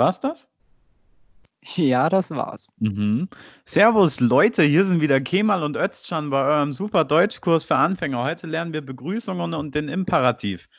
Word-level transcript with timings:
War's 0.00 0.18
das? 0.18 0.48
Ja, 1.76 2.08
das 2.08 2.30
war's. 2.30 2.68
Mhm. 2.78 3.28
Servus, 3.66 4.18
Leute, 4.18 4.62
hier 4.62 4.86
sind 4.86 5.02
wieder 5.02 5.20
Kemal 5.20 5.62
und 5.62 5.76
Özcan 5.76 6.30
bei 6.30 6.42
eurem 6.42 6.72
super 6.72 7.04
Deutschkurs 7.04 7.66
für 7.66 7.76
Anfänger. 7.76 8.24
Heute 8.24 8.46
lernen 8.46 8.72
wir 8.72 8.80
Begrüßungen 8.80 9.52
und 9.52 9.74
den 9.74 9.90
Imperativ. 9.90 10.70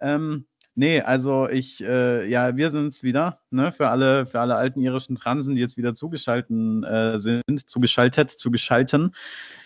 Ähm, 0.00 0.46
nee, 0.74 1.00
also 1.00 1.48
ich, 1.48 1.80
äh, 1.80 2.28
ja, 2.28 2.56
wir 2.56 2.72
sind 2.72 2.88
es 2.88 3.04
wieder, 3.04 3.38
ne, 3.50 3.70
für 3.70 3.88
alle, 3.88 4.26
für 4.26 4.40
alle 4.40 4.56
alten 4.56 4.80
irischen 4.80 5.14
Transen, 5.14 5.54
die 5.54 5.60
jetzt 5.60 5.76
wieder 5.76 5.94
zugeschalten 5.94 6.82
äh, 6.82 7.20
sind, 7.20 7.70
zugeschaltet, 7.70 8.32
zugeschalten. 8.32 9.14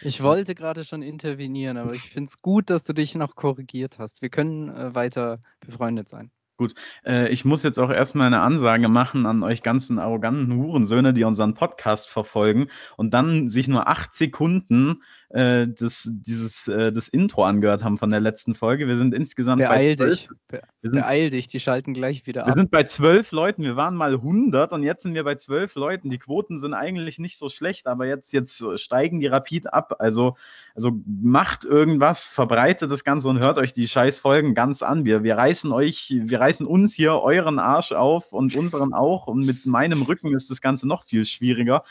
Ich 0.03 0.23
wollte 0.23 0.55
gerade 0.55 0.84
schon 0.84 1.01
intervenieren, 1.01 1.78
aber 1.78 1.95
ich 1.95 2.03
finde 2.03 2.28
es 2.28 2.42
gut, 2.42 2.69
dass 2.69 2.84
du 2.84 2.92
dich 2.92 3.14
noch 3.14 3.34
korrigiert 3.34 3.98
hast. 3.98 4.20
Wir 4.20 4.28
können 4.28 4.69
äh, 4.69 4.95
weiter 4.95 5.41
befreundet 5.61 6.11
sein. 6.11 6.30
Gut, 6.60 6.74
äh, 7.06 7.30
ich 7.30 7.46
muss 7.46 7.62
jetzt 7.62 7.78
auch 7.78 7.88
erstmal 7.88 8.27
eine 8.27 8.42
Ansage 8.42 8.91
machen 8.91 9.24
an 9.24 9.42
euch 9.42 9.62
ganzen 9.62 9.98
arroganten 9.98 10.55
Hurensöhne, 10.55 11.14
die 11.14 11.24
unseren 11.24 11.55
Podcast 11.55 12.10
verfolgen 12.10 12.69
und 12.98 13.14
dann 13.14 13.48
sich 13.48 13.66
nur 13.66 13.88
acht 13.88 14.14
Sekunden 14.14 15.00
äh, 15.30 15.69
das, 15.69 16.09
dieses, 16.10 16.67
äh, 16.67 16.91
das 16.91 17.08
Intro 17.08 17.44
angehört 17.44 17.84
haben 17.84 17.98
von 17.98 18.11
der 18.11 18.19
letzten 18.19 18.56
Folge. 18.56 18.89
Wir 18.89 18.97
sind 18.97 19.14
insgesamt 19.14 19.62
Beeil 19.62 19.94
bei 19.94 20.06
dich. 20.08 20.28
Be 20.48 20.61
wir 20.83 20.91
sind, 20.91 21.00
Beeil 21.00 21.30
dich, 21.30 21.47
die 21.47 21.61
schalten 21.61 21.94
gleich 21.94 22.27
wieder 22.27 22.47
wir 22.47 22.48
ab. 22.48 22.58
sind 22.58 22.72
bei 22.72 22.83
zwölf 22.83 23.30
Leuten. 23.30 23.62
Wir 23.62 23.77
waren 23.77 23.95
mal 23.95 24.14
100 24.14 24.72
und 24.72 24.83
jetzt 24.83 25.02
sind 25.02 25.14
wir 25.14 25.22
bei 25.22 25.36
zwölf 25.36 25.77
Leuten. 25.77 26.11
Die 26.11 26.19
Quoten 26.19 26.58
sind 26.58 26.74
eigentlich 26.74 27.20
nicht 27.20 27.39
so 27.39 27.48
schlecht, 27.48 27.86
aber 27.86 28.06
jetzt, 28.06 28.33
jetzt 28.33 28.64
steigen 28.80 29.20
die 29.20 29.28
rapid 29.28 29.72
ab. 29.72 29.95
Also, 30.00 30.36
also 30.74 30.98
macht 31.06 31.64
irgendwas, 31.64 32.27
verbreitet 32.27 32.91
das 32.91 33.05
Ganze 33.05 33.28
und 33.28 33.39
hört 33.39 33.58
euch 33.58 33.72
die 33.72 33.86
scheiß 33.86 34.19
Folgen 34.19 34.55
ganz 34.55 34.83
an. 34.83 35.05
Wir, 35.05 35.22
wir 35.22 35.36
reißen 35.36 35.70
euch, 35.70 36.12
wir 36.12 36.41
reißen 36.41 36.50
uns 36.59 36.95
hier 36.95 37.12
euren 37.15 37.59
Arsch 37.59 37.93
auf 37.93 38.33
und 38.33 38.56
unseren 38.56 38.93
auch. 38.93 39.27
Und 39.27 39.47
mit 39.47 39.67
meinem 39.67 40.03
Rücken 40.03 40.34
ist 40.34 40.51
das 40.51 40.61
Ganze 40.61 40.89
noch 40.89 41.05
viel 41.05 41.25
schwieriger 41.25 41.84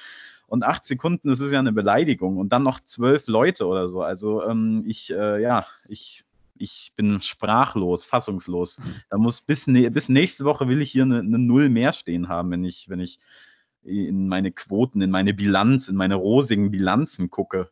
und 0.50 0.64
acht 0.64 0.86
Sekunden, 0.86 1.30
das 1.30 1.40
ist 1.40 1.52
ja 1.52 1.60
eine 1.60 1.72
Beleidigung 1.72 2.38
und 2.38 2.50
dann 2.50 2.64
noch 2.64 2.80
zwölf 2.80 3.28
Leute 3.28 3.66
oder 3.68 3.88
so. 3.88 4.02
Also 4.02 4.44
ähm, 4.44 4.84
ich, 4.86 5.12
äh, 5.14 5.42
ja, 5.42 5.66
ich, 5.88 6.26
ich 6.58 6.92
bin 6.96 7.22
sprachlos, 7.22 8.04
fassungslos. 8.04 8.80
Da 9.10 9.18
muss 9.18 9.42
bis, 9.42 9.66
bis 9.68 10.10
nächste 10.10 10.46
Woche 10.46 10.68
will 10.68 10.82
ich 10.82 10.92
hier 10.92 11.04
eine, 11.04 11.20
eine 11.20 11.40
Null 11.40 11.70
mehr 11.70 11.94
stehen 11.94 12.28
haben, 12.28 12.52
wenn 12.52 12.66
ich, 12.66 12.90
wenn 12.90 13.00
ich 13.00 13.20
in 13.84 14.28
meine 14.28 14.52
Quoten, 14.52 15.02
in 15.02 15.12
meine 15.12 15.34
Bilanz, 15.34 15.88
in 15.88 15.96
meine 15.96 16.16
rosigen 16.16 16.72
Bilanzen 16.72 17.30
gucke. 17.30 17.70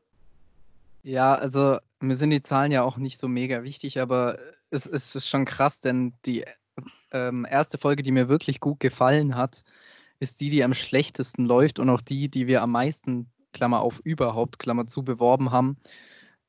Ja, 1.03 1.35
also 1.35 1.79
mir 1.99 2.15
sind 2.15 2.29
die 2.29 2.41
Zahlen 2.41 2.71
ja 2.71 2.83
auch 2.83 2.97
nicht 2.97 3.17
so 3.17 3.27
mega 3.27 3.63
wichtig, 3.63 3.99
aber 3.99 4.37
es, 4.69 4.85
es 4.85 5.15
ist 5.15 5.27
schon 5.27 5.45
krass, 5.45 5.81
denn 5.81 6.13
die 6.25 6.45
ähm, 7.11 7.45
erste 7.49 7.77
Folge, 7.77 8.03
die 8.03 8.11
mir 8.11 8.29
wirklich 8.29 8.59
gut 8.59 8.79
gefallen 8.79 9.35
hat, 9.35 9.63
ist 10.19 10.41
die, 10.41 10.49
die 10.49 10.63
am 10.63 10.73
schlechtesten 10.73 11.45
läuft 11.45 11.79
und 11.79 11.89
auch 11.89 12.01
die, 12.01 12.29
die 12.29 12.47
wir 12.47 12.61
am 12.61 12.71
meisten, 12.71 13.31
Klammer 13.53 13.81
auf 13.81 13.99
überhaupt, 14.03 14.59
Klammer 14.59 14.87
zu, 14.87 15.03
beworben 15.03 15.51
haben. 15.51 15.77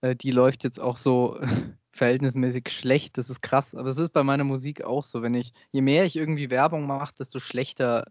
Äh, 0.01 0.17
die 0.17 0.31
läuft 0.31 0.65
jetzt 0.65 0.81
auch 0.81 0.97
so 0.97 1.41
verhältnismäßig 1.93 2.69
schlecht. 2.71 3.19
Das 3.19 3.31
ist 3.31 3.43
krass. 3.43 3.75
Aber 3.75 3.89
es 3.89 3.99
ist 3.99 4.13
bei 4.13 4.23
meiner 4.23 4.45
Musik 4.45 4.85
auch 4.85 5.05
so. 5.05 5.23
Wenn 5.23 5.35
ich, 5.35 5.53
je 5.73 5.81
mehr 5.81 6.05
ich 6.05 6.17
irgendwie 6.17 6.51
Werbung 6.51 6.87
mache, 6.87 7.15
desto 7.19 7.39
schlechter 7.39 8.05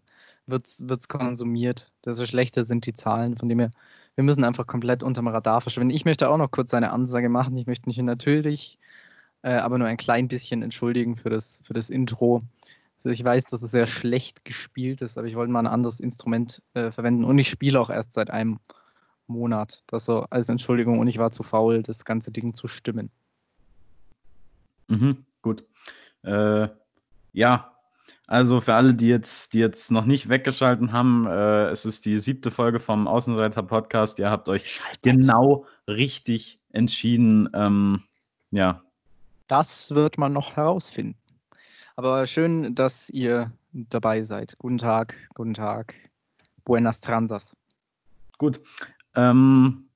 wird 0.46 0.66
es 0.66 1.08
konsumiert, 1.08 1.92
desto 2.04 2.24
schlechter 2.26 2.64
sind 2.64 2.86
die 2.86 2.94
Zahlen. 2.94 3.36
Von 3.36 3.48
dem 3.48 3.60
her, 3.60 3.70
wir 4.14 4.24
müssen 4.24 4.44
einfach 4.44 4.66
komplett 4.66 5.02
unterm 5.02 5.28
Radar 5.28 5.60
verschwinden. 5.60 5.94
Ich 5.94 6.04
möchte 6.04 6.28
auch 6.28 6.38
noch 6.38 6.50
kurz 6.50 6.74
eine 6.74 6.90
Ansage 6.90 7.28
machen. 7.28 7.56
Ich 7.56 7.66
möchte 7.66 7.88
mich 7.88 7.98
natürlich, 7.98 8.78
äh, 9.42 9.52
aber 9.52 9.78
nur 9.78 9.86
ein 9.86 9.96
klein 9.96 10.28
bisschen 10.28 10.62
entschuldigen 10.62 11.16
für 11.16 11.30
das, 11.30 11.62
für 11.64 11.74
das 11.74 11.90
Intro. 11.90 12.42
Also 12.96 13.10
ich 13.10 13.22
weiß, 13.22 13.44
dass 13.44 13.62
es 13.62 13.70
sehr 13.70 13.86
schlecht 13.86 14.44
gespielt 14.44 15.02
ist, 15.02 15.18
aber 15.18 15.26
ich 15.26 15.36
wollte 15.36 15.52
mal 15.52 15.60
ein 15.60 15.66
anderes 15.66 16.00
Instrument 16.00 16.62
äh, 16.74 16.90
verwenden 16.90 17.24
und 17.24 17.38
ich 17.38 17.48
spiele 17.48 17.80
auch 17.80 17.90
erst 17.90 18.12
seit 18.12 18.30
einem 18.30 18.58
Monat. 19.28 19.82
Das 19.86 20.04
so 20.04 20.26
als 20.30 20.48
Entschuldigung 20.48 20.98
und 20.98 21.06
ich 21.06 21.18
war 21.18 21.30
zu 21.30 21.42
faul, 21.42 21.82
das 21.82 22.04
ganze 22.04 22.32
Ding 22.32 22.54
zu 22.54 22.66
stimmen. 22.66 23.10
Mhm, 24.88 25.24
gut. 25.42 25.64
Äh, 26.22 26.68
ja, 27.32 27.72
also 28.26 28.60
für 28.60 28.74
alle, 28.74 28.94
die 28.94 29.06
jetzt, 29.06 29.54
die 29.54 29.58
jetzt 29.58 29.90
noch 29.90 30.04
nicht 30.04 30.28
weggeschalten 30.28 30.92
haben, 30.92 31.26
äh, 31.26 31.68
es 31.68 31.86
ist 31.86 32.04
die 32.04 32.18
siebte 32.18 32.50
Folge 32.50 32.78
vom 32.80 33.06
Außenseiter-Podcast. 33.06 34.18
Ihr 34.18 34.30
habt 34.30 34.48
euch 34.48 34.70
Schaltet. 34.70 35.02
genau 35.02 35.66
richtig 35.86 36.60
entschieden. 36.70 37.48
Ähm, 37.54 38.02
ja. 38.50 38.82
Das 39.48 39.90
wird 39.94 40.18
man 40.18 40.34
noch 40.34 40.56
herausfinden. 40.56 41.16
Aber 41.96 42.26
schön, 42.26 42.74
dass 42.74 43.10
ihr 43.10 43.50
dabei 43.72 44.22
seid. 44.22 44.56
Guten 44.58 44.78
Tag, 44.78 45.16
guten 45.34 45.54
Tag. 45.54 45.94
Buenas 46.64 47.00
Transas. 47.00 47.56
Gut. 48.36 48.60
Ähm, 49.14 49.88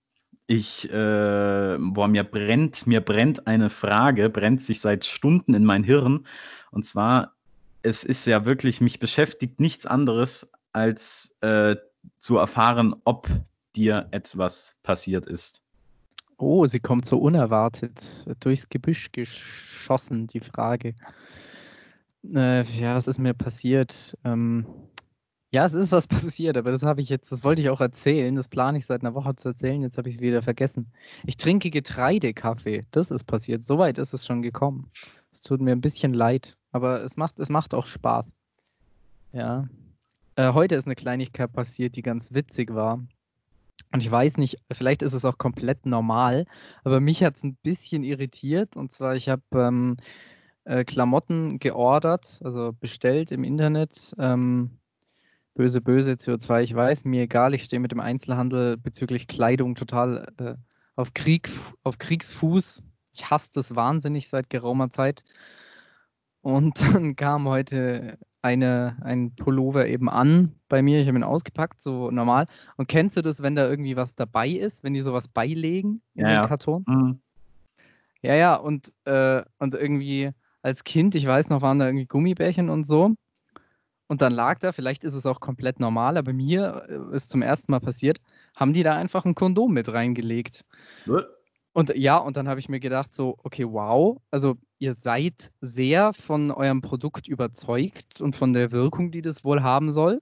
ich, 0.47 0.91
äh, 0.91 1.77
boah, 1.79 2.09
mir 2.09 2.25
brennt, 2.25 2.87
mir 2.87 3.01
brennt 3.01 3.47
eine 3.47 3.71
Frage, 3.71 4.29
brennt 4.31 4.63
sich 4.63 4.81
seit 4.81 5.05
Stunden 5.05 5.55
in 5.55 5.65
mein 5.65 5.85
Hirn. 5.85 6.27
Und 6.71 6.85
zwar, 6.85 7.35
es 7.83 8.05
ist 8.05 8.27
ja 8.27 8.47
wirklich, 8.47 8.81
mich 8.81 8.99
beschäftigt 8.99 9.61
nichts 9.61 9.87
anderes, 9.87 10.51
als 10.73 11.37
äh, 11.43 11.77
zu 12.19 12.39
erfahren, 12.39 12.97
ob 13.05 13.29
dir 13.77 14.09
etwas 14.11 14.77
passiert 14.83 15.27
ist. 15.27 15.63
Oh, 16.43 16.67
sie 16.67 16.81
kommt 16.81 17.07
so 17.07 17.19
unerwartet 17.19 18.27
durchs 18.41 18.69
Gebüsch 18.69 19.13
geschossen, 19.13 20.27
die 20.27 20.41
Frage. 20.41 20.97
Äh, 22.35 22.65
ja, 22.65 22.97
was 22.97 23.07
ist 23.07 23.21
mir 23.21 23.33
passiert? 23.33 24.19
Ähm, 24.25 24.67
ja, 25.53 25.65
es 25.65 25.73
ist 25.73 25.93
was 25.93 26.07
passiert, 26.09 26.57
aber 26.57 26.73
das 26.73 26.83
habe 26.83 27.01
ich 27.01 27.09
jetzt, 27.09 27.31
das 27.31 27.45
wollte 27.45 27.63
ich 27.63 27.71
auch 27.71 27.81
erzählen. 27.81 28.35
Das 28.35 28.49
plane 28.49 28.77
ich 28.77 28.87
seit 28.87 29.03
einer 29.03 29.15
Woche 29.15 29.37
zu 29.37 29.51
erzählen. 29.51 29.83
Jetzt 29.83 29.99
habe 29.99 30.09
ich 30.09 30.17
es 30.17 30.21
wieder 30.21 30.43
vergessen. 30.43 30.91
Ich 31.25 31.37
trinke 31.37 31.71
Getreidekaffee. 31.71 32.87
Das 32.91 33.13
ist 33.13 33.23
passiert. 33.23 33.63
Soweit 33.63 33.99
ist 33.99 34.13
es 34.13 34.27
schon 34.27 34.43
gekommen. 34.43 34.91
Es 35.31 35.43
tut 35.43 35.61
mir 35.61 35.71
ein 35.71 35.81
bisschen 35.81 36.13
leid, 36.13 36.59
aber 36.73 37.05
es 37.05 37.17
macht, 37.17 37.39
es 37.39 37.51
macht 37.51 37.73
auch 37.73 37.87
Spaß. 37.87 38.33
Ja. 39.33 39.69
Äh, 40.35 40.53
heute 40.55 40.75
ist 40.75 40.87
eine 40.87 40.97
Kleinigkeit 40.97 41.53
passiert, 41.53 41.95
die 41.95 42.03
ganz 42.03 42.35
witzig 42.35 42.75
war. 42.75 43.01
Und 43.93 44.01
ich 44.01 44.11
weiß 44.11 44.39
nicht, 44.39 44.57
vielleicht 44.73 45.03
ist 45.03 45.13
es 45.13 45.25
auch 45.25 45.39
komplett 45.39 45.85
normal, 45.87 46.47
aber 46.83 47.01
mich 47.01 47.23
hat 47.23 47.37
es 47.37 47.45
ein 47.45 47.57
bisschen 47.63 48.05
irritiert. 48.05 48.77
Und 48.77 48.91
zwar, 48.91 49.17
ich 49.17 49.29
habe 49.29 49.43
ähm, 49.53 49.97
äh, 50.65 50.85
Klamotten 50.85 51.59
geordert, 51.59 52.41
also 52.43 52.73
bestellt 52.73 53.33
im 53.33 53.45
Internet. 53.45 54.15
Ähm, 54.19 54.79
böse, 55.55 55.81
böse 55.81 56.13
CO2, 56.13 56.63
ich 56.63 56.75
weiß, 56.75 57.05
mir 57.05 57.23
egal, 57.23 57.55
ich 57.55 57.65
stehe 57.65 57.81
mit 57.81 57.93
dem 57.93 58.01
Einzelhandel 58.01 58.79
bezüglich 58.79 59.27
Kleidung 59.27 59.75
total 59.75 60.33
äh, 60.39 60.55
auf, 60.97 61.13
Krieg, 61.15 61.51
auf 61.83 61.99
Kriegsfuß. 61.99 62.83
Ich 63.13 63.31
hasse 63.31 63.51
das 63.53 63.77
wahnsinnig 63.77 64.29
seit 64.29 64.49
geraumer 64.51 64.91
Zeit. 64.91 65.23
Und 66.41 66.81
dann 66.95 67.17
kam 67.17 67.47
heute 67.47 68.19
eine, 68.43 68.97
ein 69.03 69.35
Pullover 69.35 69.87
eben 69.87 70.11
an 70.11 70.55
bei 70.69 70.83
mir. 70.83 71.01
Ich 71.01 71.09
habe 71.09 71.19
ihn 71.19 71.25
ausgepackt, 71.25 71.81
so 71.81 72.11
normal. 72.11 72.47
Und 72.77 72.89
kennst 72.89 73.17
du 73.17 73.23
das, 73.23 73.43
wenn 73.43 73.55
da 73.55 73.69
irgendwie 73.69 73.97
was 73.97 74.15
dabei 74.15 74.49
ist, 74.49 74.83
wenn 74.83 74.95
die 74.95 75.01
sowas 75.01 75.29
beilegen 75.29 76.03
in 76.15 76.27
ja, 76.27 76.43
den 76.43 76.49
Karton? 76.49 76.85
Ja. 76.87 76.95
Mhm. 76.95 77.21
ja, 78.23 78.35
ja, 78.35 78.55
und, 78.57 78.93
äh, 79.05 79.43
und 79.59 79.75
irgendwie 79.75 80.31
als 80.61 80.85
Kind, 80.85 81.15
ich 81.15 81.27
weiß 81.27 81.49
noch, 81.49 81.63
waren 81.63 81.79
da 81.79 81.87
irgendwie 81.87 82.07
Gummibärchen 82.07 82.69
und 82.69 82.85
so. 82.85 83.15
Und 84.09 84.21
dann 84.21 84.33
lag 84.33 84.59
da, 84.59 84.73
vielleicht 84.73 85.05
ist 85.05 85.15
es 85.15 85.25
auch 85.25 85.41
komplett 85.41 85.81
normal, 85.81 86.17
aber 86.19 86.33
mir 86.33 86.85
äh, 86.89 87.17
ist 87.17 87.31
zum 87.31 87.43
ersten 87.43 87.73
Mal 87.73 87.81
passiert, 87.81 88.19
haben 88.55 88.73
die 88.73 88.83
da 88.83 88.97
einfach 88.97 89.25
ein 89.25 89.35
Kondom 89.35 89.73
mit 89.73 89.91
reingelegt. 89.93 90.65
What? 91.07 91.27
Und 91.73 91.97
ja, 91.97 92.19
und 92.19 92.37
dann 92.37 92.49
habe 92.49 92.61
ich 92.61 92.69
mir 92.69 92.81
gedacht, 92.81 93.13
so, 93.13 93.39
okay, 93.43 93.65
wow, 93.67 94.21
also 94.31 94.57
ihr 94.83 94.95
seid 94.95 95.53
sehr 95.61 96.13
von 96.13 96.51
eurem 96.51 96.83
Produkt 96.83 97.29
überzeugt 97.29 98.21
und 98.21 98.35
von 98.35 98.53
der 98.53 98.73
Wirkung, 98.73 99.13
die 99.13 99.23
das 99.23 99.45
wohl 99.45 99.63
haben 99.63 99.93
soll. 99.93 100.21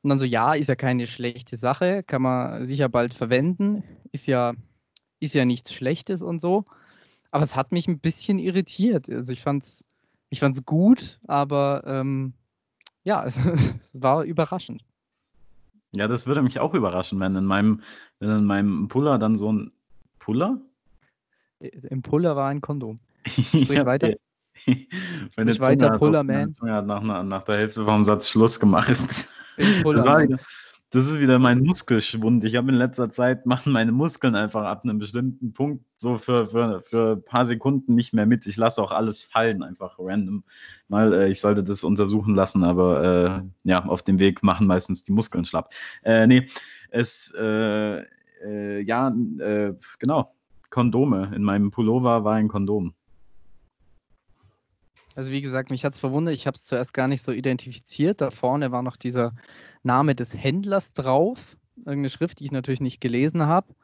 Und 0.00 0.08
dann 0.08 0.18
so, 0.18 0.24
ja, 0.24 0.54
ist 0.54 0.68
ja 0.68 0.76
keine 0.76 1.06
schlechte 1.06 1.58
Sache, 1.58 2.02
kann 2.02 2.22
man 2.22 2.64
sicher 2.64 2.88
bald 2.88 3.12
verwenden, 3.12 3.84
ist 4.10 4.26
ja, 4.26 4.54
ist 5.20 5.34
ja 5.34 5.44
nichts 5.44 5.74
Schlechtes 5.74 6.22
und 6.22 6.40
so. 6.40 6.64
Aber 7.30 7.44
es 7.44 7.54
hat 7.54 7.70
mich 7.70 7.86
ein 7.86 8.00
bisschen 8.00 8.38
irritiert. 8.38 9.10
Also 9.10 9.30
ich 9.30 9.42
fand 9.42 9.64
es 9.64 9.84
ich 10.30 10.40
fand's 10.40 10.64
gut, 10.64 11.20
aber 11.28 11.82
ähm, 11.86 12.32
ja, 13.04 13.22
es, 13.26 13.36
es, 13.36 14.02
war 14.02 14.24
überraschend. 14.24 14.82
Ja, 15.94 16.08
das 16.08 16.26
würde 16.26 16.40
mich 16.40 16.60
auch 16.60 16.72
überraschen, 16.72 17.20
wenn 17.20 17.36
in 17.36 17.44
meinem, 17.44 17.82
wenn 18.20 18.30
in 18.30 18.44
meinem 18.46 18.88
Puller 18.88 19.18
dann 19.18 19.36
so 19.36 19.52
ein 19.52 19.72
Puller? 20.18 20.58
Im 21.60 22.00
Puller 22.00 22.34
war 22.34 22.48
ein 22.48 22.62
Kondom. 22.62 22.98
Sprich 23.26 23.70
ja, 23.70 23.86
weiter. 23.86 24.14
Meine 25.36 25.58
weiter, 25.60 25.98
Puller, 25.98 26.22
Man. 26.22 26.52
Zunge 26.52 26.72
hat 26.72 26.86
nach, 26.86 27.02
nach 27.02 27.42
der 27.44 27.56
Hälfte 27.56 27.84
vom 27.84 28.04
Satz 28.04 28.28
Schluss 28.28 28.58
gemacht. 28.58 28.96
Puller, 29.82 30.28
Das 30.92 31.06
ist 31.06 31.18
wieder 31.18 31.38
mein 31.38 31.60
Muskelschwund. 31.60 32.44
Ich 32.44 32.54
habe 32.54 32.70
in 32.70 32.76
letzter 32.76 33.10
Zeit 33.10 33.46
machen 33.46 33.72
meine 33.72 33.92
Muskeln 33.92 34.34
einfach 34.34 34.64
ab 34.64 34.84
einem 34.84 34.98
bestimmten 34.98 35.54
Punkt 35.54 35.84
so 35.96 36.18
für, 36.18 36.46
für, 36.46 36.82
für 36.82 37.12
ein 37.12 37.24
paar 37.24 37.46
Sekunden 37.46 37.94
nicht 37.94 38.12
mehr 38.12 38.26
mit. 38.26 38.46
Ich 38.46 38.58
lasse 38.58 38.82
auch 38.82 38.92
alles 38.92 39.22
fallen, 39.22 39.62
einfach 39.62 39.96
random. 39.98 40.44
Mal, 40.88 41.14
äh, 41.14 41.30
ich 41.30 41.40
sollte 41.40 41.64
das 41.64 41.82
untersuchen 41.82 42.34
lassen, 42.34 42.62
aber 42.62 43.42
äh, 43.64 43.68
ja, 43.68 43.84
auf 43.84 44.02
dem 44.02 44.18
Weg 44.18 44.42
machen 44.42 44.66
meistens 44.66 45.02
die 45.02 45.12
Muskeln 45.12 45.46
schlapp. 45.46 45.72
Äh, 46.02 46.26
nee, 46.26 46.46
es, 46.90 47.32
äh, 47.38 48.02
äh, 48.44 48.80
ja, 48.82 49.14
äh, 49.38 49.72
genau, 49.98 50.34
Kondome. 50.68 51.32
In 51.34 51.42
meinem 51.42 51.70
Pullover 51.70 52.24
war 52.24 52.34
ein 52.34 52.48
Kondom. 52.48 52.94
Also 55.14 55.30
wie 55.30 55.42
gesagt, 55.42 55.70
mich 55.70 55.84
hat 55.84 55.94
es 55.94 56.00
verwundert, 56.00 56.34
ich 56.34 56.46
habe 56.46 56.56
es 56.56 56.64
zuerst 56.64 56.94
gar 56.94 57.08
nicht 57.08 57.22
so 57.22 57.32
identifiziert. 57.32 58.20
Da 58.20 58.30
vorne 58.30 58.72
war 58.72 58.82
noch 58.82 58.96
dieser 58.96 59.34
Name 59.82 60.14
des 60.14 60.36
Händlers 60.36 60.92
drauf, 60.92 61.56
irgendeine 61.76 62.08
Schrift, 62.08 62.40
die 62.40 62.44
ich 62.44 62.52
natürlich 62.52 62.80
nicht 62.80 63.00
gelesen 63.00 63.46
habe. 63.46 63.74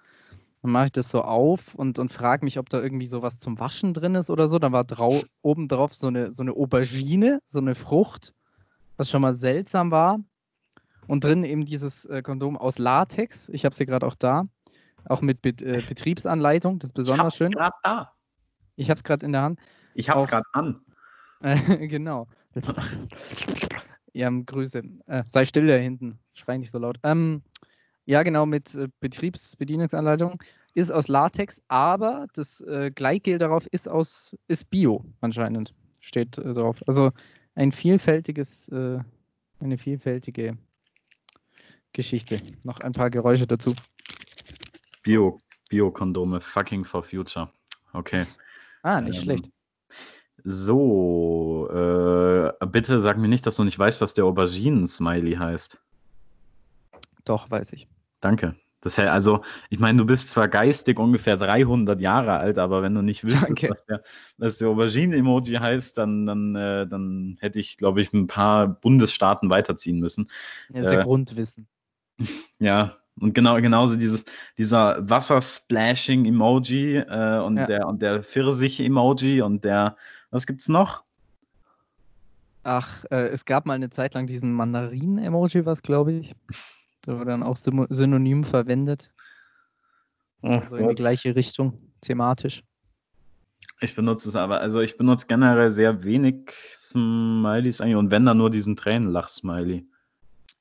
Dann 0.62 0.72
mache 0.72 0.86
ich 0.86 0.92
das 0.92 1.10
so 1.10 1.22
auf 1.22 1.75
und, 1.75 1.98
und 1.98 2.12
frage 2.12 2.44
mich, 2.44 2.58
ob 2.58 2.69
da 2.69 2.80
irgendwie 2.80 3.06
sowas 3.06 3.38
zum 3.38 3.58
Waschen 3.60 3.94
drin 3.94 4.14
ist 4.14 4.28
oder 4.28 4.48
so. 4.48 4.58
Da 4.58 4.72
war 4.72 4.84
drau 4.84 5.22
oben 5.42 5.69
drauf 5.69 5.94
so 5.94 6.08
eine, 6.08 6.32
so 6.32 6.42
eine 6.42 6.52
Aubergine, 6.52 7.40
so 7.46 7.58
eine 7.58 7.75
Frucht, 7.75 8.34
was 8.96 9.08
schon 9.08 9.22
mal 9.22 9.34
seltsam 9.34 9.90
war. 9.90 10.19
Und 11.06 11.25
drin 11.25 11.44
eben 11.44 11.64
dieses 11.64 12.04
äh, 12.06 12.22
Kondom 12.22 12.56
aus 12.56 12.78
Latex. 12.78 13.48
Ich 13.50 13.64
habe 13.64 13.72
es 13.72 13.78
hier 13.78 13.86
gerade 13.86 14.06
auch 14.06 14.16
da. 14.16 14.46
Auch 15.04 15.22
mit 15.22 15.40
Be 15.40 15.50
äh, 15.50 15.80
Betriebsanleitung. 15.80 16.80
Das 16.80 16.88
ist 16.88 16.94
besonders 16.94 17.36
schön. 17.36 17.52
Ich 17.52 17.56
habe 17.56 17.72
es 17.76 17.82
gerade 17.82 18.04
da. 18.04 18.12
Ich 18.76 18.90
habe 18.90 18.98
es 18.98 19.04
gerade 19.04 19.26
in 19.26 19.32
der 19.32 19.42
Hand. 19.42 19.60
Ich 19.94 20.10
habe 20.10 20.20
es 20.20 20.26
gerade 20.26 20.44
an. 20.52 20.80
genau. 21.88 22.26
Ja, 24.12 24.31
Grüße. 24.31 24.82
Äh, 25.06 25.25
sei 25.29 25.44
still 25.44 25.67
da 25.67 25.75
hinten. 25.75 26.19
Schrei 26.35 26.58
nicht 26.58 26.70
so 26.70 26.79
laut. 26.79 26.99
Ähm, 27.02 27.43
ja, 28.06 28.23
genau, 28.23 28.46
mit 28.46 28.75
äh, 28.75 28.88
Betriebsbedienungsanleitung. 29.00 30.43
Ist 30.75 30.90
aus 30.90 31.08
Latex, 31.08 31.61
aber 31.69 32.26
das 32.35 32.61
äh, 32.62 32.90
Gleitgel 32.94 33.38
darauf 33.38 33.67
ist 33.67 33.88
aus 33.88 34.37
ist 34.49 34.70
Bio 34.70 35.05
anscheinend. 35.20 35.75
Steht 36.00 36.38
äh, 36.38 36.55
drauf. 36.55 36.82
Also 36.87 37.11
ein 37.55 37.73
vielfältiges, 37.73 38.69
äh, 38.69 38.99
eine 39.61 39.79
vielfältige 39.79 40.56
Geschichte. 41.93 42.40
Noch 42.64 42.81
ein 42.81 42.93
paar 42.93 43.11
Geräusche 43.11 43.46
dazu. 43.46 43.75
Bio, 45.02 45.38
Bio-Kondome, 45.69 46.40
fucking 46.40 46.85
for 46.85 47.02
future. 47.02 47.50
Okay. 47.93 48.25
Ah, 48.82 49.00
nicht 49.00 49.19
ähm, 49.19 49.23
schlecht. 49.23 49.50
So, 50.50 51.69
äh, 51.71 52.67
bitte 52.69 53.00
sag 53.00 53.19
mir 53.19 53.29
nicht, 53.29 53.47
dass 53.47 53.56
du 53.56 53.65
nicht 53.65 53.79
weißt, 53.79 54.00
was 54.00 54.15
der 54.15 54.25
Auberginen-Smiley 54.25 55.35
heißt. 55.35 55.79
Doch, 57.27 57.50
weiß 57.50 57.75
ich. 57.75 57.87
Danke. 58.23 58.55
Das 58.81 58.97
heißt, 58.97 59.11
also, 59.11 59.43
ich 59.69 59.79
meine, 59.79 59.99
du 59.99 60.06
bist 60.06 60.31
zwar 60.31 60.49
geistig 60.49 60.99
ungefähr 60.99 61.37
300 61.37 62.00
Jahre 62.00 62.39
alt, 62.39 62.56
aber 62.56 62.83
wenn 62.83 62.95
du 62.95 63.03
nicht 63.03 63.25
wüsstest, 63.25 63.69
was 63.69 63.85
der, 63.85 64.03
was 64.39 64.56
der 64.56 64.69
Aubergine-Emoji 64.69 65.56
heißt, 65.56 65.99
dann, 65.99 66.25
dann, 66.25 66.56
äh, 66.56 66.87
dann 66.87 67.37
hätte 67.41 67.61
ich, 67.61 67.77
glaube 67.77 68.00
ich, 68.00 68.11
ein 68.15 68.27
paar 68.27 68.69
Bundesstaaten 68.69 69.50
weiterziehen 69.50 69.99
müssen. 69.99 70.31
Ja, 70.71 70.79
das 70.79 70.87
ist 70.87 70.93
ja 70.95 71.00
äh, 71.00 71.05
Grundwissen. 71.05 71.69
Ja, 72.59 72.97
und 73.21 73.35
genau, 73.35 73.61
genauso 73.61 73.97
dieses, 73.97 74.25
dieser 74.56 75.09
Wassersplashing-Emoji 75.09 76.97
äh, 76.97 77.39
und, 77.41 77.59
ja. 77.59 77.67
der, 77.67 77.87
und 77.87 78.00
der 78.00 78.23
Pfirsich-Emoji 78.23 79.43
und 79.43 79.65
der 79.65 79.97
was 80.30 80.46
gibt's 80.46 80.69
noch? 80.69 81.04
Ach, 82.64 83.04
äh, 83.10 83.28
es 83.28 83.44
gab 83.44 83.66
mal 83.66 83.75
eine 83.75 83.90
Zeit 83.90 84.14
lang 84.14 84.26
diesen 84.26 84.52
Mandarinen-Emoji, 84.52 85.64
was 85.64 85.82
glaube 85.82 86.12
ich. 86.12 86.34
Der 87.06 87.14
wurde 87.14 87.30
dann 87.30 87.42
auch 87.42 87.56
synonym 87.56 88.44
verwendet. 88.44 89.14
Ach 90.42 90.62
also 90.62 90.76
Gott. 90.76 90.80
in 90.80 90.88
die 90.88 90.94
gleiche 90.94 91.34
Richtung, 91.34 91.78
thematisch. 92.00 92.62
Ich 93.80 93.94
benutze 93.94 94.28
es 94.28 94.36
aber, 94.36 94.60
also 94.60 94.80
ich 94.80 94.96
benutze 94.96 95.26
generell 95.26 95.70
sehr 95.70 96.02
wenig 96.02 96.52
Smileys 96.75 97.80
eigentlich 97.80 97.96
und 97.96 98.10
wenn 98.10 98.26
dann 98.26 98.38
nur 98.38 98.50
diesen 98.50 98.76
Tränenlach-Smiley. 98.76 99.86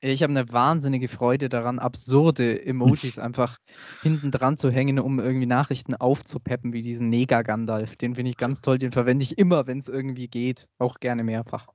Ich 0.00 0.22
habe 0.22 0.30
eine 0.30 0.52
wahnsinnige 0.52 1.08
Freude 1.08 1.48
daran, 1.48 1.78
absurde 1.78 2.64
Emojis 2.64 3.18
einfach 3.18 3.58
hinten 4.02 4.30
dran 4.30 4.56
zu 4.56 4.70
hängen, 4.70 5.00
um 5.00 5.18
irgendwie 5.18 5.46
Nachrichten 5.46 5.94
aufzupeppen, 5.94 6.72
wie 6.72 6.82
diesen 6.82 7.08
Neger-Gandalf. 7.08 7.96
Den 7.96 8.14
finde 8.14 8.30
ich 8.30 8.36
ganz 8.36 8.60
toll, 8.60 8.78
den 8.78 8.92
verwende 8.92 9.24
ich 9.24 9.38
immer, 9.38 9.66
wenn 9.66 9.78
es 9.78 9.88
irgendwie 9.88 10.28
geht. 10.28 10.68
Auch 10.78 11.00
gerne 11.00 11.24
mehrfach. 11.24 11.66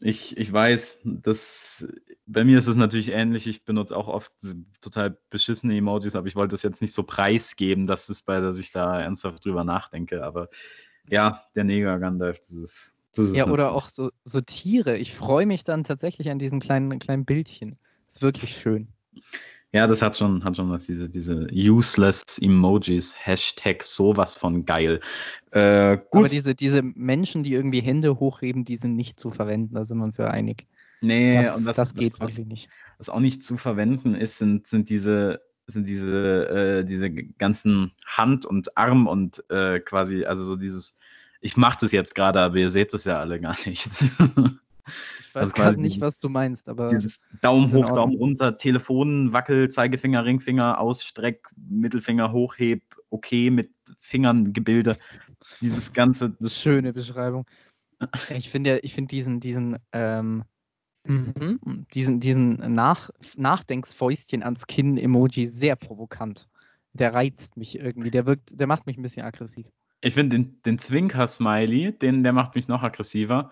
Ich, 0.00 0.36
ich 0.36 0.52
weiß, 0.52 0.98
das, 1.04 1.86
bei 2.26 2.44
mir 2.44 2.58
ist 2.58 2.66
es 2.66 2.76
natürlich 2.76 3.10
ähnlich. 3.10 3.46
Ich 3.46 3.64
benutze 3.64 3.96
auch 3.96 4.08
oft 4.08 4.32
total 4.80 5.18
beschissene 5.30 5.76
Emojis, 5.76 6.16
aber 6.16 6.26
ich 6.26 6.36
wollte 6.36 6.52
das 6.52 6.62
jetzt 6.62 6.82
nicht 6.82 6.94
so 6.94 7.02
preisgeben, 7.02 7.86
dass, 7.86 8.06
das 8.06 8.22
bei, 8.22 8.40
dass 8.40 8.58
ich 8.58 8.72
da 8.72 9.00
ernsthaft 9.00 9.44
drüber 9.44 9.64
nachdenke. 9.64 10.24
Aber 10.24 10.48
ja, 11.08 11.42
der 11.54 11.64
Neger-Gandalf, 11.64 12.38
das 12.38 12.50
ist 12.50 12.94
ja, 13.16 13.46
oder 13.46 13.72
auch 13.72 13.88
so, 13.88 14.10
so 14.24 14.40
Tiere. 14.40 14.96
Ich 14.96 15.14
freue 15.14 15.46
mich 15.46 15.64
dann 15.64 15.84
tatsächlich 15.84 16.30
an 16.30 16.38
diesen 16.38 16.60
kleinen, 16.60 16.98
kleinen 16.98 17.24
Bildchen. 17.24 17.76
Ist 18.06 18.22
wirklich 18.22 18.56
schön. 18.56 18.88
Ja, 19.74 19.86
das 19.86 20.02
hat 20.02 20.18
schon, 20.18 20.44
hat 20.44 20.56
schon 20.56 20.70
was, 20.70 20.84
diese, 20.84 21.08
diese 21.08 21.46
useless 21.50 22.38
Emojis, 22.38 23.14
Hashtag 23.16 23.82
sowas 23.82 24.34
von 24.34 24.66
geil. 24.66 25.00
Äh, 25.50 25.98
Aber 26.10 26.28
diese, 26.28 26.54
diese 26.54 26.82
Menschen, 26.82 27.42
die 27.42 27.54
irgendwie 27.54 27.80
Hände 27.80 28.20
hochheben, 28.20 28.64
die 28.64 28.76
sind 28.76 28.96
nicht 28.96 29.18
zu 29.18 29.30
verwenden, 29.30 29.74
da 29.74 29.86
sind 29.86 29.98
wir 29.98 30.04
uns 30.04 30.18
ja 30.18 30.26
einig. 30.26 30.66
Nee, 31.00 31.42
das, 31.42 31.56
und 31.56 31.64
das, 31.64 31.76
das 31.76 31.94
geht 31.94 32.20
was, 32.20 32.28
wirklich 32.28 32.46
nicht. 32.46 32.68
Was 32.98 33.08
auch 33.08 33.20
nicht 33.20 33.42
zu 33.42 33.56
verwenden 33.56 34.14
ist, 34.14 34.36
sind, 34.36 34.66
sind 34.66 34.90
diese, 34.90 35.40
sind 35.66 35.88
diese, 35.88 36.48
äh, 36.80 36.84
diese 36.84 37.10
ganzen 37.10 37.92
Hand- 38.06 38.44
und 38.44 38.76
Arm- 38.76 39.06
und 39.06 39.42
äh, 39.50 39.80
quasi, 39.80 40.26
also 40.26 40.44
so 40.44 40.56
dieses 40.56 40.98
ich 41.42 41.56
mache 41.56 41.78
das 41.82 41.92
jetzt 41.92 42.14
gerade, 42.14 42.40
aber 42.40 42.56
ihr 42.56 42.70
seht 42.70 42.94
das 42.94 43.04
ja 43.04 43.20
alle 43.20 43.40
gar 43.40 43.56
nicht. 43.66 43.88
Ich 45.20 45.34
weiß 45.36 45.42
also 45.44 45.52
gerade 45.54 45.80
nicht, 45.80 46.00
was 46.00 46.18
du 46.18 46.28
meinst, 46.28 46.68
aber. 46.68 46.88
Dieses 46.88 47.20
Daumen 47.40 47.72
hoch, 47.72 47.92
Daumen 47.92 48.16
runter, 48.16 48.58
Telefon, 48.58 49.32
Wackel, 49.32 49.70
Zeigefinger, 49.70 50.24
Ringfinger, 50.24 50.78
Ausstreck, 50.78 51.48
Mittelfinger 51.70 52.32
hochheb, 52.32 52.82
okay, 53.10 53.48
mit 53.48 53.70
Fingern 54.00 54.52
Gebilde. 54.52 54.98
Dieses 55.60 55.92
ganze. 55.92 56.36
Das 56.40 56.60
Schöne 56.60 56.92
Beschreibung. 56.92 57.46
Ich 58.28 58.50
finde 58.50 58.70
ja, 58.70 58.78
ich 58.82 58.92
finde 58.92 59.08
diesen, 59.08 59.40
diesen, 59.40 59.78
ähm, 59.92 60.42
mhm, 61.04 61.86
diesen, 61.94 62.20
diesen 62.20 62.74
Nach 62.74 63.08
Nachdenksfäustchen 63.36 64.42
ans 64.42 64.66
Kinn-Emoji 64.66 65.46
sehr 65.46 65.76
provokant. 65.76 66.48
Der 66.92 67.14
reizt 67.14 67.56
mich 67.56 67.78
irgendwie. 67.78 68.10
Der 68.10 68.26
wirkt, 68.26 68.60
der 68.60 68.66
macht 68.66 68.86
mich 68.86 68.98
ein 68.98 69.02
bisschen 69.02 69.24
aggressiv. 69.24 69.66
Ich 70.02 70.14
finde 70.14 70.36
den, 70.36 70.62
den 70.62 70.78
Zwinker-Smiley, 70.78 71.92
den, 71.98 72.22
der 72.22 72.32
macht 72.32 72.54
mich 72.54 72.68
noch 72.68 72.82
aggressiver. 72.82 73.50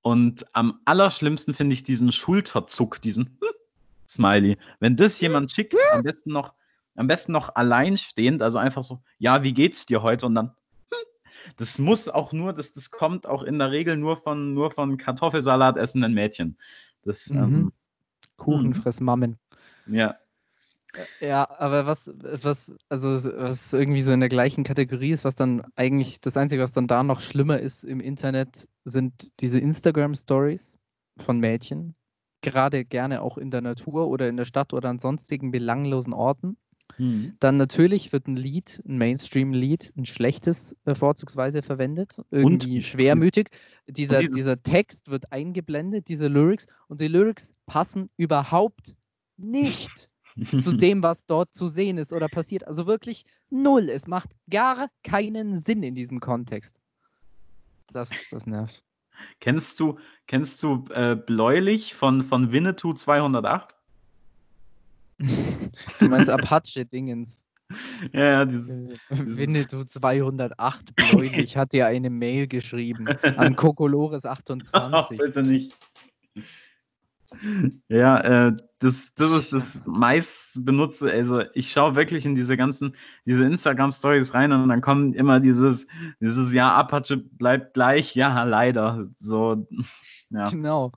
Und 0.00 0.44
am 0.54 0.80
allerschlimmsten 0.84 1.54
finde 1.54 1.74
ich 1.74 1.84
diesen 1.84 2.10
Schulterzuck, 2.10 3.00
diesen 3.00 3.38
Smiley. 4.08 4.56
Wenn 4.80 4.96
das 4.96 5.20
jemand 5.20 5.52
schickt, 5.52 5.76
am 5.92 6.02
besten 6.02 6.32
noch, 6.32 6.54
am 6.96 7.06
besten 7.06 7.32
noch 7.32 7.54
alleinstehend, 7.54 8.42
also 8.42 8.58
einfach 8.58 8.82
so, 8.82 9.02
ja, 9.18 9.42
wie 9.42 9.52
geht's 9.52 9.86
dir 9.86 10.02
heute? 10.02 10.26
Und 10.26 10.34
dann, 10.34 10.52
das 11.56 11.78
muss 11.78 12.08
auch 12.08 12.32
nur, 12.32 12.52
das, 12.52 12.72
das 12.72 12.90
kommt 12.90 13.26
auch 13.26 13.42
in 13.42 13.58
der 13.58 13.70
Regel 13.70 13.96
nur 13.96 14.16
von, 14.16 14.54
nur 14.54 14.70
von 14.70 14.96
Kartoffelsalat 14.96 15.76
essenden 15.76 16.14
Mädchen. 16.14 16.56
Das, 17.04 17.28
mhm. 17.28 17.38
ähm, 17.38 17.72
Kuchenfressmammen. 18.36 19.38
Ja, 19.86 20.16
ja, 21.20 21.48
aber 21.58 21.86
was, 21.86 22.10
was, 22.20 22.72
also 22.88 23.32
was 23.36 23.72
irgendwie 23.72 24.02
so 24.02 24.12
in 24.12 24.20
der 24.20 24.28
gleichen 24.28 24.64
Kategorie 24.64 25.10
ist, 25.10 25.24
was 25.24 25.34
dann 25.34 25.62
eigentlich 25.74 26.20
das 26.20 26.36
Einzige, 26.36 26.62
was 26.62 26.72
dann 26.72 26.86
da 26.86 27.02
noch 27.02 27.20
schlimmer 27.20 27.58
ist 27.58 27.84
im 27.84 28.00
Internet, 28.00 28.68
sind 28.84 29.32
diese 29.40 29.58
Instagram-Stories 29.60 30.78
von 31.18 31.38
Mädchen. 31.40 31.94
Gerade 32.42 32.84
gerne 32.84 33.22
auch 33.22 33.38
in 33.38 33.50
der 33.50 33.60
Natur 33.60 34.08
oder 34.08 34.28
in 34.28 34.36
der 34.36 34.44
Stadt 34.44 34.72
oder 34.72 34.88
an 34.88 34.98
sonstigen 34.98 35.50
belanglosen 35.50 36.12
Orten. 36.12 36.56
Mhm. 36.98 37.36
Dann 37.40 37.56
natürlich 37.56 38.12
wird 38.12 38.26
ein 38.26 38.36
Lied, 38.36 38.82
ein 38.86 38.98
Mainstream-Lied, 38.98 39.94
ein 39.96 40.04
schlechtes 40.04 40.76
äh, 40.84 40.94
vorzugsweise 40.94 41.62
verwendet, 41.62 42.20
irgendwie 42.30 42.76
und, 42.76 42.82
schwermütig. 42.82 43.48
Dieser, 43.86 44.18
dieser 44.28 44.62
Text 44.62 45.08
wird 45.10 45.32
eingeblendet, 45.32 46.08
diese 46.08 46.28
Lyrics, 46.28 46.66
und 46.88 47.00
die 47.00 47.08
Lyrics 47.08 47.54
passen 47.66 48.10
überhaupt 48.16 48.94
nicht 49.36 50.11
zu 50.36 50.72
dem, 50.72 51.02
was 51.02 51.26
dort 51.26 51.52
zu 51.52 51.66
sehen 51.66 51.98
ist 51.98 52.12
oder 52.12 52.28
passiert. 52.28 52.66
Also 52.66 52.86
wirklich 52.86 53.24
null. 53.50 53.88
Es 53.88 54.06
macht 54.06 54.30
gar 54.50 54.88
keinen 55.02 55.58
Sinn 55.58 55.82
in 55.82 55.94
diesem 55.94 56.20
Kontext. 56.20 56.80
Das, 57.92 58.10
das 58.30 58.46
nervt. 58.46 58.84
Kennst 59.40 59.78
du, 59.78 59.98
kennst 60.26 60.62
du 60.62 60.84
äh, 60.90 61.14
Bläulich 61.14 61.94
von, 61.94 62.22
von 62.22 62.52
Winnetou 62.52 62.94
208? 62.94 63.76
du 65.18 66.08
meinst 66.08 66.30
Apache-Dingens. 66.30 67.44
Ja, 68.12 68.24
ja, 68.24 68.44
dieses, 68.44 68.68
äh, 68.68 68.96
Winnetou 69.08 69.84
208 69.84 70.94
Bläulich 70.94 71.56
hat 71.56 71.72
dir 71.72 71.86
eine 71.86 72.10
Mail 72.10 72.46
geschrieben 72.46 73.08
an 73.08 73.56
Kokolores28. 73.56 75.16
bitte 75.16 75.42
nicht. 75.42 75.74
Ja, 77.88 78.48
äh, 78.48 78.56
das, 78.78 79.12
das 79.14 79.32
ist 79.32 79.52
das 79.52 79.82
meist 79.86 80.64
benutzte. 80.64 81.10
Also 81.10 81.42
ich 81.54 81.70
schaue 81.70 81.96
wirklich 81.96 82.24
in 82.24 82.34
diese 82.34 82.56
ganzen, 82.56 82.94
diese 83.24 83.44
Instagram-Stories 83.44 84.34
rein 84.34 84.52
und 84.52 84.68
dann 84.68 84.80
kommt 84.80 85.16
immer 85.16 85.40
dieses, 85.40 85.86
dieses 86.20 86.52
Ja, 86.52 86.74
Apache 86.74 87.16
bleibt 87.16 87.74
gleich, 87.74 88.14
ja, 88.14 88.44
leider. 88.44 89.08
So, 89.18 89.66
ja. 90.30 90.48
Genau. 90.50 90.92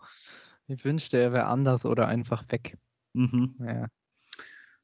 Ich 0.68 0.84
wünschte, 0.84 1.18
er 1.18 1.32
wäre 1.32 1.46
anders 1.46 1.86
oder 1.86 2.08
einfach 2.08 2.44
weg. 2.50 2.78
Mhm. 3.14 3.56
Ja. 3.60 3.88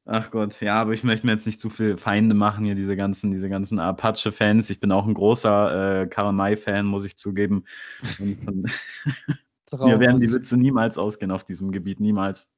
Ach 0.04 0.32
Gott, 0.32 0.60
ja, 0.60 0.80
aber 0.80 0.92
ich 0.92 1.04
möchte 1.04 1.26
mir 1.26 1.32
jetzt 1.32 1.46
nicht 1.46 1.60
zu 1.60 1.70
viel 1.70 1.96
Feinde 1.96 2.34
machen 2.34 2.64
hier, 2.64 2.74
diese 2.74 2.96
ganzen, 2.96 3.30
diese 3.30 3.48
ganzen 3.48 3.78
Apache-Fans. 3.78 4.68
Ich 4.70 4.80
bin 4.80 4.90
auch 4.90 5.06
ein 5.06 5.14
großer 5.14 6.02
äh, 6.02 6.06
Karl 6.08 6.32
May-Fan, 6.32 6.86
muss 6.86 7.04
ich 7.04 7.16
zugeben. 7.16 7.64
Und 8.18 8.68
von, 9.78 9.90
mir 9.90 10.00
werden 10.00 10.20
die 10.20 10.30
Witze 10.32 10.56
niemals 10.56 10.98
ausgehen 10.98 11.30
auf 11.30 11.44
diesem 11.44 11.70
Gebiet, 11.72 12.00
niemals. 12.00 12.48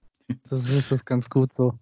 Das 0.48 0.68
ist 0.68 0.90
das 0.90 1.04
ganz 1.04 1.28
gut 1.28 1.52
so. 1.52 1.78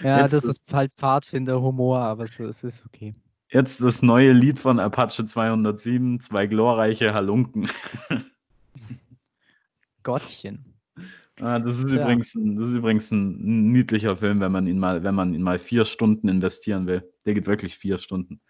Ja, 0.00 0.20
Jetzt 0.22 0.32
das 0.32 0.44
ist- 0.44 0.62
halt 0.72 0.92
Pfadfinder-Humor, 0.94 1.98
aber 1.98 2.24
es, 2.24 2.38
es 2.38 2.62
ist 2.62 2.86
okay. 2.86 3.14
Jetzt 3.50 3.80
das 3.80 4.02
neue 4.02 4.32
Lied 4.32 4.58
von 4.58 4.78
Apache 4.80 5.24
207, 5.26 6.20
zwei 6.20 6.46
glorreiche 6.46 7.14
Halunken. 7.14 7.68
Gottchen. 10.02 10.64
Ah, 11.40 11.58
das, 11.58 11.78
ist 11.80 11.92
Ja. 11.92 12.02
übrigens, 12.02 12.34
ein- 12.34 12.56
das 12.56 12.68
ist 12.68 12.74
übrigens 12.74 13.10
ein 13.10 13.72
niedlicher 13.72 14.16
Film, 14.16 14.40
wenn 14.40 14.52
man 14.52 14.66
ihn 14.66 14.78
mal, 14.78 15.02
wenn 15.02 15.14
man 15.14 15.34
ihn 15.34 15.42
mal 15.42 15.58
vier 15.58 15.84
Stunden 15.84 16.28
investieren 16.28 16.86
will. 16.86 17.02
Der 17.26 17.34
geht 17.34 17.46
wirklich 17.46 17.76
vier 17.76 17.98
Stunden. 17.98 18.40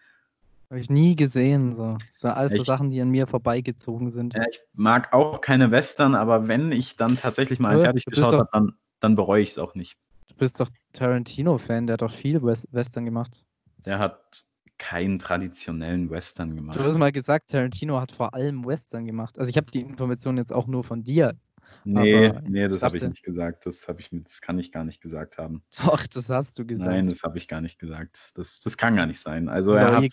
Habe 0.75 0.81
ich 0.81 0.89
nie 0.89 1.15
gesehen. 1.15 1.73
So. 1.73 1.95
Das 2.05 2.19
sind 2.19 2.31
alles 2.31 2.51
so? 2.51 2.63
Sachen, 2.65 2.89
die 2.89 2.99
an 2.99 3.09
mir 3.09 3.27
vorbeigezogen 3.27 4.11
sind. 4.11 4.33
Ja, 4.33 4.43
ich 4.49 4.59
mag 4.73 5.13
auch 5.13 5.39
keine 5.39 5.71
Western, 5.71 6.15
aber 6.15 6.49
wenn 6.49 6.73
ich 6.73 6.97
dann 6.97 7.17
tatsächlich 7.17 7.59
mal 7.59 7.69
einen 7.69 7.79
Äh, 7.79 7.83
fertig 7.85 8.03
geschaut 8.03 8.33
habe, 8.33 8.49
dann, 8.51 8.73
dann 8.99 9.15
bereue 9.15 9.41
ich 9.41 9.51
es 9.51 9.57
auch 9.57 9.73
nicht. 9.73 9.95
Du 10.27 10.35
bist 10.35 10.59
doch 10.59 10.67
Tarantino-Fan, 10.91 11.87
der 11.87 11.93
hat 11.93 12.01
doch 12.01 12.11
viel 12.11 12.43
West 12.43 12.67
Western 12.73 13.05
gemacht. 13.05 13.45
Der 13.85 13.99
hat 13.99 14.43
keinen 14.77 15.17
traditionellen 15.17 16.09
Western 16.09 16.57
gemacht. 16.57 16.77
Du 16.77 16.83
hast 16.83 16.97
mal 16.97 17.13
gesagt, 17.13 17.51
Tarantino 17.51 18.01
hat 18.01 18.11
vor 18.11 18.33
allem 18.33 18.65
Western 18.65 19.05
gemacht. 19.05 19.39
Also 19.39 19.49
ich 19.49 19.55
habe 19.55 19.71
die 19.71 19.79
Information 19.79 20.35
jetzt 20.35 20.51
auch 20.51 20.67
nur 20.67 20.83
von 20.83 21.03
dir. 21.03 21.37
Nee, 21.85 22.33
nee, 22.49 22.67
das 22.67 22.83
habe 22.83 22.97
ich 22.97 23.03
nicht 23.03 23.23
gesagt. 23.23 23.65
Das, 23.65 23.87
ich, 23.97 24.09
das 24.11 24.41
kann 24.41 24.59
ich 24.59 24.73
gar 24.73 24.83
nicht 24.83 25.01
gesagt 25.01 25.37
haben. 25.37 25.63
Doch, 25.85 26.05
das 26.05 26.27
hast 26.27 26.59
du 26.59 26.65
gesagt. 26.65 26.91
Nein, 26.91 27.07
das 27.07 27.23
habe 27.23 27.37
ich 27.37 27.47
gar 27.47 27.61
nicht 27.61 27.79
gesagt. 27.79 28.31
Das, 28.35 28.59
das 28.59 28.75
kann 28.75 28.97
gar 28.97 29.05
nicht 29.05 29.21
sein. 29.21 29.47
Also 29.47 29.71
er 29.71 29.95
hat. 29.95 30.03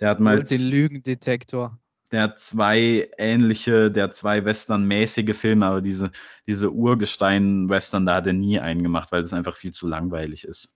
Der 0.00 0.10
hat 0.10 0.20
mal 0.20 0.40
Und 0.40 0.50
den 0.50 0.62
Lügendetektor. 0.62 1.78
der 2.12 2.22
hat 2.22 2.38
zwei 2.40 3.08
ähnliche, 3.18 3.90
der 3.90 4.04
hat 4.04 4.14
zwei 4.14 4.44
Western-mäßige 4.44 5.36
Filme, 5.36 5.66
aber 5.66 5.80
diese, 5.80 6.10
diese 6.46 6.70
Urgestein-Western, 6.70 8.06
da 8.06 8.16
hat 8.16 8.26
er 8.26 8.32
nie 8.32 8.60
einen 8.60 8.82
gemacht, 8.82 9.10
weil 9.12 9.22
das 9.22 9.32
einfach 9.32 9.56
viel 9.56 9.72
zu 9.72 9.88
langweilig 9.88 10.44
ist. 10.44 10.72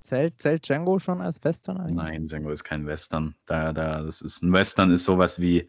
Zählt, 0.00 0.38
zählt 0.40 0.68
Django 0.68 0.98
schon 0.98 1.20
als 1.22 1.42
Western 1.42 1.78
eigentlich? 1.78 1.96
Nein, 1.96 2.28
Django 2.28 2.50
ist 2.50 2.62
kein 2.64 2.86
Western. 2.86 3.34
Da, 3.46 3.72
da, 3.72 4.02
das 4.02 4.20
ist 4.20 4.42
ein 4.42 4.52
Western 4.52 4.90
ist 4.90 5.06
sowas 5.06 5.40
wie, 5.40 5.68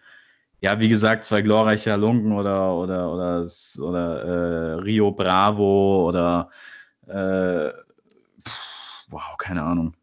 ja, 0.59 0.79
wie 0.79 0.89
gesagt, 0.89 1.23
zwei 1.25 1.41
glorreiche 1.41 1.91
Halunken 1.91 2.33
oder 2.33 2.73
oder 2.75 3.11
oder, 3.13 3.45
oder 3.79 4.23
äh, 4.23 4.73
Rio 4.81 5.11
Bravo 5.11 6.07
oder 6.09 6.49
äh, 7.07 7.71
pff, 8.45 9.05
wow, 9.09 9.37
keine 9.37 9.63
Ahnung. 9.63 9.95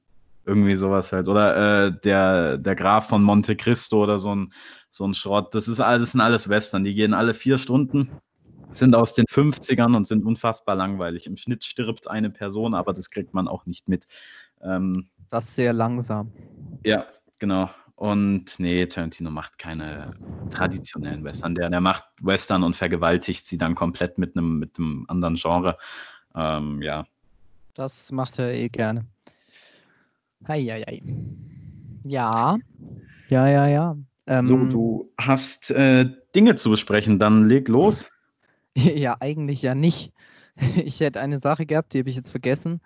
Irgendwie 0.44 0.74
sowas 0.76 1.12
halt. 1.12 1.28
Oder 1.28 1.86
äh, 1.86 2.00
der, 2.04 2.58
der 2.58 2.74
Graf 2.74 3.08
von 3.08 3.22
Monte 3.22 3.56
Cristo 3.56 4.02
oder 4.02 4.18
so 4.18 4.34
ein, 4.34 4.52
so 4.90 5.06
ein 5.06 5.14
Schrott. 5.14 5.54
Das 5.54 5.68
ist 5.68 5.80
alles, 5.80 6.02
das 6.02 6.12
sind 6.12 6.20
alles 6.20 6.48
Western. 6.48 6.84
Die 6.84 6.94
gehen 6.94 7.14
alle 7.14 7.34
vier 7.34 7.58
Stunden, 7.58 8.10
sind 8.72 8.94
aus 8.96 9.14
den 9.14 9.26
50ern 9.26 9.96
und 9.96 10.06
sind 10.06 10.24
unfassbar 10.24 10.74
langweilig. 10.76 11.26
Im 11.26 11.36
Schnitt 11.36 11.64
stirbt 11.64 12.08
eine 12.08 12.30
Person, 12.30 12.74
aber 12.74 12.92
das 12.92 13.10
kriegt 13.10 13.34
man 13.34 13.48
auch 13.48 13.66
nicht 13.66 13.88
mit. 13.88 14.06
Ähm, 14.62 15.10
Das 15.28 15.54
sehr 15.54 15.72
langsam. 15.72 16.34
ja, 16.84 17.06
genau. 17.38 17.70
Und 17.94 18.58
nee, 18.58 18.86
Tarantino 18.86 19.30
macht 19.30 19.58
keine 19.58 20.12
traditionellen 20.50 21.24
Western. 21.24 21.54
Der, 21.54 21.70
der 21.70 21.80
macht 21.80 22.04
Western 22.20 22.62
und 22.64 22.76
vergewaltigt 22.76 23.46
sie 23.46 23.58
dann 23.58 23.74
komplett 23.74 24.18
mit 24.18 24.36
einem 24.36 24.58
mit 24.58 24.78
einem 24.78 25.04
anderen 25.08 25.36
Genre. 25.36 25.78
Ähm, 26.34 26.82
ja. 26.82 27.06
Das 27.74 28.10
macht 28.12 28.38
er 28.38 28.52
eh 28.54 28.68
gerne. 28.70 29.06
Heieiei. 30.48 31.02
Ja. 32.04 32.58
Ja, 33.28 33.48
ja, 33.48 33.66
ja. 33.66 33.96
Ähm, 34.26 34.46
So, 34.46 34.56
du 34.66 35.12
hast 35.18 35.70
äh, 35.70 36.08
Dinge 36.34 36.56
zu 36.56 36.70
besprechen, 36.70 37.18
dann 37.18 37.48
leg 37.48 37.68
los. 37.68 38.08
Ja, 38.74 39.16
eigentlich 39.20 39.62
ja 39.62 39.74
nicht. 39.74 40.12
Ich 40.84 41.00
hätte 41.00 41.20
eine 41.20 41.38
Sache 41.40 41.66
gehabt, 41.66 41.92
die 41.94 41.98
habe 41.98 42.10
ich 42.10 42.16
jetzt 42.16 42.30
vergessen. 42.30 42.80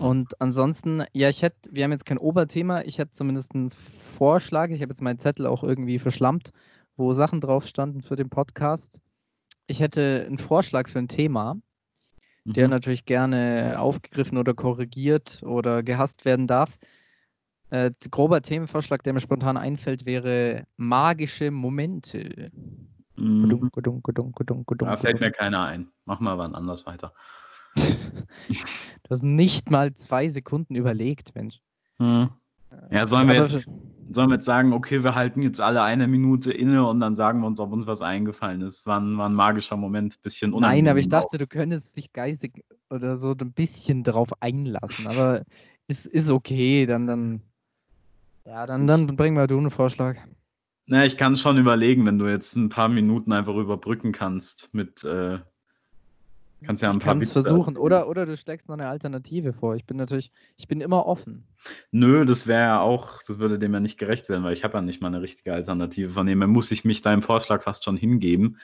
Und 0.00 0.40
ansonsten, 0.40 1.04
ja, 1.12 1.28
ich 1.28 1.42
hätte, 1.42 1.70
wir 1.70 1.84
haben 1.84 1.92
jetzt 1.92 2.06
kein 2.06 2.18
Oberthema, 2.18 2.82
ich 2.82 2.98
hätte 2.98 3.12
zumindest 3.12 3.54
einen 3.54 3.70
Vorschlag. 3.70 4.70
Ich 4.70 4.80
habe 4.82 4.90
jetzt 4.92 5.02
meinen 5.02 5.18
Zettel 5.18 5.46
auch 5.46 5.62
irgendwie 5.64 5.98
verschlammt, 5.98 6.52
wo 6.96 7.12
Sachen 7.14 7.40
drauf 7.40 7.66
standen 7.66 8.00
für 8.02 8.16
den 8.16 8.30
Podcast. 8.30 9.00
Ich 9.66 9.80
hätte 9.80 10.24
einen 10.26 10.38
Vorschlag 10.38 10.88
für 10.88 10.98
ein 10.98 11.08
Thema, 11.08 11.56
der 12.44 12.66
Mhm. 12.66 12.70
natürlich 12.70 13.04
gerne 13.04 13.76
aufgegriffen 13.78 14.38
oder 14.38 14.54
korrigiert 14.54 15.42
oder 15.44 15.82
gehasst 15.82 16.24
werden 16.24 16.46
darf. 16.46 16.78
Äh, 17.70 17.90
grober 18.10 18.42
Themenvorschlag, 18.42 19.02
der 19.02 19.14
mir 19.14 19.20
spontan 19.20 19.56
einfällt, 19.56 20.04
wäre 20.04 20.64
magische 20.76 21.50
Momente. 21.50 22.50
Mhm. 23.16 23.42
Gudunk, 23.42 23.72
gudunk, 23.72 24.02
gudunk, 24.04 24.36
gudunk, 24.36 24.66
gudunk, 24.66 24.90
Da 24.90 24.96
fällt 24.96 25.20
mir 25.20 25.30
keiner 25.30 25.64
ein. 25.64 25.88
Mach 26.04 26.20
mal 26.20 26.38
wann 26.38 26.54
anders 26.54 26.86
weiter. 26.86 27.12
Du 29.04 29.10
hast 29.10 29.24
nicht 29.24 29.70
mal 29.70 29.94
zwei 29.94 30.28
Sekunden 30.28 30.74
überlegt, 30.74 31.34
Mensch. 31.34 31.60
Mhm. 31.98 32.30
Ja, 32.90 33.06
sollen 33.06 33.28
wir, 33.28 33.40
Aber- 33.42 33.50
jetzt, 33.50 33.68
sollen 34.10 34.28
wir 34.28 34.34
jetzt 34.34 34.44
sagen, 34.44 34.72
okay, 34.72 35.02
wir 35.02 35.14
halten 35.14 35.42
jetzt 35.42 35.60
alle 35.60 35.82
eine 35.82 36.06
Minute 36.06 36.52
inne 36.52 36.86
und 36.86 37.00
dann 37.00 37.14
sagen 37.14 37.40
wir 37.40 37.46
uns, 37.46 37.60
ob 37.60 37.72
uns 37.72 37.86
was 37.86 38.02
eingefallen 38.02 38.60
ist. 38.62 38.86
War 38.86 39.00
ein, 39.00 39.16
war 39.16 39.28
ein 39.28 39.34
magischer 39.34 39.76
Moment, 39.76 40.20
bisschen 40.22 40.50
Nein, 40.50 40.58
aber 40.58 40.66
unangenehm 40.68 40.96
ich 40.98 41.08
dachte, 41.08 41.38
du 41.38 41.46
könntest 41.46 41.96
dich 41.96 42.12
geistig 42.12 42.64
oder 42.90 43.16
so 43.16 43.32
ein 43.32 43.52
bisschen 43.52 44.04
drauf 44.04 44.28
einlassen. 44.40 45.06
Aber 45.06 45.42
ist, 45.88 46.06
ist 46.06 46.30
okay, 46.30 46.86
dann, 46.86 47.06
dann. 47.06 47.42
Ja, 48.44 48.66
dann, 48.66 48.86
dann 48.86 49.06
bring 49.16 49.34
mal 49.34 49.46
du 49.46 49.56
einen 49.58 49.70
Vorschlag. 49.70 50.16
Na, 50.86 51.06
ich 51.06 51.16
kann 51.16 51.36
schon 51.36 51.58
überlegen, 51.58 52.04
wenn 52.06 52.18
du 52.18 52.26
jetzt 52.26 52.56
ein 52.56 52.68
paar 52.68 52.88
Minuten 52.88 53.32
einfach 53.32 53.54
überbrücken 53.54 54.10
kannst 54.12 54.68
mit, 54.72 55.04
äh, 55.04 55.38
kannst 56.62 56.82
ja 56.82 56.90
ein 56.90 56.98
Ich 56.98 57.04
paar 57.04 57.20
Witze 57.20 57.32
versuchen. 57.32 57.74
erzählen. 57.74 57.76
Oder, 57.76 58.08
oder 58.08 58.26
du 58.26 58.36
schlägst 58.36 58.68
noch 58.68 58.74
eine 58.74 58.88
Alternative 58.88 59.52
vor. 59.52 59.76
Ich 59.76 59.84
bin 59.84 59.96
natürlich, 59.96 60.32
ich 60.56 60.68
bin 60.68 60.80
immer 60.80 61.06
offen. 61.06 61.46
Nö, 61.90 62.24
das 62.24 62.46
wäre 62.46 62.62
ja 62.62 62.80
auch, 62.80 63.22
das 63.26 63.38
würde 63.38 63.58
dem 63.58 63.72
ja 63.74 63.80
nicht 63.80 63.98
gerecht 63.98 64.28
werden, 64.28 64.44
weil 64.44 64.54
ich 64.54 64.64
habe 64.64 64.74
ja 64.74 64.82
nicht 64.82 65.00
mal 65.00 65.08
eine 65.08 65.22
richtige 65.22 65.52
Alternative. 65.52 66.10
Von 66.10 66.26
dem 66.26 66.40
her 66.40 66.48
muss 66.48 66.70
ich 66.70 66.84
mich 66.84 67.02
deinem 67.02 67.22
Vorschlag 67.22 67.62
fast 67.62 67.84
schon 67.84 67.96
hingeben. 67.96 68.58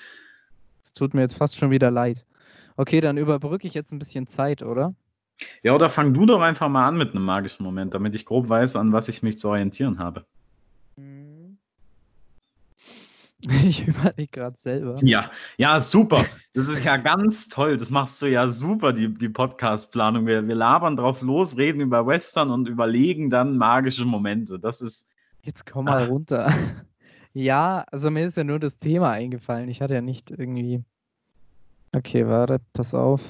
Es 0.82 0.94
tut 0.94 1.14
mir 1.14 1.22
jetzt 1.22 1.34
fast 1.36 1.56
schon 1.56 1.70
wieder 1.70 1.90
leid. 1.90 2.26
Okay, 2.76 3.00
dann 3.00 3.18
überbrücke 3.18 3.66
ich 3.66 3.74
jetzt 3.74 3.92
ein 3.92 3.98
bisschen 3.98 4.26
Zeit, 4.26 4.62
oder? 4.62 4.94
Ja, 5.62 5.74
oder 5.74 5.88
fang 5.90 6.14
du 6.14 6.26
doch 6.26 6.40
einfach 6.40 6.68
mal 6.68 6.86
an 6.86 6.96
mit 6.96 7.12
einem 7.12 7.24
magischen 7.24 7.64
Moment, 7.64 7.94
damit 7.94 8.14
ich 8.14 8.24
grob 8.24 8.48
weiß, 8.48 8.76
an 8.76 8.92
was 8.92 9.08
ich 9.08 9.22
mich 9.22 9.38
zu 9.38 9.48
orientieren 9.48 9.98
habe. 9.98 10.26
Ich 13.64 13.86
überlege 13.86 14.26
gerade 14.32 14.56
selber. 14.56 14.98
Ja, 15.02 15.30
ja, 15.58 15.78
super. 15.80 16.24
Das 16.54 16.68
ist 16.68 16.84
ja 16.84 16.96
ganz 16.96 17.48
toll. 17.48 17.76
Das 17.76 17.88
machst 17.90 18.20
du 18.20 18.26
ja 18.26 18.48
super, 18.48 18.92
die, 18.92 19.12
die 19.14 19.28
Podcast-Planung. 19.28 20.26
Wir, 20.26 20.46
wir 20.48 20.54
labern 20.56 20.96
drauf 20.96 21.22
los, 21.22 21.56
reden 21.56 21.80
über 21.80 22.06
Western 22.06 22.50
und 22.50 22.66
überlegen 22.68 23.30
dann 23.30 23.56
magische 23.56 24.04
Momente. 24.04 24.58
Das 24.58 24.80
ist, 24.80 25.08
Jetzt 25.42 25.64
komm 25.70 25.84
mal 25.86 26.02
Ah. 26.02 26.06
runter. 26.06 26.52
Ja, 27.34 27.84
also 27.92 28.10
mir 28.10 28.24
ist 28.24 28.36
ja 28.36 28.42
nur 28.42 28.58
das 28.58 28.78
Thema 28.80 29.12
eingefallen. 29.12 29.68
Ich 29.68 29.80
hatte 29.80 29.94
ja 29.94 30.00
nicht 30.00 30.30
irgendwie. 30.32 30.82
Okay, 31.94 32.26
warte, 32.26 32.58
pass 32.72 32.94
auf. 32.94 33.22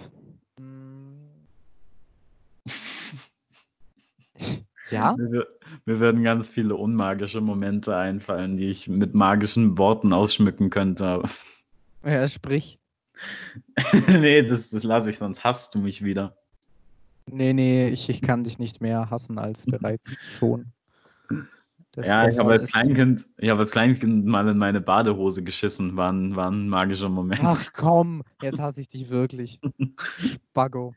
Ja? 4.91 5.15
mir, 5.17 5.47
mir 5.85 6.01
werden 6.01 6.23
ganz 6.23 6.49
viele 6.49 6.77
unmagische 6.77 7.41
Momente 7.41 7.97
einfallen, 7.97 8.57
die 8.57 8.71
ich 8.71 8.89
mit 8.89 9.15
magischen 9.15 9.79
Worten 9.79 10.13
ausschmücken 10.13 10.71
könnte. 10.71 11.23
Ja, 12.05 12.29
sprich. 12.29 12.79
nee, 14.09 14.43
das, 14.43 14.71
das 14.71 14.85
lasse 14.85 15.11
ich, 15.11 15.19
sonst 15.19 15.45
hasst 15.45 15.75
du 15.75 15.79
mich 15.79 16.05
wieder. 16.05 16.37
Nee, 17.27 17.53
nee, 17.53 17.89
ich, 17.89 18.09
ich 18.09 18.23
kann 18.23 18.45
dich 18.45 18.59
nicht 18.59 18.81
mehr 18.81 19.11
hassen 19.11 19.39
als 19.39 19.67
bereits 19.67 20.17
schon. 20.39 20.73
Das 21.93 22.07
ja, 22.07 22.29
ich 22.29 22.39
habe 22.39 22.53
als 22.53 22.71
Kleinkind, 22.71 23.27
ich 23.39 23.51
habe 23.51 23.61
als 23.61 23.71
Kleinkind 23.73 24.25
mal 24.25 24.47
in 24.47 24.59
meine 24.59 24.81
Badehose 24.81 25.43
geschissen. 25.43 25.97
War 25.97 26.13
ein, 26.13 26.37
war 26.37 26.51
ein 26.51 26.69
magischer 26.69 27.09
Moment. 27.09 27.41
Ach 27.43 27.73
komm, 27.73 28.23
jetzt 28.41 28.59
hasse 28.61 28.81
ich 28.81 28.89
dich 28.89 29.11
wirklich. 29.11 29.61
Spaggo. 30.51 30.95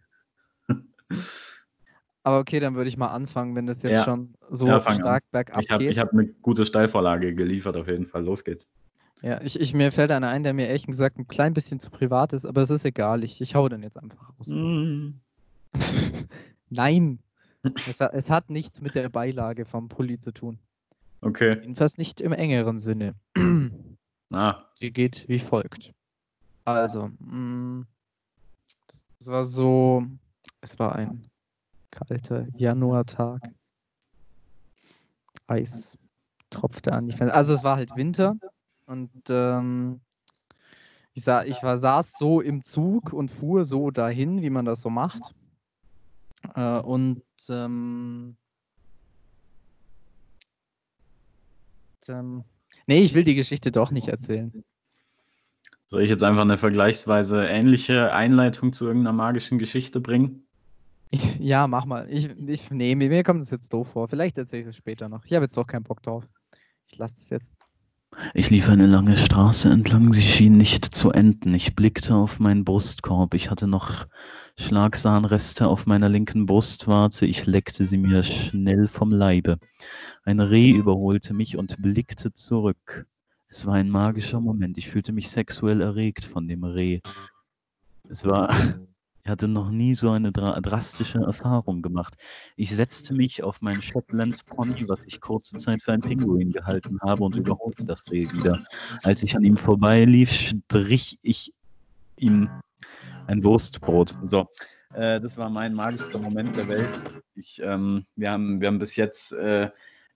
Aber 2.23 2.39
okay, 2.39 2.59
dann 2.59 2.75
würde 2.75 2.87
ich 2.87 2.97
mal 2.97 3.07
anfangen, 3.07 3.55
wenn 3.55 3.65
das 3.65 3.81
jetzt 3.81 3.91
Ja. 3.91 4.03
schon 4.03 4.35
so 4.49 4.67
Ja, 4.67 4.79
fang 4.79 4.93
an. 4.93 4.99
stark 4.99 5.23
bergab 5.31 5.59
Ich 5.61 5.69
habe 5.69 5.83
geht. 5.83 5.91
ich 5.91 5.99
hab 5.99 6.13
eine 6.13 6.27
gute 6.27 6.65
Steilvorlage 6.65 7.33
geliefert, 7.33 7.75
auf 7.77 7.87
jeden 7.87 8.05
Fall. 8.05 8.23
Los 8.23 8.43
geht's. 8.43 8.67
Ja, 9.23 9.41
ich, 9.41 9.59
ich, 9.59 9.73
mir 9.73 9.91
fällt 9.91 10.11
einer 10.11 10.29
ein, 10.29 10.43
der 10.43 10.53
mir 10.53 10.67
ehrlich 10.67 10.87
gesagt 10.87 11.17
ein 11.17 11.27
klein 11.27 11.53
bisschen 11.53 11.79
zu 11.79 11.91
privat 11.91 12.33
ist, 12.33 12.45
aber 12.45 12.61
es 12.61 12.69
ist 12.69 12.85
egal. 12.85 13.23
Ich, 13.23 13.39
ich 13.39 13.55
hau 13.55 13.69
den 13.69 13.83
jetzt 13.83 13.97
einfach 13.97 14.29
raus. 14.29 14.47
Mm. 14.47 15.11
Nein, 16.69 17.19
es, 17.63 17.99
es, 17.99 18.29
hat 18.29 18.49
nichts 18.49 18.81
mit 18.81 18.95
der 18.95 19.09
Beilage 19.09 19.65
vom 19.65 19.89
Pulli 19.89 20.19
zu 20.19 20.31
tun. 20.31 20.59
Okay. 21.21 21.59
Jedenfalls 21.59 21.97
nicht 21.97 22.19
im 22.21 22.33
engeren 22.33 22.77
Sinne. 22.79 23.15
Ah. 24.33 24.69
Sie 24.75 24.91
geht 24.91 25.27
wie 25.27 25.39
folgt. 25.39 25.91
Also, 26.63 27.11
mh, 27.19 27.35
mm, 27.35 27.87
es 29.19 29.27
war 29.27 29.43
so, 29.43 30.05
es 30.61 30.79
war 30.79 30.95
ein 30.95 31.29
kalter 31.91 32.47
Januartag. 32.55 33.41
Eis 35.47 35.97
tropfte 36.49 36.93
an 36.93 37.07
die 37.07 37.13
Fenster. 37.13 37.35
Also 37.35 37.53
es 37.53 37.63
war 37.63 37.75
halt 37.75 37.95
Winter 37.95 38.35
und 38.85 39.11
ähm, 39.29 40.01
ich, 41.13 41.23
sah, 41.23 41.43
ich 41.43 41.61
war, 41.61 41.77
saß 41.77 42.13
so 42.13 42.41
im 42.41 42.63
Zug 42.63 43.13
und 43.13 43.29
fuhr 43.29 43.65
so 43.65 43.91
dahin, 43.91 44.41
wie 44.41 44.49
man 44.49 44.65
das 44.65 44.81
so 44.81 44.89
macht. 44.89 45.35
Äh, 46.55 46.79
und 46.79 47.21
ähm, 47.49 48.37
ähm, 52.07 52.43
nee, 52.87 53.01
ich 53.01 53.13
will 53.13 53.23
die 53.23 53.35
Geschichte 53.35 53.71
doch 53.71 53.91
nicht 53.91 54.07
erzählen. 54.07 54.63
Soll 55.85 56.03
ich 56.03 56.09
jetzt 56.09 56.23
einfach 56.23 56.43
eine 56.43 56.57
vergleichsweise 56.57 57.43
ähnliche 57.43 58.13
Einleitung 58.13 58.71
zu 58.71 58.85
irgendeiner 58.85 59.13
magischen 59.13 59.59
Geschichte 59.59 59.99
bringen? 59.99 60.45
Ja, 61.39 61.67
mach 61.67 61.85
mal. 61.85 62.07
Ich, 62.09 62.29
ich, 62.47 62.71
nee, 62.71 62.95
mir 62.95 63.23
kommt 63.23 63.41
es 63.41 63.49
jetzt 63.49 63.73
doof 63.73 63.89
vor. 63.91 64.07
Vielleicht 64.07 64.37
erzähle 64.37 64.61
ich 64.61 64.67
es 64.67 64.75
später 64.75 65.09
noch. 65.09 65.25
Ich 65.25 65.33
habe 65.33 65.45
jetzt 65.45 65.57
doch 65.57 65.67
keinen 65.67 65.83
Bock 65.83 66.01
drauf. 66.01 66.25
Ich 66.87 66.97
lasse 66.97 67.15
es 67.17 67.29
jetzt. 67.29 67.51
Ich 68.33 68.49
lief 68.49 68.67
eine 68.67 68.87
lange 68.87 69.15
Straße 69.15 69.69
entlang, 69.69 70.11
sie 70.11 70.21
schien 70.21 70.57
nicht 70.57 70.83
zu 70.83 71.11
enden. 71.11 71.53
Ich 71.53 71.75
blickte 71.75 72.13
auf 72.13 72.39
meinen 72.39 72.65
Brustkorb. 72.65 73.33
Ich 73.33 73.49
hatte 73.49 73.67
noch 73.67 74.05
Schlagsahnreste 74.57 75.67
auf 75.67 75.85
meiner 75.85 76.09
linken 76.09 76.45
Brustwarze. 76.45 77.25
Ich 77.25 77.45
leckte 77.45 77.85
sie 77.85 77.97
mir 77.97 78.21
schnell 78.21 78.87
vom 78.87 79.11
Leibe. 79.11 79.59
Ein 80.23 80.41
Reh 80.41 80.71
überholte 80.71 81.33
mich 81.33 81.57
und 81.57 81.81
blickte 81.81 82.33
zurück. 82.33 83.07
Es 83.47 83.65
war 83.65 83.75
ein 83.75 83.89
magischer 83.89 84.41
Moment. 84.41 84.77
Ich 84.77 84.89
fühlte 84.89 85.13
mich 85.13 85.29
sexuell 85.29 85.81
erregt 85.81 86.25
von 86.25 86.47
dem 86.47 86.63
Reh. 86.65 86.99
Es 88.09 88.25
war, 88.25 88.53
ich 89.23 89.29
hatte 89.29 89.47
noch 89.47 89.69
nie 89.69 89.93
so 89.93 90.11
eine 90.11 90.31
dra 90.31 90.59
drastische 90.61 91.19
Erfahrung 91.19 91.81
gemacht. 91.81 92.15
Ich 92.55 92.75
setzte 92.75 93.13
mich 93.13 93.43
auf 93.43 93.61
mein 93.61 93.81
Shetland 93.81 94.45
Pony, 94.45 94.87
was 94.87 95.05
ich 95.05 95.21
kurze 95.21 95.57
Zeit 95.57 95.81
für 95.83 95.93
ein 95.93 96.01
Pinguin 96.01 96.51
gehalten 96.51 96.99
habe, 97.01 97.23
und 97.23 97.35
überholte 97.35 97.85
das 97.85 98.09
Reh 98.09 98.31
wieder. 98.31 98.63
Als 99.03 99.21
ich 99.23 99.35
an 99.35 99.43
ihm 99.43 99.57
vorbeilief, 99.57 100.31
strich 100.31 101.19
ich 101.21 101.53
ihm 102.17 102.49
ein 103.27 103.43
Wurstbrot. 103.43 104.15
So, 104.25 104.47
äh, 104.93 105.21
das 105.21 105.37
war 105.37 105.49
mein 105.49 105.73
magischster 105.73 106.19
Moment 106.19 106.57
der 106.57 106.67
Welt. 106.67 107.01
Ich, 107.35 107.61
ähm, 107.63 108.05
wir, 108.15 108.31
haben, 108.31 108.59
wir 108.59 108.67
haben 108.67 108.79
bis 108.79 108.95
jetzt 108.95 109.33
äh, 109.33 109.69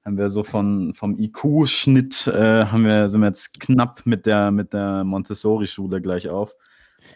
haben 0.03 0.17
wir 0.19 0.29
so 0.29 0.43
von, 0.43 0.93
vom 0.93 1.17
IQ-Schnitt, 1.17 2.27
äh, 2.27 2.65
haben 2.65 2.85
wir, 2.85 3.09
sind 3.09 3.21
wir 3.21 3.27
jetzt 3.27 3.59
knapp 3.59 4.05
mit 4.05 4.27
der, 4.27 4.51
mit 4.51 4.71
der 4.71 5.03
Montessori-Schule 5.03 5.99
gleich 5.99 6.29
auf. 6.29 6.55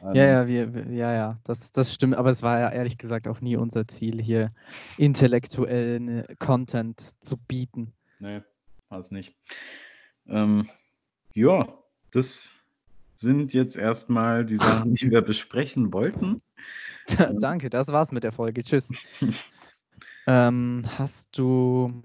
Ähm, 0.04 0.16
ja, 0.16 0.26
ja, 0.26 0.48
wir, 0.48 0.92
ja, 0.92 1.14
ja, 1.14 1.40
das, 1.44 1.72
das 1.72 1.94
stimmt, 1.94 2.16
aber 2.16 2.30
es 2.30 2.42
war 2.42 2.60
ja 2.60 2.70
ehrlich 2.72 2.98
gesagt 2.98 3.28
auch 3.28 3.42
nie 3.42 3.58
unser 3.58 3.88
Ziel, 3.88 4.22
hier 4.22 4.52
intellektuellen 4.98 6.26
Content 6.40 7.16
zu 7.22 7.38
bieten. 7.38 7.94
Nee, 8.20 8.42
war 8.90 9.00
es 9.00 9.12
nicht. 9.12 9.36
Ähm, 10.28 10.70
ja, 11.34 11.68
das 12.12 12.54
sind 13.16 13.54
jetzt 13.54 13.78
erstmal 13.78 14.46
die 14.46 14.58
Sachen, 14.58 14.96
die 14.96 15.12
wir 15.12 15.22
besprechen 15.22 15.92
wollten. 15.92 16.42
Danke, 17.40 17.70
das 17.70 17.88
war's 17.88 18.12
mit 18.12 18.24
der 18.24 18.32
Folge. 18.32 18.64
Tschüss. 18.64 18.90
ähm, 20.28 20.84
hast 20.98 21.38
du 21.38 22.02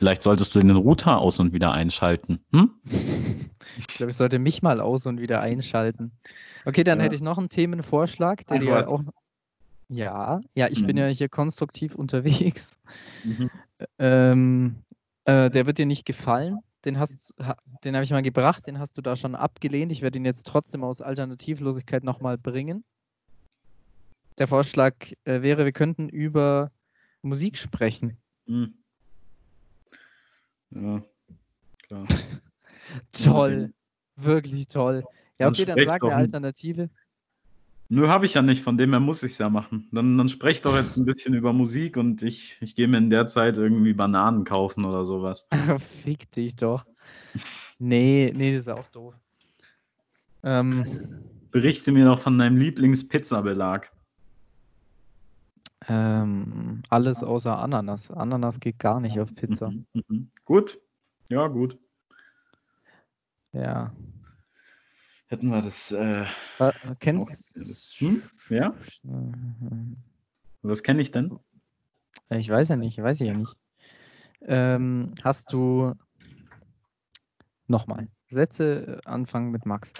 Vielleicht 0.00 0.22
solltest 0.22 0.54
du 0.54 0.60
den 0.60 0.70
Router 0.70 1.18
aus 1.18 1.40
und 1.40 1.52
wieder 1.52 1.72
einschalten. 1.72 2.40
Hm? 2.54 2.70
Ich 3.78 3.86
glaube, 3.86 4.10
ich 4.10 4.16
sollte 4.16 4.38
mich 4.38 4.62
mal 4.62 4.80
aus 4.80 5.06
und 5.06 5.20
wieder 5.20 5.40
einschalten. 5.40 6.10
Okay, 6.64 6.84
dann 6.84 6.98
ja. 6.98 7.04
hätte 7.04 7.14
ich 7.14 7.20
noch 7.20 7.38
einen 7.38 7.48
Themenvorschlag, 7.48 8.46
der 8.46 8.58
dir 8.58 8.88
auch. 8.88 9.02
Ja, 9.88 10.40
ja, 10.54 10.68
ich 10.68 10.82
mhm. 10.82 10.86
bin 10.86 10.96
ja 10.96 11.06
hier 11.06 11.28
konstruktiv 11.28 11.94
unterwegs. 11.96 12.78
Mhm. 13.22 13.50
Ähm, 13.98 14.76
äh, 15.24 15.50
der 15.50 15.66
wird 15.66 15.78
dir 15.78 15.86
nicht 15.86 16.04
gefallen. 16.04 16.58
Den, 16.84 16.98
den 17.84 17.94
habe 17.94 18.04
ich 18.04 18.10
mal 18.10 18.22
gebracht, 18.22 18.66
den 18.66 18.78
hast 18.80 18.98
du 18.98 19.02
da 19.02 19.16
schon 19.16 19.34
abgelehnt. 19.34 19.92
Ich 19.92 20.02
werde 20.02 20.18
ihn 20.18 20.24
jetzt 20.24 20.46
trotzdem 20.46 20.82
aus 20.82 21.00
Alternativlosigkeit 21.00 22.02
nochmal 22.02 22.36
bringen. 22.36 22.84
Der 24.38 24.48
Vorschlag 24.48 24.94
äh, 25.24 25.42
wäre, 25.42 25.64
wir 25.64 25.72
könnten 25.72 26.08
über 26.08 26.70
Musik 27.22 27.56
sprechen. 27.56 28.18
Mhm. 28.46 28.79
Ja, 30.70 31.02
klar. 31.86 32.04
toll. 33.12 33.72
Wirklich 34.16 34.66
toll. 34.66 35.04
Ja, 35.38 35.48
okay, 35.48 35.64
dann, 35.64 35.78
dann 35.78 35.86
sag 35.86 36.02
eine 36.02 36.14
Alternative. 36.14 36.90
Nö, 37.92 38.06
habe 38.06 38.24
ich 38.24 38.34
ja 38.34 38.42
nicht, 38.42 38.62
von 38.62 38.78
dem 38.78 38.90
her 38.90 39.00
muss 39.00 39.24
ich 39.24 39.32
es 39.32 39.38
ja 39.38 39.48
machen. 39.48 39.88
Dann, 39.90 40.16
dann 40.16 40.28
sprech 40.28 40.62
doch 40.62 40.76
jetzt 40.76 40.96
ein 40.96 41.04
bisschen 41.04 41.34
über 41.34 41.52
Musik 41.52 41.96
und 41.96 42.22
ich, 42.22 42.56
ich 42.60 42.76
gehe 42.76 42.86
mir 42.86 42.98
in 42.98 43.10
der 43.10 43.26
Zeit 43.26 43.56
irgendwie 43.56 43.94
Bananen 43.94 44.44
kaufen 44.44 44.84
oder 44.84 45.04
sowas. 45.04 45.48
Fick 46.04 46.30
dich 46.30 46.54
doch. 46.54 46.84
Nee, 47.80 48.32
nee, 48.36 48.52
das 48.54 48.62
ist 48.62 48.68
auch 48.68 48.88
doof. 48.90 49.14
Ähm, 50.44 50.84
Berichte 51.50 51.90
mir 51.90 52.04
doch 52.04 52.20
von 52.20 52.38
deinem 52.38 52.58
Lieblings-Pizza-Belag. 52.58 53.90
Ähm, 55.88 56.82
alles 56.88 57.22
außer 57.22 57.58
Ananas. 57.58 58.10
Ananas 58.10 58.60
geht 58.60 58.78
gar 58.78 59.00
nicht 59.00 59.18
auf 59.18 59.34
Pizza. 59.34 59.70
Mhm, 59.70 59.86
mhm. 60.08 60.30
Gut. 60.44 60.80
Ja, 61.28 61.46
gut. 61.46 61.78
Ja. 63.52 63.92
Hätten 65.28 65.48
wir 65.48 65.62
das. 65.62 65.92
Äh, 65.92 66.24
äh, 66.58 66.72
kennst 66.98 68.00
hm? 68.00 68.22
Ja? 68.48 68.74
Was 70.62 70.82
kenne 70.82 71.02
ich 71.02 71.12
denn? 71.12 71.38
Ich 72.30 72.48
weiß 72.48 72.68
ja 72.68 72.76
nicht, 72.76 73.00
weiß 73.00 73.20
ich 73.20 73.28
ja 73.28 73.34
nicht. 73.34 73.56
Ähm, 74.42 75.14
hast 75.22 75.52
du 75.52 75.94
nochmal 77.66 78.08
Sätze 78.26 79.00
anfangen 79.04 79.50
mit 79.50 79.66
Max. 79.66 79.92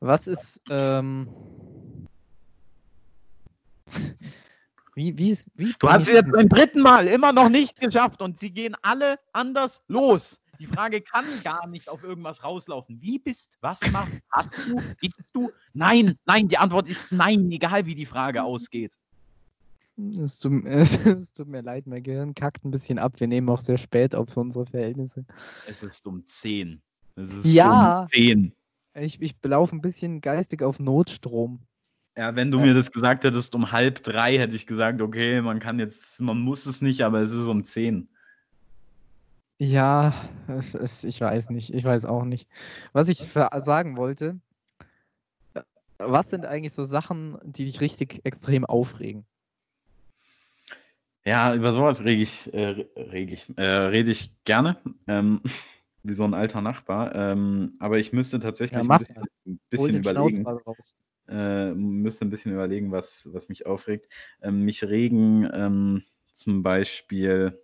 Was 0.00 0.26
ist 0.26 0.60
ähm, 0.70 1.28
Wie, 4.94 5.16
wie, 5.16 5.36
wie, 5.54 5.74
du 5.78 5.88
hast 5.88 6.08
es 6.08 6.12
jetzt 6.12 6.32
beim 6.32 6.48
dritten 6.48 6.80
Mal 6.80 7.08
immer 7.08 7.32
noch 7.32 7.48
nicht 7.48 7.80
geschafft 7.80 8.20
und 8.20 8.38
sie 8.38 8.50
gehen 8.50 8.76
alle 8.82 9.18
anders 9.32 9.82
los. 9.88 10.38
Die 10.58 10.66
Frage 10.66 11.00
kann 11.00 11.24
gar 11.42 11.66
nicht 11.66 11.88
auf 11.88 12.04
irgendwas 12.04 12.44
rauslaufen. 12.44 13.00
Wie 13.00 13.18
bist, 13.18 13.56
was 13.62 13.80
machst, 13.90 14.20
hast 14.30 14.58
du, 14.58 14.76
bist 15.00 15.22
du? 15.32 15.50
Nein, 15.72 16.18
nein, 16.26 16.46
die 16.46 16.58
Antwort 16.58 16.88
ist 16.88 17.10
nein, 17.10 17.50
egal 17.50 17.86
wie 17.86 17.94
die 17.94 18.06
Frage 18.06 18.42
ausgeht. 18.42 18.98
Es 20.22 20.38
tut, 20.38 20.64
es 20.66 21.32
tut, 21.32 21.48
mir 21.48 21.62
leid, 21.62 21.86
mein 21.86 22.02
Gehirn 22.02 22.34
kackt 22.34 22.64
ein 22.64 22.70
bisschen 22.70 22.98
ab. 22.98 23.14
Wir 23.16 23.28
nehmen 23.28 23.48
auch 23.48 23.60
sehr 23.60 23.78
spät 23.78 24.14
auf 24.14 24.28
für 24.28 24.40
unsere 24.40 24.66
Verhältnisse. 24.66 25.24
Es 25.66 25.82
ist 25.82 26.06
um 26.06 26.26
10. 26.26 26.80
Es 27.16 27.32
ist 27.32 27.46
ja, 27.46 28.02
um 28.02 28.08
10. 28.08 28.52
Ich, 28.94 29.20
ich 29.20 29.34
laufe 29.42 29.74
ein 29.74 29.80
bisschen 29.80 30.20
geistig 30.20 30.62
auf 30.62 30.78
Notstrom. 30.78 31.60
Ja, 32.16 32.36
wenn 32.36 32.50
du 32.50 32.60
mir 32.60 32.74
das 32.74 32.92
gesagt 32.92 33.24
hättest 33.24 33.54
um 33.54 33.72
halb 33.72 34.02
drei, 34.02 34.36
hätte 34.36 34.54
ich 34.54 34.66
gesagt, 34.66 35.00
okay, 35.00 35.40
man 35.40 35.60
kann 35.60 35.78
jetzt, 35.78 36.20
man 36.20 36.38
muss 36.38 36.66
es 36.66 36.82
nicht, 36.82 37.02
aber 37.02 37.20
es 37.20 37.30
ist 37.30 37.46
um 37.46 37.64
zehn. 37.64 38.08
Ja, 39.58 40.12
es, 40.48 40.74
es, 40.74 41.04
ich 41.04 41.20
weiß 41.20 41.50
nicht, 41.50 41.72
ich 41.72 41.84
weiß 41.84 42.04
auch 42.04 42.24
nicht. 42.24 42.48
Was 42.92 43.08
ich 43.08 43.18
sagen 43.20 43.96
wollte, 43.96 44.40
was 45.98 46.30
sind 46.30 46.44
eigentlich 46.44 46.72
so 46.72 46.84
Sachen, 46.84 47.38
die 47.44 47.64
dich 47.64 47.80
richtig 47.80 48.20
extrem 48.24 48.66
aufregen? 48.66 49.24
Ja, 51.24 51.54
über 51.54 51.72
sowas 51.72 52.04
rege 52.04 52.22
ich, 52.22 52.52
äh, 52.52 52.84
reg 52.96 53.32
ich, 53.32 53.56
äh, 53.56 53.62
rede 53.62 54.10
ich 54.10 54.32
gerne, 54.44 54.76
ähm, 55.06 55.40
wie 56.02 56.14
so 56.14 56.24
ein 56.24 56.34
alter 56.34 56.60
Nachbar. 56.60 57.14
Ähm, 57.14 57.76
aber 57.78 57.98
ich 57.98 58.12
müsste 58.12 58.40
tatsächlich 58.40 58.84
ja, 58.84 58.94
ein 58.94 58.98
bisschen, 58.98 59.24
ein 59.46 59.60
bisschen 59.70 59.96
überlegen 59.96 60.44
äh, 61.32 61.74
müsste 61.74 62.24
ein 62.24 62.30
bisschen 62.30 62.52
überlegen, 62.52 62.92
was, 62.92 63.28
was 63.32 63.48
mich 63.48 63.66
aufregt. 63.66 64.08
Ähm, 64.42 64.64
mich 64.64 64.84
regen 64.84 65.48
ähm, 65.52 66.04
zum 66.32 66.62
Beispiel. 66.62 67.58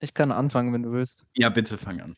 ich 0.00 0.14
kann 0.14 0.32
anfangen, 0.32 0.72
wenn 0.72 0.82
du 0.82 0.92
willst. 0.92 1.26
Ja, 1.34 1.50
bitte 1.50 1.76
fang 1.76 2.00
an. 2.00 2.16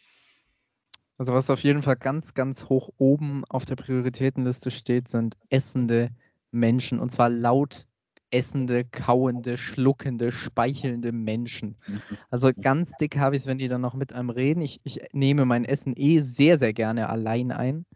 Also 1.18 1.34
was 1.34 1.50
auf 1.50 1.60
jeden 1.60 1.82
Fall 1.82 1.96
ganz, 1.96 2.34
ganz 2.34 2.70
hoch 2.70 2.88
oben 2.96 3.44
auf 3.48 3.64
der 3.66 3.76
Prioritätenliste 3.76 4.70
steht, 4.70 5.06
sind 5.08 5.36
essende 5.50 6.10
Menschen. 6.50 6.98
Und 6.98 7.10
zwar 7.10 7.28
laut 7.28 7.86
essende, 8.30 8.84
kauende, 8.84 9.56
schluckende, 9.56 10.32
speichelnde 10.32 11.12
Menschen. 11.12 11.76
Mhm. 11.86 12.00
Also 12.30 12.50
ganz 12.60 12.92
dick 13.00 13.18
habe 13.18 13.36
ich 13.36 13.42
es, 13.42 13.48
wenn 13.48 13.58
die 13.58 13.68
dann 13.68 13.80
noch 13.80 13.94
mit 13.94 14.12
einem 14.12 14.30
reden. 14.30 14.62
Ich, 14.62 14.80
ich 14.84 15.00
nehme 15.12 15.44
mein 15.44 15.64
Essen 15.64 15.94
eh 15.96 16.20
sehr, 16.20 16.58
sehr 16.58 16.72
gerne 16.72 17.08
allein 17.08 17.52
ein. 17.52 17.86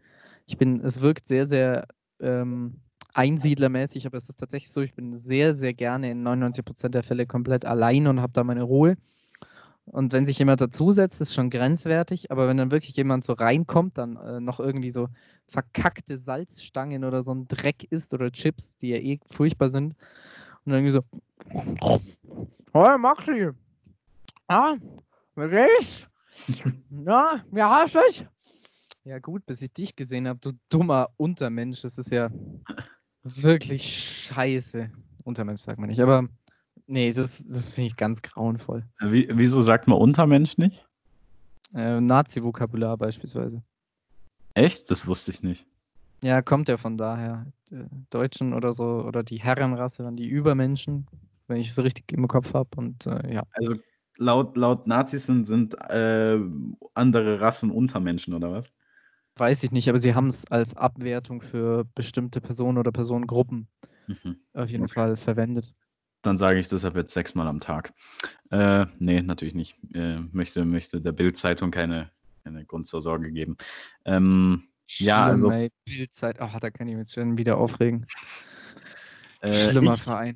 Ich 0.45 0.57
bin, 0.57 0.81
es 0.81 1.01
wirkt 1.01 1.27
sehr, 1.27 1.45
sehr 1.45 1.87
ähm, 2.19 2.81
einsiedlermäßig, 3.13 4.05
aber 4.05 4.17
es 4.17 4.29
ist 4.29 4.39
tatsächlich 4.39 4.71
so, 4.71 4.81
ich 4.81 4.93
bin 4.93 5.15
sehr, 5.15 5.55
sehr 5.55 5.73
gerne 5.73 6.11
in 6.11 6.21
99% 6.23 6.93
der 6.93 7.03
Fälle 7.03 7.25
komplett 7.25 7.65
allein 7.65 8.07
und 8.07 8.21
habe 8.21 8.33
da 8.33 8.43
meine 8.43 8.63
Ruhe. 8.63 8.97
Und 9.85 10.13
wenn 10.13 10.25
sich 10.25 10.39
jemand 10.39 10.61
dazusetzt, 10.61 11.21
ist 11.21 11.33
schon 11.33 11.49
grenzwertig, 11.49 12.31
aber 12.31 12.47
wenn 12.47 12.57
dann 12.57 12.71
wirklich 12.71 12.95
jemand 12.95 13.23
so 13.23 13.33
reinkommt, 13.33 13.97
dann 13.97 14.17
äh, 14.17 14.39
noch 14.39 14.59
irgendwie 14.59 14.89
so 14.89 15.09
verkackte 15.47 16.17
Salzstangen 16.17 17.03
oder 17.03 17.21
so 17.21 17.33
ein 17.33 17.47
Dreck 17.47 17.83
isst 17.91 18.13
oder 18.13 18.31
Chips, 18.31 18.75
die 18.77 18.89
ja 18.89 18.97
eh 18.97 19.19
furchtbar 19.27 19.69
sind, 19.69 19.95
und 20.65 20.71
dann 20.71 20.83
irgendwie 20.83 20.91
so, 20.91 21.03
oh, 22.73 22.97
Maxi, 22.97 23.51
ah, 24.47 24.75
wie 25.35 25.49
geht's? 25.49 26.09
Ja, 27.05 27.43
wie 27.51 27.61
hast 27.61 27.95
du 27.95 27.99
es? 28.09 28.25
Ja 29.03 29.19
gut, 29.19 29.45
bis 29.45 29.61
ich 29.61 29.71
dich 29.71 29.95
gesehen 29.95 30.27
habe, 30.27 30.39
du 30.39 30.51
dummer 30.69 31.09
Untermensch, 31.17 31.81
das 31.81 31.97
ist 31.97 32.11
ja 32.11 32.29
wirklich 33.23 34.27
scheiße. 34.27 34.89
Untermensch 35.23 35.61
sagt 35.61 35.79
man 35.79 35.89
nicht, 35.89 36.01
aber 36.01 36.27
nee, 36.87 37.11
das, 37.11 37.43
das 37.47 37.69
finde 37.69 37.87
ich 37.87 37.95
ganz 37.95 38.21
grauenvoll. 38.21 38.83
Wie, 38.99 39.27
wieso 39.31 39.61
sagt 39.61 39.87
man 39.87 39.97
Untermensch 39.97 40.57
nicht? 40.57 40.85
Äh, 41.73 41.99
Nazi-Vokabular 41.99 42.97
beispielsweise. 42.97 43.63
Echt? 44.53 44.89
Das 44.89 45.05
wusste 45.05 45.31
ich 45.31 45.43
nicht. 45.43 45.65
Ja, 46.23 46.41
kommt 46.41 46.69
ja 46.69 46.77
von 46.77 46.97
daher. 46.97 47.45
Die 47.69 47.85
Deutschen 48.09 48.53
oder 48.53 48.71
so, 48.71 49.03
oder 49.05 49.23
die 49.23 49.37
Herrenrasse 49.37 50.03
waren 50.03 50.15
die 50.15 50.27
Übermenschen, 50.27 51.07
wenn 51.47 51.57
ich 51.57 51.69
es 51.69 51.77
richtig 51.77 52.11
im 52.13 52.27
Kopf 52.27 52.53
habe. 52.53 52.69
Und 52.77 53.05
äh, 53.05 53.33
ja. 53.33 53.43
Also 53.51 53.73
laut, 54.17 54.55
laut 54.55 54.87
Nazis 54.87 55.25
sind, 55.25 55.45
sind 55.45 55.75
äh, 55.89 56.39
andere 56.93 57.41
Rassen 57.41 57.69
Untermenschen, 57.71 58.33
oder 58.33 58.51
was? 58.51 58.71
Weiß 59.37 59.63
ich 59.63 59.71
nicht, 59.71 59.89
aber 59.89 59.99
sie 59.99 60.15
haben 60.15 60.27
es 60.27 60.45
als 60.49 60.77
Abwertung 60.77 61.41
für 61.41 61.83
bestimmte 61.93 62.39
Personen 62.39 62.77
oder 62.77 62.91
Personengruppen 62.91 63.67
Mhm. 64.07 64.37
auf 64.53 64.69
jeden 64.69 64.83
Okay. 64.83 64.93
Fall 64.93 65.17
verwendet. 65.17 65.73
Dann 66.25 66.37
sage 66.37 66.59
ich 66.59 66.67
das 66.67 66.85
ab 66.85 66.95
jetzt 66.95 67.13
sechsmal 67.13 67.47
am 67.47 67.59
Tag. 67.59 67.93
Äh, 68.49 68.87
nee, 68.97 69.21
natürlich 69.21 69.53
nicht. 69.53 69.77
Äh, 69.93 70.19
möchte, 70.31 70.65
möchte 70.65 70.99
der 70.99 71.11
Bild-Zeitung 71.11 71.69
keine, 71.69 72.09
keine 72.43 72.65
Grund 72.65 72.87
zur 72.87 73.01
Sorge 73.01 73.31
geben. 73.31 73.57
Ähm, 74.05 74.63
Ja, 74.97 75.25
also- 75.25 75.51
Bildzeit. 75.85 76.39
Ach, 76.39 76.59
da 76.59 76.71
kann 76.71 76.87
ich 76.87 76.95
mich 76.95 77.11
schon 77.11 77.37
wieder 77.37 77.57
aufregen. 77.57 78.07
äh, 79.41 79.53
Schlimmer 79.53 79.93
ich, 79.93 80.01
Verein. 80.01 80.35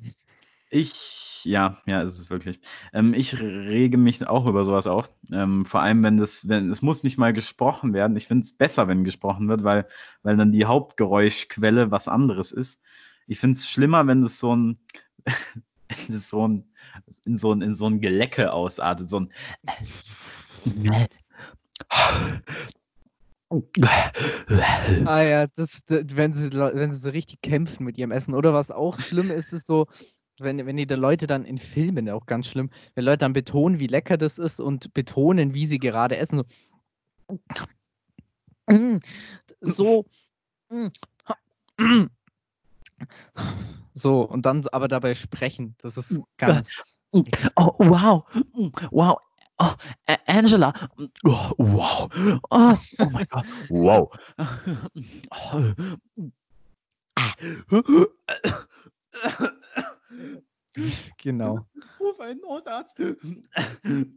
Ich, 0.70 1.44
ja, 1.44 1.78
ja, 1.86 2.02
ist 2.02 2.20
es 2.20 2.30
wirklich. 2.30 2.60
Ähm, 2.92 3.14
ich 3.14 3.40
rege 3.40 3.96
mich 3.96 4.24
auch 4.26 4.46
über 4.46 4.64
sowas 4.64 4.86
auf. 4.86 5.10
Ähm, 5.32 5.64
vor 5.64 5.82
allem, 5.82 6.04
wenn 6.04 6.18
das, 6.18 6.48
wenn, 6.48 6.70
es 6.70 6.82
muss 6.82 7.02
nicht 7.02 7.18
mal 7.18 7.32
gesprochen 7.32 7.94
werden. 7.94 8.16
Ich 8.16 8.28
finde 8.28 8.44
es 8.44 8.52
besser, 8.52 8.86
wenn 8.86 9.02
gesprochen 9.02 9.48
wird, 9.48 9.64
weil, 9.64 9.88
weil 10.22 10.36
dann 10.36 10.52
die 10.52 10.66
Hauptgeräuschquelle 10.66 11.90
was 11.90 12.06
anderes 12.06 12.52
ist. 12.52 12.80
Ich 13.26 13.40
finde 13.40 13.56
es 13.56 13.68
schlimmer, 13.68 14.06
wenn 14.06 14.22
das 14.22 14.38
so 14.38 14.54
ein, 14.54 14.78
das 16.08 16.28
so 16.28 16.46
ein, 16.46 16.64
in 17.24 17.38
so 17.38 17.52
ein, 17.52 17.62
in 17.62 17.74
so 17.74 17.86
ein 17.86 18.00
Gelecke 18.00 18.52
ausartet, 18.52 19.10
so 19.10 19.20
ein 19.20 19.32
Ah 25.04 25.22
ja, 25.22 25.46
das, 25.48 25.82
wenn 25.88 26.34
sie, 26.34 26.52
wenn 26.52 26.92
sie 26.92 26.98
so 26.98 27.10
richtig 27.10 27.40
kämpfen 27.42 27.84
mit 27.84 27.98
ihrem 27.98 28.12
Essen. 28.12 28.34
Oder 28.34 28.54
was 28.54 28.70
auch 28.70 29.00
schlimm 29.00 29.30
ist, 29.32 29.52
ist 29.52 29.66
so, 29.66 29.88
wenn, 30.38 30.64
wenn 30.66 30.76
die 30.76 30.84
Leute 30.84 31.26
dann 31.26 31.44
in 31.44 31.58
Filmen 31.58 32.08
auch 32.10 32.26
ganz 32.26 32.46
schlimm, 32.46 32.70
wenn 32.94 33.04
Leute 33.04 33.18
dann 33.18 33.32
betonen, 33.32 33.80
wie 33.80 33.88
lecker 33.88 34.16
das 34.16 34.38
ist 34.38 34.60
und 34.60 34.94
betonen, 34.94 35.52
wie 35.54 35.66
sie 35.66 35.78
gerade 35.78 36.16
essen. 36.16 36.42
So, 38.68 39.00
so, 39.60 40.06
mm, 40.70 40.88
mm. 41.78 42.10
So 43.94 44.22
und 44.22 44.46
dann 44.46 44.66
aber 44.72 44.88
dabei 44.88 45.14
sprechen. 45.14 45.74
Das 45.78 45.96
ist 45.96 46.20
ganz. 46.38 46.96
Oh, 47.56 47.74
wow. 47.78 48.24
Mm, 48.54 48.68
Wow. 48.90 49.18
Oh, 49.58 49.72
Angela. 50.26 50.72
Mm, 50.96 51.04
Oh, 51.24 51.50
wow. 51.58 52.08
Oh, 52.50 52.74
oh 52.98 53.10
mein 53.10 53.26
Gott. 53.28 53.44
Wow. 53.68 54.12
Genau. 61.18 61.66
Ruf 61.98 62.20
einen 62.20 62.40
Notarzt. 62.40 62.96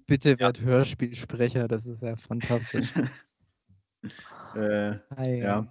Bitte 0.07 0.39
werd 0.39 0.61
Hörspielsprecher, 0.61 1.67
das 1.67 1.85
ist 1.85 2.01
ja 2.01 2.15
fantastisch. 2.15 2.89
Äh, 4.55 4.99
Ja. 5.39 5.65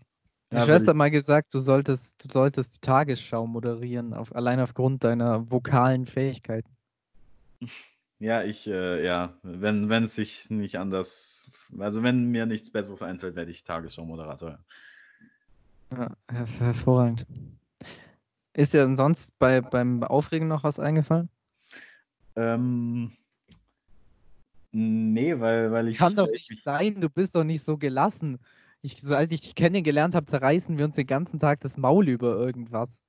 Ja, 0.53 0.67
Schwester 0.67 0.91
hat 0.91 0.97
mal 0.97 1.11
gesagt, 1.11 1.55
du 1.55 1.59
solltest, 1.59 2.23
du 2.25 2.31
solltest 2.31 2.77
die 2.77 2.81
Tagesschau 2.81 3.47
moderieren, 3.47 4.13
auf, 4.13 4.35
allein 4.35 4.61
aufgrund 4.61 5.03
deiner 5.03 5.51
vokalen 5.51 6.05
Fähigkeiten. 6.07 6.69
ja, 8.19 8.43
ich, 8.43 8.67
äh, 8.67 9.05
ja, 9.05 9.39
wenn, 9.43 9.89
wenn 9.89 10.05
es 10.05 10.15
sich 10.15 10.51
nicht 10.51 10.79
anders, 10.79 11.51
also 11.79 12.03
wenn 12.03 12.27
mir 12.27 12.45
nichts 12.45 12.71
Besseres 12.71 13.03
einfällt, 13.03 13.35
werde 13.35 13.51
ich 13.51 13.65
Tagesschau-Moderator. 13.65 14.59
Ja, 15.93 16.17
her 16.31 16.47
hervorragend. 16.59 17.27
Ist 18.55 18.75
dir 18.75 18.85
denn 18.85 18.97
sonst 18.97 19.39
bei, 19.39 19.63
beim 19.63 20.03
Aufregen 20.05 20.49
noch 20.49 20.65
was 20.65 20.79
eingefallen? 20.79 21.31
Ähm, 22.37 23.13
nee, 24.73 25.39
weil, 25.41 25.73
weil 25.73 25.89
ich. 25.89 25.97
Kann 25.97 26.15
doch 26.15 26.27
nicht 26.27 26.51
ich- 26.51 26.63
sein, 26.63 27.01
du 27.01 27.09
bist 27.09 27.35
doch 27.35 27.45
nicht 27.45 27.63
so 27.65 27.79
gelassen. 27.79 28.39
Ich, 28.83 29.01
so 29.01 29.15
als 29.15 29.33
ich 29.33 29.41
dich 29.43 29.55
kennengelernt 29.55 30.15
habe, 30.15 30.27
zerreißen 30.27 30.77
wir 30.77 30.85
uns 30.85 30.97
den 30.97 31.07
ganzen 31.07 31.39
Tag 31.39 31.61
das 31.61 31.77
Maul 31.77 32.09
über 32.09 32.35
irgendwas. 32.37 33.05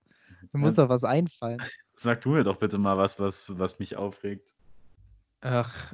Du 0.51 0.59
musst 0.59 0.77
Ja. 0.77 0.85
doch 0.85 0.89
was 0.89 1.03
einfallen. 1.03 1.59
Sag 1.95 2.21
du 2.21 2.29
mir 2.31 2.43
doch 2.43 2.57
bitte 2.57 2.77
mal 2.77 2.97
was, 2.97 3.19
was, 3.19 3.57
was 3.57 3.79
mich 3.79 3.95
aufregt. 3.95 4.55
Ach, 5.41 5.93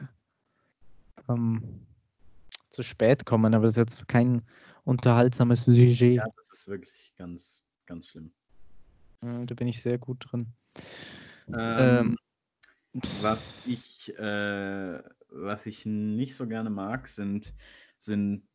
ähm, 1.27 1.85
zu 2.69 2.83
spät 2.83 3.25
kommen, 3.25 3.53
aber 3.53 3.63
das 3.65 3.73
ist 3.73 3.77
jetzt 3.77 4.07
kein 4.07 4.43
unterhaltsames 4.85 5.65
Sujet. 5.65 6.01
Ja, 6.15 6.25
das 6.49 6.59
ist 6.61 6.67
wirklich 6.67 7.13
ganz, 7.17 7.65
ganz 7.85 8.07
schlimm. 8.07 8.33
Ja, 9.21 9.45
Da 9.45 9.55
bin 9.55 9.67
ich 9.67 9.81
sehr 9.81 9.97
gut 9.97 10.27
drin. 10.31 10.47
Ähm, 11.47 12.15
Ähm, 12.15 12.15
was 13.11 13.41
ich, 13.63 14.15
äh, 14.17 15.03
was 15.29 15.65
ich 15.65 15.85
nicht 15.85 16.35
so 16.35 16.47
gerne 16.47 16.69
mag, 16.69 17.07
sind, 17.07 17.53
sind 17.99 18.47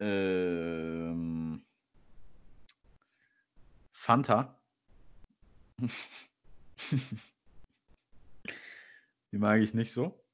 ähm, 0.00 1.64
Fanta. 3.92 4.58
Die 9.32 9.38
mag 9.38 9.60
ich 9.60 9.74
nicht 9.74 9.92
so. 9.92 10.24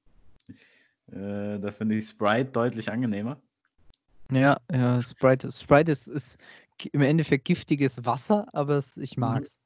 Äh, 1.08 1.58
da 1.58 1.70
finde 1.70 1.96
ich 1.96 2.08
Sprite 2.08 2.50
deutlich 2.50 2.90
angenehmer. 2.90 3.40
Ja, 4.30 4.58
ja, 4.72 5.02
Sprite, 5.02 5.52
Sprite 5.52 5.92
ist, 5.92 6.08
ist 6.08 6.38
im 6.92 7.02
Endeffekt 7.02 7.44
giftiges 7.44 8.04
Wasser, 8.04 8.46
aber 8.52 8.74
es, 8.76 8.96
ich 8.96 9.16
Mhm. 9.16 9.20
mag's. 9.20 9.60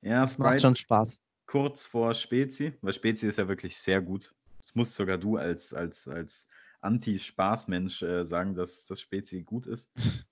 Ja, 0.00 0.22
Es 0.22 0.38
macht 0.38 0.52
Sprite 0.52 0.62
schon 0.62 0.76
Spaß. 0.76 1.20
kurz 1.46 1.86
vor 1.86 2.14
Spezi, 2.14 2.72
weil 2.80 2.92
Spezi 2.92 3.28
ist 3.28 3.38
ja 3.38 3.48
wirklich 3.48 3.76
sehr 3.76 4.00
gut. 4.00 4.34
Das 4.60 4.74
musst 4.74 4.94
sogar 4.94 5.18
du 5.18 5.36
als, 5.36 5.74
als, 5.74 6.08
als 6.08 6.48
Anti-Spaß-Mensch 6.84 8.02
äh, 8.02 8.24
sagen, 8.24 8.54
dass 8.54 8.84
das 8.84 9.00
Spezi 9.00 9.42
gut 9.42 9.66
ist. 9.66 9.90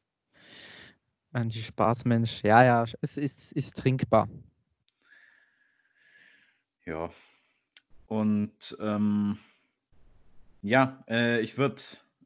Anti-Spaßmensch. 1.33 2.43
Ja, 2.43 2.65
ja, 2.65 2.85
es 3.01 3.17
ist, 3.17 3.53
ist 3.53 3.79
trinkbar. 3.79 4.29
Ja. 6.85 7.11
Und 8.07 8.77
ähm, 8.81 9.39
ja, 10.61 11.03
äh, 11.09 11.41
ich 11.41 11.57
würde 11.57 11.83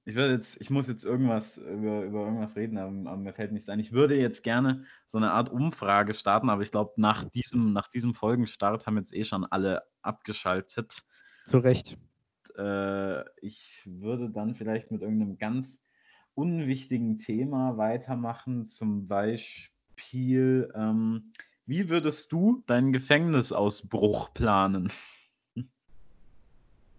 ich 0.07 0.15
würde 0.15 0.35
jetzt, 0.35 0.61
ich 0.61 0.71
muss 0.71 0.87
jetzt 0.87 1.05
irgendwas 1.05 1.59
über, 1.59 2.03
über 2.05 2.25
irgendwas 2.27 2.55
reden, 2.55 2.79
aber, 2.79 3.11
aber 3.11 3.17
mir 3.17 3.33
fällt 3.33 3.51
nichts 3.51 3.69
ein. 3.69 3.81
Ich 3.81 3.93
würde 3.93 4.17
jetzt 4.17 4.45
gerne 4.45 4.85
so 5.09 5.19
eine 5.19 5.33
Art 5.33 5.49
Umfrage 5.49 6.15
starten, 6.15 6.49
aber 6.49 6.63
ich 6.63 6.71
glaube, 6.71 6.93
nach 6.97 7.25
diesem, 7.31 7.73
nach 7.73 7.89
diesem 7.89 8.15
Folgenstart 8.15 8.87
haben 8.87 8.99
jetzt 8.99 9.13
eh 9.13 9.25
schon 9.25 9.45
alle 9.45 9.83
abgeschaltet. 10.03 10.97
Zu 11.45 11.59
Recht. 11.59 11.99
Äh, 12.59 13.25
ich 13.41 13.83
würde 13.85 14.31
dann 14.31 14.55
vielleicht 14.55 14.91
mit 14.91 15.03
irgendeinem 15.03 15.39
ganz 15.39 15.83
unwichtigen 16.35 17.19
Thema 17.19 17.77
weitermachen, 17.79 18.69
zum 18.69 19.09
Beispiel, 19.09 20.73
ähm, 20.75 21.33
wie 21.65 21.89
würdest 21.89 22.31
du 22.33 22.63
deinen 22.67 22.93
Gefängnisausbruch 22.93 24.35
planen? 24.35 24.93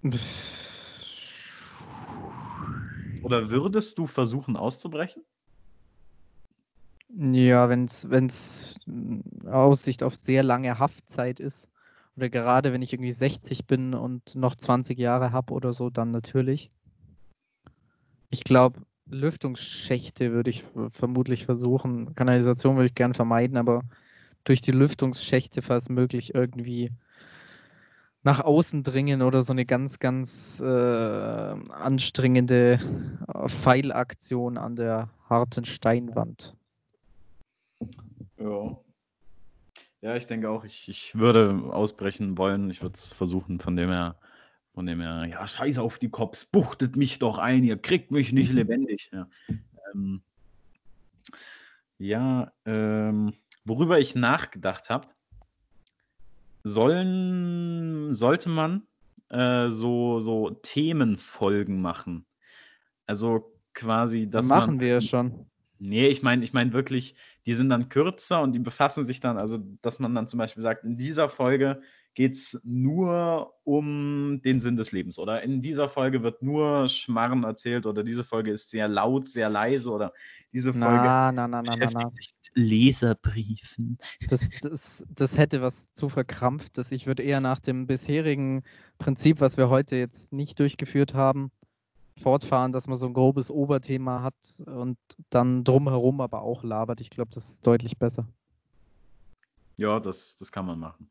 Oder 3.23 3.49
würdest 3.51 3.97
du 3.97 4.07
versuchen 4.07 4.55
auszubrechen? 4.55 5.23
Ja, 7.09 7.69
wenn 7.69 7.85
es 7.85 8.79
Aussicht 9.45 10.03
auf 10.03 10.15
sehr 10.15 10.43
lange 10.43 10.77
Haftzeit 10.79 11.39
ist 11.39 11.69
oder 12.17 12.29
gerade 12.29 12.73
wenn 12.73 12.81
ich 12.81 12.93
irgendwie 12.93 13.11
60 13.11 13.65
bin 13.65 13.93
und 13.93 14.35
noch 14.35 14.55
20 14.55 14.97
Jahre 14.97 15.31
habe 15.31 15.53
oder 15.53 15.71
so, 15.71 15.89
dann 15.89 16.11
natürlich. 16.11 16.71
Ich 18.29 18.43
glaube, 18.43 18.81
Lüftungsschächte 19.05 20.31
würde 20.31 20.49
ich 20.49 20.65
vermutlich 20.89 21.45
versuchen. 21.45 22.15
Kanalisation 22.15 22.75
würde 22.75 22.87
ich 22.87 22.95
gern 22.95 23.13
vermeiden, 23.13 23.55
aber 23.55 23.83
durch 24.43 24.61
die 24.61 24.71
Lüftungsschächte, 24.71 25.61
falls 25.61 25.89
möglich, 25.89 26.33
irgendwie 26.33 26.91
nach 28.23 28.41
außen 28.41 28.83
dringen 28.83 29.21
oder 29.21 29.43
so 29.43 29.53
eine 29.53 29.65
ganz, 29.65 29.99
ganz 29.99 30.59
äh, 30.59 30.65
anstrengende 30.65 32.79
Pfeilaktion 33.47 34.57
an 34.57 34.75
der 34.75 35.09
harten 35.29 35.65
Steinwand. 35.65 36.55
Ja. 38.37 38.77
Ja, 40.07 40.15
ich 40.15 40.25
denke 40.25 40.49
auch, 40.49 40.63
ich, 40.63 40.87
ich 40.87 41.15
würde 41.15 41.63
ausbrechen 41.69 42.37
wollen. 42.37 42.69
Ich 42.69 42.81
würde 42.81 42.93
es 42.93 43.11
versuchen, 43.11 43.59
von 43.59 43.75
dem 43.75 43.89
her, 43.89 44.15
von 44.73 44.85
dem 44.85 45.01
her, 45.01 45.27
ja, 45.29 45.45
scheiß 45.45 45.79
auf 45.79 45.99
die 45.99 46.07
Cops, 46.07 46.45
buchtet 46.45 46.95
mich 46.95 47.19
doch 47.19 47.37
ein, 47.37 47.65
ihr 47.65 47.77
kriegt 47.77 48.09
mich 48.09 48.31
nicht 48.31 48.53
lebendig. 48.53 49.09
Ja, 49.11 49.27
ähm, 49.93 50.21
ja 51.97 52.53
ähm, 52.63 53.33
worüber 53.65 53.99
ich 53.99 54.15
nachgedacht 54.15 54.89
habe, 54.89 55.09
sollen, 56.63 58.13
sollte 58.13 58.47
man 58.47 58.83
äh, 59.27 59.67
so, 59.67 60.21
so 60.21 60.51
Themenfolgen 60.51 61.81
machen. 61.81 62.25
Also 63.07 63.51
quasi, 63.73 64.29
dass 64.29 64.47
Machen 64.47 64.75
man. 64.75 64.79
wir 64.79 64.87
ja 64.87 65.01
schon. 65.01 65.47
Nee, 65.79 66.07
ich 66.07 66.23
meine 66.23 66.45
ich 66.45 66.53
meine 66.53 66.71
wirklich, 66.71 67.15
die 67.47 67.55
sind 67.55 67.69
dann 67.69 67.89
kürzer 67.89 68.41
und 68.43 68.53
die 68.53 68.59
befassen 68.59 69.05
sich 69.05 69.19
dann 69.21 69.37
also, 69.39 69.59
dass 69.81 69.99
man 69.99 70.13
dann 70.15 70.27
zum 70.27 70.39
Beispiel 70.39 70.63
sagt: 70.63 70.83
„In 70.85 70.97
dieser 70.97 71.29
Folge 71.29 71.81
geht 72.15 72.33
es 72.35 72.59
nur 72.63 73.53
um 73.63 74.41
den 74.43 74.59
Sinn 74.61 74.77
des 74.77 74.91
Lebens“ 74.91 75.19
oder 75.19 75.43
„in 75.43 75.61
dieser 75.61 75.89
Folge 75.89 76.23
wird 76.23 76.41
nur 76.43 76.89
Schmarren 76.89 77.43
erzählt“ 77.45 77.85
oder 77.87 78.03
„diese 78.03 78.23
Folge 78.25 78.51
ist 78.51 78.69
sehr 78.69 78.87
laut, 78.87 79.29
sehr 79.29 79.49
leise“ 79.49 79.89
oder 79.91 80.13
„diese 80.53 80.73
Folge 80.73 81.09
Na, 81.09 81.31
na, 81.31 81.47
na, 81.47 81.61
na, 81.61 81.75
na, 81.77 81.89
na. 81.91 82.05
beschäftigt 82.05 82.13
sich 82.13 82.33
mit 82.55 82.67
Leserbriefen“. 82.69 83.97
Das 84.29 84.51
das 84.59 85.05
das 85.09 85.37
hätte 85.37 85.61
was 85.61 85.93
zu 85.93 86.09
Verkrampftes. 86.09 86.91
Ich 86.91 87.07
würde 87.07 87.23
eher 87.23 87.39
nach 87.39 87.61
dem 87.61 87.87
bisherigen 87.87 88.63
Prinzip, 88.97 89.39
was 89.39 89.55
wir 89.55 89.69
heute 89.69 89.95
jetzt 89.95 90.33
nicht 90.33 90.59
durchgeführt 90.59 91.13
haben 91.13 91.51
fortfahren, 92.17 92.71
dass 92.71 92.87
man 92.87 92.97
so 92.97 93.07
ein 93.07 93.13
grobes 93.13 93.49
Oberthema 93.51 94.21
hat 94.21 94.63
und 94.65 94.97
dann 95.29 95.63
drumherum 95.63 96.21
aber 96.21 96.41
auch 96.41 96.63
labert. 96.63 97.01
Ich 97.01 97.09
glaube, 97.09 97.31
das 97.33 97.49
ist 97.49 97.67
deutlich 97.67 97.97
besser. 97.97 98.27
Ja, 99.77 99.99
das, 99.99 100.35
das 100.37 100.51
kann 100.51 100.65
man 100.65 100.79
machen. 100.79 101.09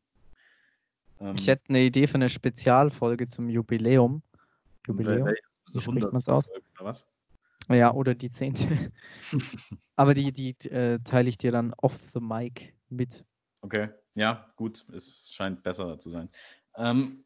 Ähm, 1.19 1.35
ich 1.35 1.47
hätte 1.47 1.69
eine 1.69 1.81
Idee 1.81 2.07
für 2.07 2.15
eine 2.15 2.29
Spezialfolge 2.29 3.27
zum 3.27 3.49
Jubiläum. 3.49 4.21
Jubiläum? 4.85 5.33
Wie 5.71 5.81
spricht 5.81 6.11
man 6.11 6.17
es 6.17 6.29
aus? 6.29 6.49
Oder 6.49 6.85
was? 6.85 7.05
Ja, 7.69 7.93
oder 7.93 8.15
die 8.15 8.29
zehnte. 8.29 8.91
aber 9.95 10.13
die, 10.13 10.31
die 10.31 10.55
äh, 10.69 10.99
teile 10.99 11.29
ich 11.29 11.37
dir 11.37 11.51
dann 11.51 11.73
off 11.77 11.97
the 12.13 12.19
mic 12.19 12.73
mit. 12.89 13.25
Okay, 13.61 13.89
ja, 14.15 14.51
gut. 14.55 14.85
Es 14.93 15.31
scheint 15.33 15.63
besser 15.63 15.99
zu 15.99 16.09
sein. 16.09 16.29
Ähm, 16.75 17.25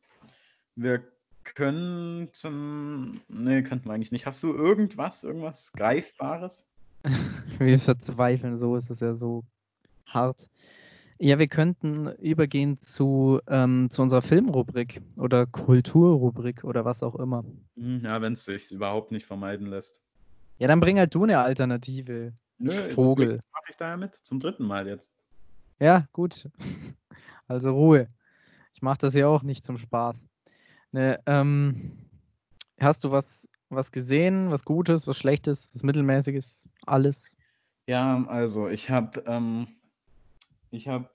wir 0.75 1.03
Könnten. 1.43 3.21
Ne, 3.27 3.63
könnten 3.63 3.85
wir 3.85 3.93
eigentlich 3.93 4.11
nicht. 4.11 4.25
Hast 4.25 4.43
du 4.43 4.53
irgendwas, 4.53 5.23
irgendwas 5.23 5.71
Greifbares? 5.73 6.67
wir 7.59 7.79
verzweifeln 7.79 8.57
so, 8.57 8.75
ist 8.75 8.91
es 8.91 8.99
ja 8.99 9.13
so 9.13 9.43
hart. 10.05 10.49
Ja, 11.23 11.37
wir 11.37 11.47
könnten 11.47 12.07
übergehen 12.15 12.79
zu, 12.79 13.41
ähm, 13.47 13.89
zu 13.91 14.01
unserer 14.01 14.23
Filmrubrik 14.23 15.01
oder 15.17 15.45
Kulturrubrik 15.45 16.63
oder 16.63 16.83
was 16.83 17.03
auch 17.03 17.15
immer. 17.15 17.43
Hm, 17.75 17.99
ja, 18.03 18.21
wenn 18.21 18.33
es 18.33 18.45
sich 18.45 18.71
überhaupt 18.71 19.11
nicht 19.11 19.27
vermeiden 19.27 19.67
lässt. 19.67 20.01
Ja, 20.57 20.67
dann 20.67 20.79
bring 20.79 20.97
halt 20.97 21.13
du 21.13 21.23
eine 21.23 21.39
Alternative. 21.39 22.33
Nö, 22.57 22.71
Vogel. 22.91 23.39
Mache 23.51 23.63
ich 23.69 23.77
da 23.77 23.97
mit 23.97 24.15
zum 24.15 24.39
dritten 24.39 24.65
Mal 24.65 24.87
jetzt. 24.87 25.11
Ja, 25.79 26.07
gut. 26.11 26.49
Also 27.47 27.73
Ruhe. 27.73 28.07
Ich 28.73 28.81
mache 28.81 28.99
das 28.99 29.13
ja 29.13 29.27
auch 29.27 29.43
nicht 29.43 29.65
zum 29.65 29.77
Spaß. 29.77 30.25
Ne, 30.93 31.19
ähm, 31.25 31.97
hast 32.79 33.03
du 33.03 33.11
was, 33.11 33.47
was 33.69 33.91
gesehen, 33.91 34.51
was 34.51 34.65
Gutes, 34.65 35.07
was 35.07 35.17
Schlechtes, 35.17 35.69
was 35.73 35.83
Mittelmäßiges, 35.83 36.67
alles? 36.85 37.35
Ja, 37.87 38.25
also 38.27 38.67
ich 38.67 38.89
habe, 38.89 39.23
ähm, 39.25 39.67
ich 40.69 40.87
habe, 40.87 41.09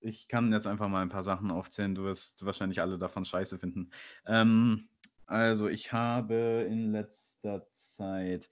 ich 0.00 0.28
kann 0.28 0.52
jetzt 0.52 0.66
einfach 0.66 0.88
mal 0.88 1.02
ein 1.02 1.10
paar 1.10 1.22
Sachen 1.22 1.50
aufzählen. 1.50 1.94
Du 1.94 2.04
wirst 2.04 2.44
wahrscheinlich 2.44 2.80
alle 2.80 2.96
davon 2.96 3.24
scheiße 3.24 3.58
finden. 3.58 3.90
Ähm, 4.26 4.88
also 5.26 5.68
ich 5.68 5.92
habe 5.92 6.66
in 6.68 6.92
letzter 6.92 7.66
Zeit 7.74 8.50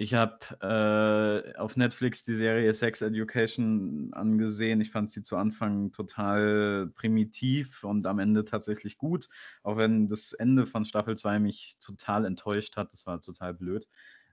ich 0.00 0.14
habe 0.14 0.38
äh, 0.62 1.58
auf 1.58 1.76
Netflix 1.76 2.22
die 2.22 2.36
Serie 2.36 2.72
Sex 2.72 3.02
Education 3.02 4.10
angesehen. 4.12 4.80
Ich 4.80 4.92
fand 4.92 5.10
sie 5.10 5.22
zu 5.22 5.36
Anfang 5.36 5.90
total 5.90 6.92
primitiv 6.94 7.82
und 7.82 8.06
am 8.06 8.20
Ende 8.20 8.44
tatsächlich 8.44 8.96
gut, 8.96 9.28
auch 9.64 9.76
wenn 9.76 10.08
das 10.08 10.32
Ende 10.34 10.66
von 10.66 10.84
Staffel 10.84 11.16
2 11.16 11.40
mich 11.40 11.76
total 11.80 12.26
enttäuscht 12.26 12.76
hat. 12.76 12.92
Das 12.92 13.06
war 13.06 13.20
total 13.20 13.54
blöd. 13.54 13.88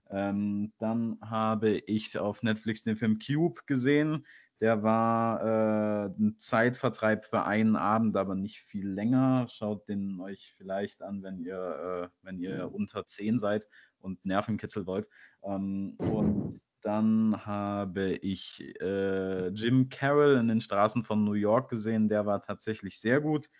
Ähm, 0.08 0.72
dann 0.78 1.18
habe 1.20 1.78
ich 1.78 2.16
auf 2.16 2.44
Netflix 2.44 2.84
den 2.84 2.96
Film 2.96 3.18
Cube 3.18 3.62
gesehen. 3.66 4.24
Der 4.60 4.84
war 4.84 5.42
äh, 5.42 6.06
ein 6.16 6.36
Zeitvertreib 6.38 7.26
für 7.26 7.44
einen 7.44 7.74
Abend, 7.74 8.16
aber 8.16 8.36
nicht 8.36 8.60
viel 8.60 8.88
länger. 8.88 9.48
Schaut 9.50 9.88
den 9.88 10.20
euch 10.20 10.54
vielleicht 10.56 11.02
an, 11.02 11.24
wenn 11.24 11.40
ihr, 11.40 12.10
äh, 12.12 12.24
wenn 12.24 12.38
ihr 12.38 12.72
unter 12.72 13.04
10 13.04 13.40
seid 13.40 13.66
und 14.06 14.24
Nervenkitzel 14.24 14.86
wollt. 14.86 15.08
Ähm, 15.42 15.94
und 15.98 16.60
dann 16.80 17.44
habe 17.44 18.12
ich 18.12 18.62
äh, 18.80 19.48
Jim 19.48 19.88
Carroll 19.88 20.36
in 20.36 20.48
den 20.48 20.60
Straßen 20.60 21.04
von 21.04 21.24
New 21.24 21.32
York 21.32 21.68
gesehen. 21.68 22.08
Der 22.08 22.24
war 22.24 22.40
tatsächlich 22.40 23.00
sehr 23.00 23.20
gut. 23.20 23.50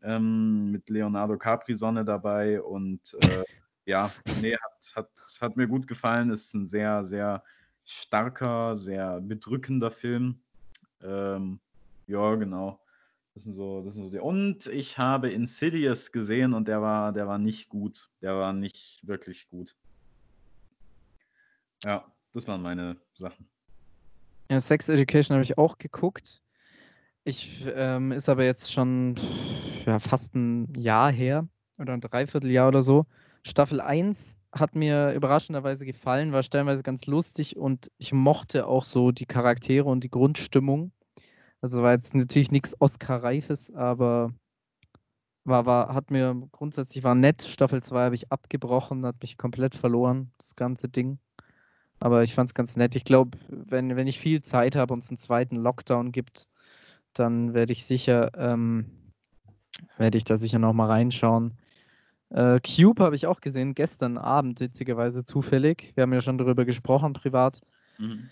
Ähm, 0.00 0.70
mit 0.70 0.88
Leonardo 0.88 1.36
Capri-Sonne 1.36 2.04
dabei. 2.04 2.62
Und 2.62 3.16
äh, 3.20 3.44
ja, 3.84 4.10
nee, 4.40 4.54
hat, 4.54 4.94
hat, 4.94 5.10
hat 5.40 5.56
mir 5.56 5.66
gut 5.66 5.88
gefallen. 5.88 6.30
Ist 6.30 6.54
ein 6.54 6.68
sehr, 6.68 7.04
sehr 7.04 7.42
starker, 7.84 8.76
sehr 8.76 9.20
bedrückender 9.20 9.90
Film. 9.90 10.40
Ähm, 11.02 11.58
ja, 12.06 12.36
genau. 12.36 12.80
Das 13.34 13.44
sind 13.44 13.54
so, 13.54 13.82
das 13.82 13.94
sind 13.94 14.04
so 14.04 14.10
die. 14.10 14.18
Und 14.18 14.66
ich 14.68 14.98
habe 14.98 15.30
Insidious 15.30 16.12
gesehen 16.12 16.54
und 16.54 16.68
der 16.68 16.80
war, 16.80 17.12
der 17.12 17.26
war 17.26 17.38
nicht 17.38 17.68
gut. 17.68 18.08
Der 18.22 18.36
war 18.36 18.52
nicht 18.52 19.00
wirklich 19.02 19.48
gut. 19.48 19.74
Ja, 21.84 22.04
das 22.32 22.46
waren 22.46 22.62
meine 22.62 22.96
Sachen. 23.14 23.48
Ja, 24.50 24.60
Sex 24.60 24.88
Education 24.88 25.34
habe 25.34 25.44
ich 25.44 25.58
auch 25.58 25.78
geguckt. 25.78 26.42
Ich 27.24 27.66
ähm, 27.74 28.12
ist 28.12 28.28
aber 28.28 28.44
jetzt 28.44 28.72
schon 28.72 29.16
ja, 29.84 29.98
fast 30.00 30.34
ein 30.34 30.74
Jahr 30.74 31.12
her 31.12 31.46
oder 31.78 31.92
ein 31.92 32.00
Dreivierteljahr 32.00 32.68
oder 32.68 32.82
so. 32.82 33.06
Staffel 33.42 33.80
1 33.80 34.38
hat 34.52 34.74
mir 34.74 35.12
überraschenderweise 35.12 35.84
gefallen, 35.84 36.32
war 36.32 36.42
stellenweise 36.42 36.82
ganz 36.82 37.06
lustig 37.06 37.56
und 37.56 37.90
ich 37.98 38.12
mochte 38.12 38.66
auch 38.66 38.84
so 38.84 39.12
die 39.12 39.26
Charaktere 39.26 39.84
und 39.84 40.04
die 40.04 40.10
Grundstimmung. 40.10 40.92
Also 41.60 41.82
war 41.82 41.92
jetzt 41.92 42.14
natürlich 42.14 42.50
nichts 42.50 42.80
Oscar-Reifes, 42.80 43.74
aber 43.74 44.32
war, 45.44 45.66
war, 45.66 45.94
hat 45.94 46.10
mir 46.10 46.34
grundsätzlich 46.52 47.04
war 47.04 47.14
nett. 47.14 47.42
Staffel 47.42 47.82
2 47.82 48.04
habe 48.04 48.14
ich 48.14 48.30
abgebrochen, 48.32 49.04
hat 49.04 49.20
mich 49.20 49.36
komplett 49.36 49.74
verloren, 49.74 50.32
das 50.38 50.56
ganze 50.56 50.88
Ding. 50.88 51.18
Aber 52.00 52.22
ich 52.22 52.34
fand 52.34 52.50
es 52.50 52.54
ganz 52.54 52.76
nett. 52.76 52.94
Ich 52.94 53.04
glaube, 53.04 53.38
wenn, 53.48 53.96
wenn 53.96 54.06
ich 54.06 54.18
viel 54.18 54.42
Zeit 54.42 54.76
habe 54.76 54.94
und 54.94 55.02
es 55.02 55.08
einen 55.08 55.18
zweiten 55.18 55.56
Lockdown 55.56 56.12
gibt, 56.12 56.46
dann 57.12 57.54
werde 57.54 57.72
ich 57.72 57.84
sicher, 57.84 58.30
ähm, 58.36 58.86
werde 59.96 60.18
ich 60.18 60.24
da 60.24 60.36
sicher 60.36 60.58
nochmal 60.58 60.86
reinschauen. 60.86 61.58
Äh, 62.30 62.60
Cube 62.60 63.02
habe 63.02 63.16
ich 63.16 63.26
auch 63.26 63.40
gesehen, 63.40 63.74
gestern 63.74 64.18
Abend, 64.18 64.60
witzigerweise 64.60 65.24
zufällig. 65.24 65.92
Wir 65.94 66.02
haben 66.02 66.12
ja 66.12 66.20
schon 66.20 66.38
darüber 66.38 66.64
gesprochen, 66.64 67.14
privat. 67.14 67.60
Mhm. 67.98 68.28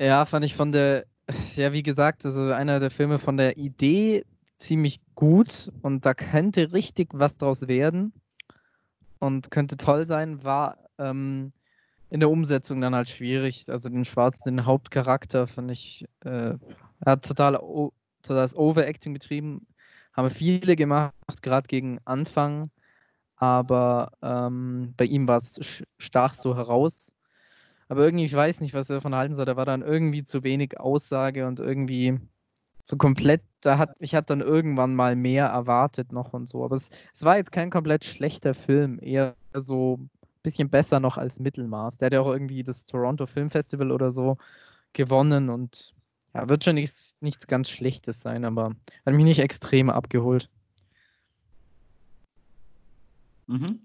Ja, 0.00 0.24
fand 0.24 0.44
ich 0.44 0.54
von 0.54 0.72
der, 0.72 1.06
ja, 1.54 1.72
wie 1.72 1.82
gesagt, 1.82 2.26
also 2.26 2.52
einer 2.52 2.80
der 2.80 2.90
Filme 2.90 3.18
von 3.18 3.36
der 3.36 3.56
Idee 3.56 4.24
ziemlich 4.58 5.00
gut 5.14 5.72
und 5.82 6.04
da 6.06 6.14
könnte 6.14 6.72
richtig 6.72 7.10
was 7.12 7.36
draus 7.36 7.68
werden 7.68 8.12
und 9.18 9.50
könnte 9.50 9.76
toll 9.76 10.06
sein, 10.06 10.44
war 10.44 10.78
ähm, 10.98 11.52
in 12.12 12.20
der 12.20 12.30
Umsetzung 12.30 12.80
dann 12.82 12.94
halt 12.94 13.08
schwierig. 13.08 13.64
Also 13.70 13.88
den 13.88 14.04
Schwarzen, 14.04 14.56
den 14.56 14.66
Hauptcharakter, 14.66 15.46
fand 15.46 15.70
ich, 15.70 16.04
äh, 16.24 16.54
er 17.00 17.12
hat 17.12 17.26
total, 17.26 17.58
das 18.22 18.54
Overacting 18.54 19.14
betrieben, 19.14 19.66
haben 20.12 20.30
viele 20.30 20.76
gemacht, 20.76 21.14
gerade 21.42 21.66
gegen 21.68 21.98
Anfang. 22.04 22.70
aber 23.36 24.12
ähm, 24.22 24.94
bei 24.96 25.06
ihm 25.06 25.28
war 25.28 25.38
es 25.38 25.58
stach 25.98 26.34
so 26.34 26.56
heraus. 26.56 27.14
Aber 27.88 28.04
irgendwie, 28.04 28.26
ich 28.26 28.34
weiß 28.34 28.60
nicht, 28.60 28.74
was 28.74 28.90
er 28.90 28.96
davon 28.96 29.14
halten 29.14 29.34
soll. 29.34 29.46
Da 29.46 29.56
war 29.56 29.66
dann 29.66 29.82
irgendwie 29.82 30.24
zu 30.24 30.44
wenig 30.44 30.80
Aussage 30.80 31.46
und 31.46 31.60
irgendwie 31.60 32.20
so 32.84 32.96
komplett, 32.96 33.42
da 33.62 33.78
hat, 33.78 33.96
ich 34.00 34.14
hatte 34.14 34.28
dann 34.36 34.40
irgendwann 34.40 34.94
mal 34.94 35.16
mehr 35.16 35.46
erwartet 35.46 36.12
noch 36.12 36.32
und 36.34 36.48
so. 36.48 36.64
Aber 36.64 36.76
es, 36.76 36.90
es 37.14 37.24
war 37.24 37.36
jetzt 37.38 37.52
kein 37.52 37.70
komplett 37.70 38.04
schlechter 38.04 38.54
Film, 38.54 38.98
eher 39.02 39.36
so 39.54 40.00
bisschen 40.42 40.70
besser 40.70 41.00
noch 41.00 41.18
als 41.18 41.40
Mittelmaß. 41.40 41.98
Der 41.98 42.06
hat 42.06 42.12
ja 42.12 42.20
auch 42.20 42.30
irgendwie 42.30 42.62
das 42.62 42.84
Toronto 42.84 43.26
Film 43.26 43.50
Festival 43.50 43.90
oder 43.90 44.10
so 44.10 44.38
gewonnen 44.92 45.48
und 45.48 45.94
ja, 46.34 46.48
wird 46.48 46.64
schon 46.64 46.74
nichts, 46.74 47.16
nichts 47.20 47.46
ganz 47.46 47.68
Schlechtes 47.68 48.20
sein, 48.20 48.44
aber 48.44 48.74
hat 49.04 49.14
mich 49.14 49.24
nicht 49.24 49.38
extrem 49.38 49.90
abgeholt. 49.90 50.50
Mhm. 53.46 53.80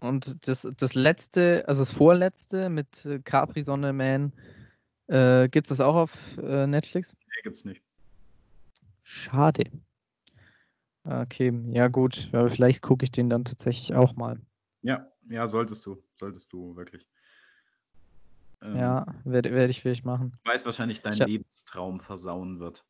Und 0.00 0.48
das, 0.48 0.66
das 0.76 0.94
letzte, 0.94 1.64
also 1.68 1.82
das 1.82 1.92
vorletzte 1.92 2.70
mit 2.70 3.04
äh, 3.04 3.20
Capri 3.20 3.62
Sonne 3.62 3.92
Man, 3.92 4.32
äh, 5.06 5.48
gibt 5.48 5.66
es 5.66 5.76
das 5.76 5.80
auch 5.80 5.94
auf 5.94 6.38
äh, 6.38 6.66
Netflix? 6.66 7.14
Nee, 7.14 7.42
gibt's 7.44 7.64
nicht. 7.64 7.82
Schade. 9.04 9.64
Okay, 11.04 11.52
ja 11.70 11.88
gut, 11.88 12.30
aber 12.32 12.48
vielleicht 12.48 12.80
gucke 12.80 13.04
ich 13.04 13.10
den 13.10 13.28
dann 13.28 13.44
tatsächlich 13.44 13.94
auch 13.94 14.14
mal. 14.16 14.40
Ja, 14.82 15.11
ja, 15.28 15.46
solltest 15.46 15.86
du, 15.86 16.02
solltest 16.14 16.52
du 16.52 16.76
wirklich. 16.76 17.06
Ähm, 18.62 18.76
ja, 18.76 19.06
werde 19.24 19.52
werd 19.52 19.70
ich 19.70 19.80
vielleicht 19.80 20.04
machen. 20.04 20.38
Ich 20.44 20.50
weiß 20.50 20.64
wahrscheinlich, 20.66 21.02
dein 21.02 21.18
hab- 21.18 21.28
Lebenstraum 21.28 22.00
versauen 22.00 22.60
wird, 22.60 22.84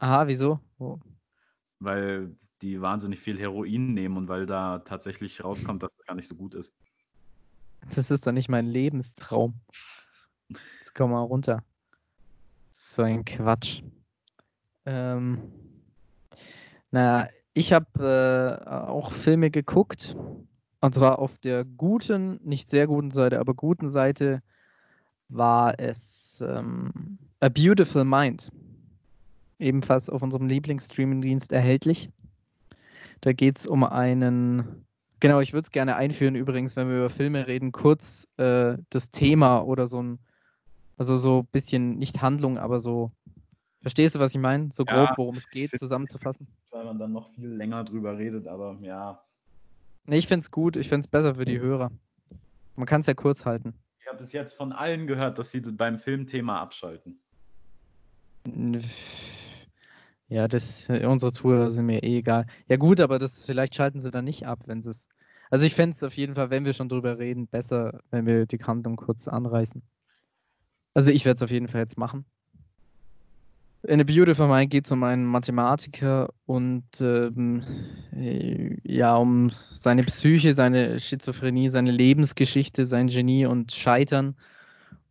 Aha, 0.00 0.28
wieso? 0.28 0.60
Oh. 0.78 0.98
weil 1.80 2.36
die 2.62 2.80
wahnsinnig 2.80 3.20
viel 3.20 3.38
Heroin 3.38 3.94
nehmen 3.94 4.16
und 4.16 4.28
weil 4.28 4.46
da 4.46 4.80
tatsächlich 4.80 5.42
rauskommt, 5.44 5.82
dass 5.82 5.90
das 5.96 6.06
gar 6.06 6.14
nicht 6.14 6.28
so 6.28 6.34
gut 6.34 6.54
ist. 6.54 6.74
Das 7.94 8.10
ist 8.10 8.26
doch 8.26 8.32
nicht 8.32 8.48
mein 8.48 8.66
Lebenstraum. 8.66 9.54
Jetzt 10.78 10.94
komm 10.94 11.12
mal 11.12 11.22
runter. 11.22 11.64
So 12.70 13.02
ein 13.02 13.24
Quatsch. 13.24 13.82
Ähm, 14.86 15.52
na, 16.90 17.28
ich 17.54 17.72
habe 17.72 18.60
äh, 18.64 18.68
auch 18.70 19.12
Filme 19.12 19.50
geguckt. 19.50 20.16
Und 20.80 20.94
zwar 20.94 21.18
auf 21.18 21.38
der 21.38 21.64
guten, 21.64 22.40
nicht 22.44 22.70
sehr 22.70 22.86
guten 22.86 23.10
Seite, 23.10 23.40
aber 23.40 23.54
guten 23.54 23.88
Seite 23.88 24.42
war 25.28 25.78
es 25.78 26.42
ähm, 26.46 27.18
A 27.40 27.48
Beautiful 27.48 28.04
Mind. 28.04 28.50
Ebenfalls 29.58 30.08
auf 30.08 30.22
unserem 30.22 30.46
Lieblingsstreamingdienst 30.46 31.50
erhältlich. 31.50 32.10
Da 33.20 33.32
geht 33.32 33.58
es 33.58 33.66
um 33.66 33.82
einen 33.82 34.86
Genau, 35.20 35.40
ich 35.40 35.52
würde 35.52 35.64
es 35.64 35.72
gerne 35.72 35.96
einführen, 35.96 36.36
übrigens, 36.36 36.76
wenn 36.76 36.88
wir 36.88 36.98
über 36.98 37.10
Filme 37.10 37.48
reden, 37.48 37.72
kurz 37.72 38.28
äh, 38.36 38.78
das 38.90 39.10
Thema 39.10 39.62
oder 39.62 39.88
so 39.88 40.00
ein, 40.00 40.18
also 40.96 41.16
so 41.16 41.40
ein 41.40 41.46
bisschen, 41.50 41.98
nicht 41.98 42.22
Handlung, 42.22 42.56
aber 42.56 42.78
so, 42.78 43.10
verstehst 43.82 44.14
du, 44.14 44.20
was 44.20 44.32
ich 44.34 44.40
meine? 44.40 44.70
So 44.70 44.84
Ja, 44.84 45.06
grob, 45.06 45.18
worum 45.18 45.36
es 45.36 45.50
geht, 45.50 45.76
zusammenzufassen. 45.76 46.46
Weil 46.70 46.84
man 46.84 47.00
dann 47.00 47.12
noch 47.12 47.30
viel 47.34 47.48
länger 47.48 47.82
drüber 47.82 48.16
redet, 48.16 48.46
aber 48.46 48.78
ja. 48.82 49.20
Nee, 50.08 50.16
ich 50.16 50.26
finde 50.26 50.40
es 50.40 50.50
gut, 50.50 50.76
ich 50.76 50.88
finde 50.88 51.04
es 51.04 51.06
besser 51.06 51.34
für 51.34 51.44
die 51.44 51.60
Hörer. 51.60 51.90
Man 52.76 52.86
kann 52.86 53.02
es 53.02 53.06
ja 53.06 53.12
kurz 53.12 53.44
halten. 53.44 53.74
Ich 54.00 54.06
habe 54.06 54.16
bis 54.16 54.32
jetzt 54.32 54.54
von 54.54 54.72
allen 54.72 55.06
gehört, 55.06 55.38
dass 55.38 55.50
sie 55.50 55.60
beim 55.60 55.98
Filmthema 55.98 56.62
abschalten. 56.62 57.20
Ja, 60.28 60.48
das, 60.48 60.88
unsere 60.88 61.30
Zuhörer 61.30 61.70
sind 61.70 61.84
mir 61.84 62.02
eh 62.02 62.18
egal. 62.20 62.46
Ja, 62.68 62.76
gut, 62.76 63.00
aber 63.00 63.18
das, 63.18 63.44
vielleicht 63.44 63.74
schalten 63.74 64.00
sie 64.00 64.10
dann 64.10 64.24
nicht 64.24 64.46
ab, 64.46 64.60
wenn 64.64 64.80
sie 64.80 64.88
es. 64.88 65.10
Also 65.50 65.66
ich 65.66 65.74
fände 65.74 65.94
es 65.94 66.02
auf 66.02 66.14
jeden 66.14 66.34
Fall, 66.34 66.48
wenn 66.48 66.64
wir 66.64 66.72
schon 66.72 66.88
drüber 66.88 67.18
reden, 67.18 67.46
besser, 67.46 68.00
wenn 68.10 68.24
wir 68.24 68.46
die 68.46 68.64
Handlung 68.64 68.96
kurz 68.96 69.28
anreißen. 69.28 69.82
Also 70.94 71.10
ich 71.10 71.26
werde 71.26 71.36
es 71.36 71.42
auf 71.42 71.50
jeden 71.50 71.68
Fall 71.68 71.82
jetzt 71.82 71.98
machen. 71.98 72.24
In 73.84 74.00
A 74.00 74.04
Beautiful 74.04 74.48
Mind 74.48 74.70
geht 74.70 74.86
es 74.86 74.92
um 74.92 75.04
einen 75.04 75.24
Mathematiker 75.24 76.30
und 76.46 76.84
ähm, 77.00 77.62
äh, 78.12 78.76
ja, 78.82 79.16
um 79.16 79.50
seine 79.72 80.02
Psyche, 80.02 80.52
seine 80.52 80.98
Schizophrenie, 80.98 81.68
seine 81.68 81.92
Lebensgeschichte, 81.92 82.84
sein 82.86 83.06
Genie 83.06 83.46
und 83.46 83.70
Scheitern. 83.70 84.34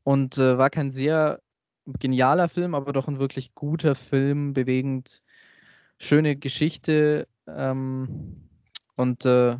Und 0.03 0.37
äh, 0.37 0.57
war 0.57 0.69
kein 0.69 0.91
sehr 0.91 1.39
genialer 1.99 2.49
Film, 2.49 2.75
aber 2.75 2.91
doch 2.91 3.07
ein 3.07 3.19
wirklich 3.19 3.55
guter 3.55 3.95
Film, 3.95 4.53
bewegend, 4.53 5.21
schöne 5.97 6.35
Geschichte 6.35 7.27
ähm, 7.47 8.49
und 8.95 9.25
äh, 9.25 9.57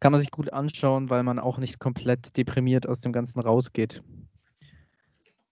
kann 0.00 0.12
man 0.12 0.20
sich 0.20 0.30
gut 0.30 0.52
anschauen, 0.52 1.08
weil 1.08 1.22
man 1.22 1.38
auch 1.38 1.56
nicht 1.56 1.78
komplett 1.78 2.36
deprimiert 2.36 2.86
aus 2.86 3.00
dem 3.00 3.12
Ganzen 3.12 3.40
rausgeht. 3.40 4.02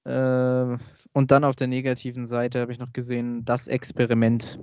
Äh, 0.05 0.76
und 1.12 1.31
dann 1.31 1.44
auf 1.44 1.57
der 1.57 1.66
negativen 1.66 2.27
Seite 2.27 2.61
habe 2.61 2.72
ich 2.72 2.79
noch 2.79 2.92
gesehen, 2.92 3.44
das 3.44 3.68
Experiment. 3.68 4.59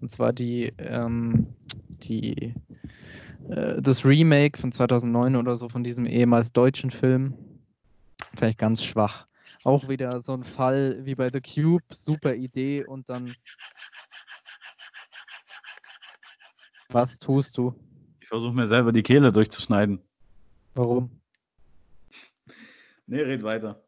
Und 0.00 0.10
zwar 0.10 0.32
die, 0.32 0.72
ähm, 0.78 1.46
die 1.88 2.54
äh, 3.48 3.80
das 3.80 4.04
Remake 4.04 4.58
von 4.58 4.72
2009 4.72 5.36
oder 5.36 5.56
so 5.56 5.68
von 5.68 5.84
diesem 5.84 6.06
ehemals 6.06 6.52
deutschen 6.52 6.90
Film. 6.90 7.34
Vielleicht 8.34 8.58
ganz 8.58 8.82
schwach. 8.82 9.26
Auch 9.64 9.88
wieder 9.88 10.22
so 10.22 10.32
ein 10.32 10.44
Fall 10.44 11.04
wie 11.04 11.14
bei 11.14 11.30
The 11.30 11.40
Cube, 11.40 11.84
super 11.92 12.34
Idee 12.34 12.84
und 12.84 13.08
dann. 13.08 13.32
Was 16.88 17.18
tust 17.18 17.56
du? 17.56 17.74
Ich 18.20 18.28
versuche 18.28 18.52
mir 18.52 18.66
selber 18.66 18.92
die 18.92 19.02
Kehle 19.02 19.32
durchzuschneiden. 19.32 20.00
Warum? 20.74 21.10
Nee, 23.06 23.20
red 23.20 23.42
weiter. 23.42 23.82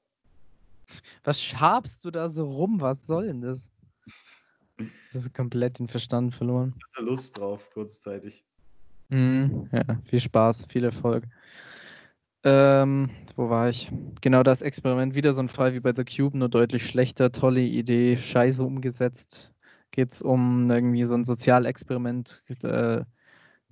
Was 1.24 1.40
schabst 1.40 2.04
du 2.04 2.10
da 2.10 2.28
so 2.28 2.44
rum? 2.44 2.80
Was 2.80 3.06
soll 3.06 3.26
denn 3.26 3.40
das? 3.40 3.70
Das 5.12 5.22
ist 5.22 5.34
komplett 5.34 5.78
den 5.78 5.88
Verstand 5.88 6.34
verloren. 6.34 6.74
Ich 6.76 6.84
hatte 6.96 7.06
Lust 7.06 7.38
drauf, 7.38 7.70
kurzzeitig. 7.72 8.44
Mhm, 9.08 9.68
ja, 9.72 9.84
viel 10.04 10.20
Spaß, 10.20 10.66
viel 10.68 10.84
Erfolg. 10.84 11.24
Ähm, 12.42 13.08
wo 13.36 13.48
war 13.48 13.70
ich? 13.70 13.90
Genau 14.20 14.42
das 14.42 14.60
Experiment, 14.60 15.14
wieder 15.14 15.32
so 15.32 15.40
ein 15.40 15.48
Fall 15.48 15.72
wie 15.72 15.80
bei 15.80 15.94
The 15.96 16.04
Cube, 16.04 16.36
nur 16.36 16.50
deutlich 16.50 16.86
schlechter, 16.86 17.32
tolle 17.32 17.62
Idee, 17.62 18.18
scheiße 18.18 18.62
umgesetzt. 18.62 19.50
Geht 19.92 20.12
es 20.12 20.20
um 20.20 20.70
irgendwie 20.70 21.04
so 21.04 21.14
ein 21.14 21.24
Sozialexperiment. 21.24 22.44
Äh, 22.62 23.04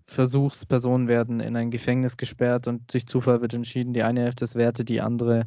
Versuchspersonen 0.07 1.09
werden 1.09 1.41
in 1.41 1.57
ein 1.57 1.71
Gefängnis 1.71 2.17
gesperrt 2.17 2.67
und 2.67 2.93
durch 2.93 3.07
Zufall 3.07 3.41
wird 3.41 3.55
entschieden, 3.55 3.93
die 3.93 4.03
eine 4.03 4.21
Hälfte 4.23 4.45
ist 4.45 4.55
Werte, 4.55 4.85
die 4.85 5.01
andere 5.01 5.47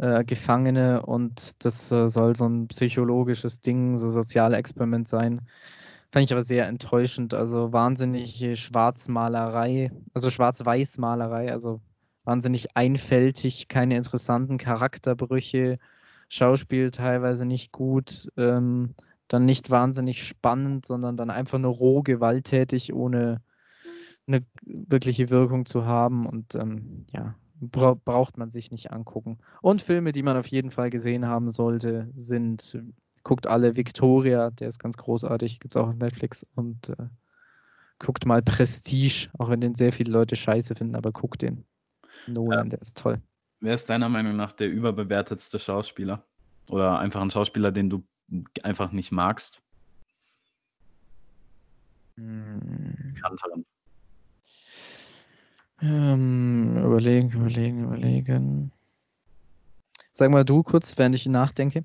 äh, 0.00 0.24
Gefangene 0.24 1.04
und 1.04 1.64
das 1.64 1.92
äh, 1.92 2.08
soll 2.08 2.34
so 2.34 2.46
ein 2.46 2.68
psychologisches 2.68 3.60
Ding, 3.60 3.98
so 3.98 4.08
Sozialexperiment 4.08 5.08
sein. 5.08 5.42
Fand 6.10 6.24
ich 6.24 6.32
aber 6.32 6.42
sehr 6.42 6.66
enttäuschend. 6.66 7.34
Also 7.34 7.72
wahnsinnige 7.72 8.56
Schwarzmalerei, 8.56 9.92
also 10.14 10.30
Schwarz-Weiß-Malerei, 10.30 11.52
also 11.52 11.80
wahnsinnig 12.24 12.76
einfältig, 12.76 13.68
keine 13.68 13.96
interessanten 13.96 14.58
Charakterbrüche, 14.58 15.78
Schauspiel 16.28 16.90
teilweise 16.90 17.44
nicht 17.44 17.70
gut, 17.70 18.28
ähm, 18.36 18.94
dann 19.28 19.44
nicht 19.44 19.70
wahnsinnig 19.70 20.26
spannend, 20.26 20.86
sondern 20.86 21.16
dann 21.16 21.30
einfach 21.30 21.58
nur 21.58 21.72
roh 21.72 22.02
gewalttätig, 22.02 22.92
ohne 22.94 23.42
eine 24.26 24.44
wirkliche 24.64 25.28
Wirkung 25.28 25.66
zu 25.66 25.84
haben. 25.84 26.26
Und 26.26 26.54
ähm, 26.54 27.06
ja, 27.12 27.34
bra 27.60 27.94
braucht 27.94 28.38
man 28.38 28.50
sich 28.50 28.70
nicht 28.70 28.92
angucken. 28.92 29.38
Und 29.62 29.82
Filme, 29.82 30.12
die 30.12 30.22
man 30.22 30.36
auf 30.36 30.46
jeden 30.46 30.70
Fall 30.70 30.90
gesehen 30.90 31.26
haben 31.26 31.50
sollte, 31.50 32.10
sind, 32.14 32.78
guckt 33.22 33.46
alle 33.46 33.76
Victoria, 33.76 34.50
der 34.50 34.68
ist 34.68 34.78
ganz 34.78 34.96
großartig, 34.96 35.60
gibt 35.60 35.74
es 35.74 35.80
auch 35.80 35.88
auf 35.88 35.94
Netflix. 35.94 36.46
Und 36.54 36.88
äh, 36.90 37.08
guckt 37.98 38.26
mal 38.26 38.42
Prestige, 38.42 39.28
auch 39.38 39.50
wenn 39.50 39.60
den 39.60 39.74
sehr 39.74 39.92
viele 39.92 40.12
Leute 40.12 40.36
scheiße 40.36 40.74
finden, 40.74 40.96
aber 40.96 41.12
guckt 41.12 41.42
den. 41.42 41.64
Nolan, 42.26 42.70
der 42.70 42.80
ist 42.80 42.96
toll. 42.98 43.20
Wer 43.60 43.74
ist 43.74 43.90
deiner 43.90 44.08
Meinung 44.08 44.36
nach 44.36 44.52
der 44.52 44.70
überbewertetste 44.70 45.58
Schauspieler? 45.58 46.24
Oder 46.70 46.98
einfach 46.98 47.20
ein 47.20 47.30
Schauspieler, 47.30 47.72
den 47.72 47.90
du 47.90 48.04
einfach 48.62 48.92
nicht 48.92 49.12
magst? 49.12 49.60
Hm. 52.16 53.12
Bekannteren. 53.14 53.66
Ähm, 55.82 56.76
überlegen, 56.84 57.30
überlegen, 57.30 57.84
überlegen. 57.84 58.72
Sag 60.12 60.30
mal 60.30 60.44
du 60.44 60.62
kurz, 60.62 60.98
während 60.98 61.14
ich 61.14 61.26
nachdenke. 61.26 61.84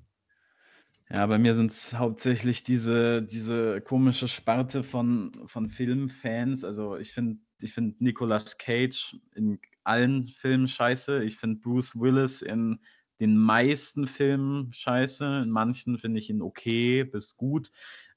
Ja, 1.10 1.26
bei 1.28 1.38
mir 1.38 1.56
sind 1.56 1.72
es 1.72 1.93
hauptsächlich 1.93 2.64
diese, 2.64 3.22
diese 3.22 3.80
komische 3.82 4.28
Sparte 4.28 4.84
von, 4.84 5.32
von 5.46 5.70
Filmfans. 5.70 6.64
Also 6.64 6.98
ich 6.98 7.14
finde 7.14 7.38
ich 7.62 7.74
find 7.74 8.02
Nicolas 8.02 8.58
Cage 8.58 9.16
in 9.36 9.60
allen 9.84 10.28
Filmen 10.28 10.68
scheiße. 10.68 11.24
Ich 11.24 11.38
finde 11.38 11.62
Bruce 11.62 11.98
Willis 11.98 12.41
in 12.41 12.80
den 13.20 13.38
meisten 13.38 14.08
Filmen 14.08 14.74
scheiße. 14.74 15.43
In 15.43 15.52
manchen 15.52 15.98
finde 16.00 16.20
ich 16.20 16.30
ihn 16.30 16.41
okay 16.41 17.04
bis 17.04 17.38
gut. 17.38 17.72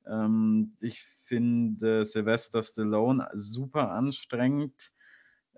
Ähm, 0.07 0.76
ich 0.81 1.03
finde 1.03 2.05
Sylvester 2.05 2.62
Stallone 2.62 3.29
super 3.35 3.93
anstrengend. 3.93 4.91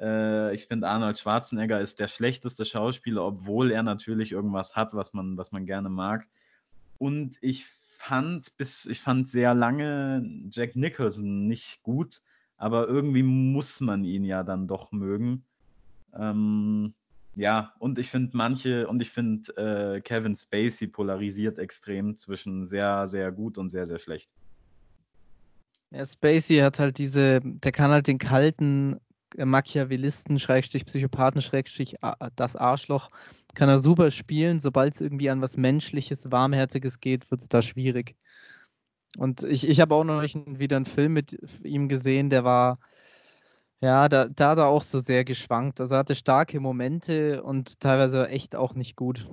Äh, 0.01 0.55
ich 0.55 0.67
finde, 0.67 0.89
Arnold 0.89 1.19
Schwarzenegger 1.19 1.81
ist 1.81 2.01
der 2.01 2.09
schlechteste 2.09 2.65
Schauspieler, 2.65 3.25
obwohl 3.25 3.71
er 3.71 3.83
natürlich 3.83 4.33
irgendwas 4.33 4.75
hat, 4.75 4.95
was 4.95 5.13
man, 5.13 5.37
was 5.37 5.53
man 5.53 5.67
gerne 5.67 5.91
mag. 5.91 6.27
Und 6.99 7.37
ich 7.41 7.67
fand 7.99 8.57
bis, 8.57 8.87
ich 8.87 9.01
fand 9.01 9.29
sehr 9.29 9.55
lange 9.55 10.27
Jack 10.51 10.75
Nicholson 10.75 11.47
nicht 11.47 11.83
gut, 11.83 12.23
aber 12.57 12.89
irgendwie 12.89 13.23
muss 13.23 13.81
man 13.81 14.05
ihn 14.05 14.25
ja 14.25 14.43
dann 14.43 14.67
doch 14.67 14.91
mögen. 14.91 15.45
Ähm, 16.15 16.95
ja, 17.35 17.75
und 17.79 17.99
ich 17.99 18.11
finde 18.11 18.37
manche, 18.37 18.89
und 18.89 19.01
ich 19.03 19.11
finde 19.11 19.53
äh, 19.57 20.01
Kevin 20.01 20.35
Spacey 20.35 20.89
polarisiert 20.89 21.59
extrem 21.59 22.17
zwischen 22.17 22.67
sehr, 22.67 23.07
sehr 23.07 23.31
gut 23.33 23.59
und 23.59 23.69
sehr, 23.69 23.87
sehr 23.87 23.99
schlecht. 23.99 24.35
Ja, 25.91 26.05
Spacey 26.05 26.59
hat 26.59 26.79
halt 26.79 26.99
diese, 26.99 27.41
der 27.43 27.73
kann 27.73 27.91
halt 27.91 28.07
den 28.07 28.19
kalten 28.19 29.01
Machiavellisten, 29.37 30.39
Schrägstrich, 30.39 30.87
Psychopathen, 30.87 31.43
Schrägstrich, 31.43 31.97
das 32.37 32.57
Arschloch, 32.57 33.11
kann 33.55 33.69
er 33.69 33.79
super 33.79 34.11
spielen. 34.11 34.61
Sobald 34.61 34.95
es 34.95 35.01
irgendwie 35.01 35.31
an 35.31 35.43
was 35.43 35.57
Menschliches, 35.57 36.31
Warmherziges 36.31 37.01
geht, 37.01 37.31
wird 37.31 37.43
es 37.43 37.49
da 37.49 37.63
schwierig. 37.63 38.17
Und 39.17 39.43
ich, 39.43 39.69
ich 39.69 39.81
habe 39.81 39.95
auch 39.95 40.05
noch 40.05 40.23
wieder 40.23 40.77
einen 40.77 40.87
Film 40.87 41.15
mit 41.15 41.37
ihm 41.65 41.89
gesehen, 41.89 42.31
der 42.31 42.45
war, 42.45 42.79
ja, 43.81 44.09
da, 44.09 44.29
da 44.29 44.51
hat 44.51 44.59
er 44.59 44.67
auch 44.67 44.83
so 44.83 45.01
sehr 45.01 45.25
geschwankt. 45.25 45.81
Also 45.81 45.95
er 45.95 46.01
hatte 46.01 46.15
starke 46.15 46.61
Momente 46.61 47.43
und 47.43 47.81
teilweise 47.81 48.29
echt 48.29 48.55
auch 48.55 48.75
nicht 48.75 48.95
gut. 48.95 49.29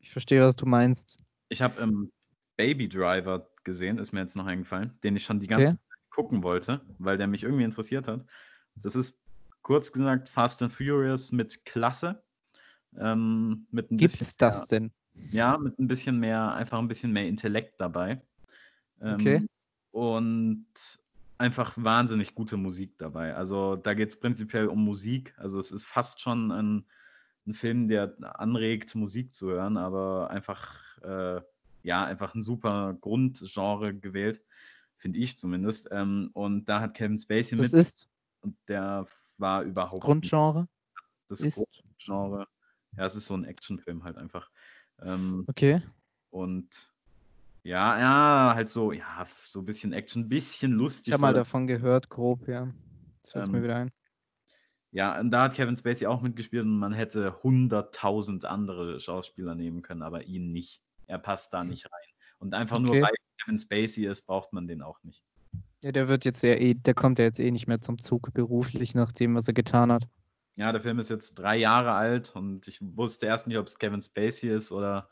Ich 0.00 0.10
verstehe, 0.10 0.42
was 0.42 0.56
du 0.56 0.66
meinst. 0.66 1.18
Ich 1.48 1.62
habe 1.62 1.80
ähm, 1.80 2.12
Baby 2.56 2.88
Driver 2.88 3.48
gesehen, 3.64 3.98
ist 3.98 4.12
mir 4.12 4.20
jetzt 4.20 4.36
noch 4.36 4.46
eingefallen, 4.46 4.98
den 5.02 5.16
ich 5.16 5.24
schon 5.24 5.40
die 5.40 5.46
ganze 5.46 5.70
okay. 5.70 5.78
Zeit 5.78 6.10
gucken 6.10 6.42
wollte, 6.42 6.82
weil 6.98 7.16
der 7.16 7.26
mich 7.26 7.42
irgendwie 7.42 7.64
interessiert 7.64 8.08
hat. 8.08 8.26
Das 8.74 8.96
ist 8.96 9.16
kurz 9.62 9.92
gesagt 9.92 10.28
Fast 10.28 10.62
and 10.62 10.72
Furious 10.72 11.32
mit 11.32 11.64
Klasse. 11.64 12.22
Ähm, 12.98 13.66
mit 13.70 13.90
ein 13.90 13.96
Gibt's 13.96 14.18
bisschen 14.18 14.36
das 14.38 14.66
denn? 14.66 14.92
Ja, 15.30 15.58
mit 15.58 15.78
ein 15.78 15.88
bisschen 15.88 16.18
mehr, 16.18 16.52
einfach 16.54 16.78
ein 16.78 16.88
bisschen 16.88 17.12
mehr 17.12 17.26
Intellekt 17.26 17.80
dabei. 17.80 18.22
Ähm, 19.00 19.14
okay. 19.14 19.46
Und 19.90 20.66
einfach 21.38 21.74
wahnsinnig 21.76 22.34
gute 22.34 22.56
Musik 22.56 22.96
dabei. 22.98 23.34
Also 23.34 23.76
da 23.76 23.94
geht 23.94 24.10
es 24.10 24.20
prinzipiell 24.20 24.68
um 24.68 24.84
Musik. 24.84 25.34
Also 25.36 25.58
es 25.58 25.70
ist 25.70 25.84
fast 25.84 26.20
schon 26.20 26.50
ein, 26.50 26.86
ein 27.46 27.54
Film, 27.54 27.88
der 27.88 28.14
anregt, 28.40 28.94
Musik 28.94 29.34
zu 29.34 29.50
hören, 29.50 29.76
aber 29.76 30.30
einfach, 30.30 30.98
äh, 31.02 31.40
ja, 31.82 32.04
einfach 32.04 32.34
ein 32.34 32.42
super 32.42 32.96
Grundgenre 33.00 33.94
gewählt, 33.94 34.42
finde 34.96 35.18
ich 35.18 35.36
zumindest. 35.36 35.88
Ähm, 35.90 36.30
und 36.32 36.68
da 36.68 36.80
hat 36.80 36.94
Kevin 36.94 37.18
Spacey 37.18 37.56
das 37.56 37.72
mit. 37.72 37.80
ist? 37.80 38.08
Und 38.40 38.56
der 38.68 39.06
war 39.42 39.62
überhaupt. 39.62 40.02
Das 40.02 40.06
Grundgenre? 40.06 40.68
Das 41.28 41.42
ist 41.42 41.56
Grundgenre. 41.56 42.46
Ja, 42.96 43.04
es 43.04 43.14
ist 43.14 43.26
so 43.26 43.34
ein 43.34 43.44
Actionfilm 43.44 44.04
halt 44.04 44.16
einfach. 44.16 44.50
Ähm, 45.02 45.44
okay. 45.46 45.82
Und 46.30 46.90
ja, 47.62 47.98
ja, 47.98 48.54
halt 48.54 48.70
so, 48.70 48.92
ja, 48.92 49.26
so 49.44 49.60
ein 49.60 49.66
bisschen 49.66 49.92
Action, 49.92 50.22
ein 50.22 50.28
bisschen 50.28 50.72
lustig. 50.72 51.08
Ich 51.08 51.12
habe 51.12 51.20
mal 51.20 51.34
davon 51.34 51.66
gehört, 51.66 52.08
grob, 52.08 52.48
ja. 52.48 52.72
Das 53.20 53.32
fällt 53.32 53.46
ähm, 53.46 53.52
mir 53.52 53.62
wieder 53.62 53.76
ein. 53.76 53.92
Ja, 54.90 55.18
und 55.18 55.30
da 55.30 55.44
hat 55.44 55.54
Kevin 55.54 55.76
Spacey 55.76 56.06
auch 56.06 56.20
mitgespielt 56.20 56.64
und 56.64 56.78
man 56.78 56.92
hätte 56.92 57.42
hunderttausend 57.42 58.44
andere 58.44 59.00
Schauspieler 59.00 59.54
nehmen 59.54 59.82
können, 59.82 60.02
aber 60.02 60.24
ihn 60.24 60.52
nicht. 60.52 60.82
Er 61.06 61.18
passt 61.18 61.54
da 61.54 61.64
nicht 61.64 61.86
rein. 61.86 62.08
Und 62.38 62.52
einfach 62.54 62.76
okay. 62.76 62.84
nur 62.84 63.02
weil 63.02 63.14
Kevin 63.42 63.58
Spacey 63.58 64.06
ist, 64.06 64.26
braucht 64.26 64.52
man 64.52 64.66
den 64.66 64.82
auch 64.82 65.02
nicht. 65.02 65.24
Ja, 65.82 65.90
der 65.90 66.08
wird 66.08 66.24
jetzt 66.24 66.42
ja 66.42 66.54
eh, 66.54 66.74
der 66.74 66.94
kommt 66.94 67.18
ja 67.18 67.24
jetzt 67.24 67.40
eh 67.40 67.50
nicht 67.50 67.66
mehr 67.66 67.80
zum 67.80 67.98
Zug 67.98 68.32
beruflich, 68.32 68.94
nach 68.94 69.12
dem, 69.12 69.34
was 69.34 69.48
er 69.48 69.54
getan 69.54 69.90
hat. 69.90 70.08
Ja, 70.54 70.70
der 70.70 70.80
Film 70.80 70.98
ist 70.98 71.10
jetzt 71.10 71.34
drei 71.34 71.56
Jahre 71.56 71.92
alt 71.92 72.34
und 72.36 72.68
ich 72.68 72.78
wusste 72.80 73.26
erst 73.26 73.48
nicht, 73.48 73.58
ob 73.58 73.66
es 73.66 73.78
Kevin 73.78 74.00
Spacey 74.00 74.48
ist 74.48 74.70
oder 74.70 75.08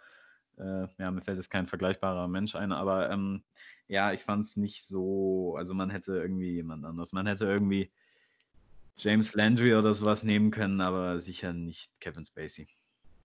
äh, 0.59 0.87
ja, 0.99 1.11
mir 1.11 1.23
fällt 1.23 1.39
jetzt 1.39 1.51
kein 1.51 1.67
vergleichbarer 1.67 2.29
Mensch 2.29 2.55
ein, 2.55 2.73
aber 2.73 3.11
ähm, 3.11 3.43
ja, 3.89 4.13
ich 4.13 4.23
fand 4.23 4.47
es 4.47 4.57
nicht 4.57 4.87
so, 4.87 5.57
also 5.57 5.75
man 5.75 5.91
hätte 5.91 6.17
irgendwie 6.17 6.53
jemand 6.53 6.85
anders, 6.85 7.13
man 7.13 7.27
hätte 7.27 7.47
irgendwie 7.47 7.91
James 8.97 9.35
Landry 9.35 9.75
oder 9.75 9.93
sowas 9.95 10.23
nehmen 10.23 10.51
können, 10.51 10.81
aber 10.81 11.21
sicher 11.21 11.53
nicht 11.53 11.91
Kevin 12.01 12.25
Spacey. 12.25 12.69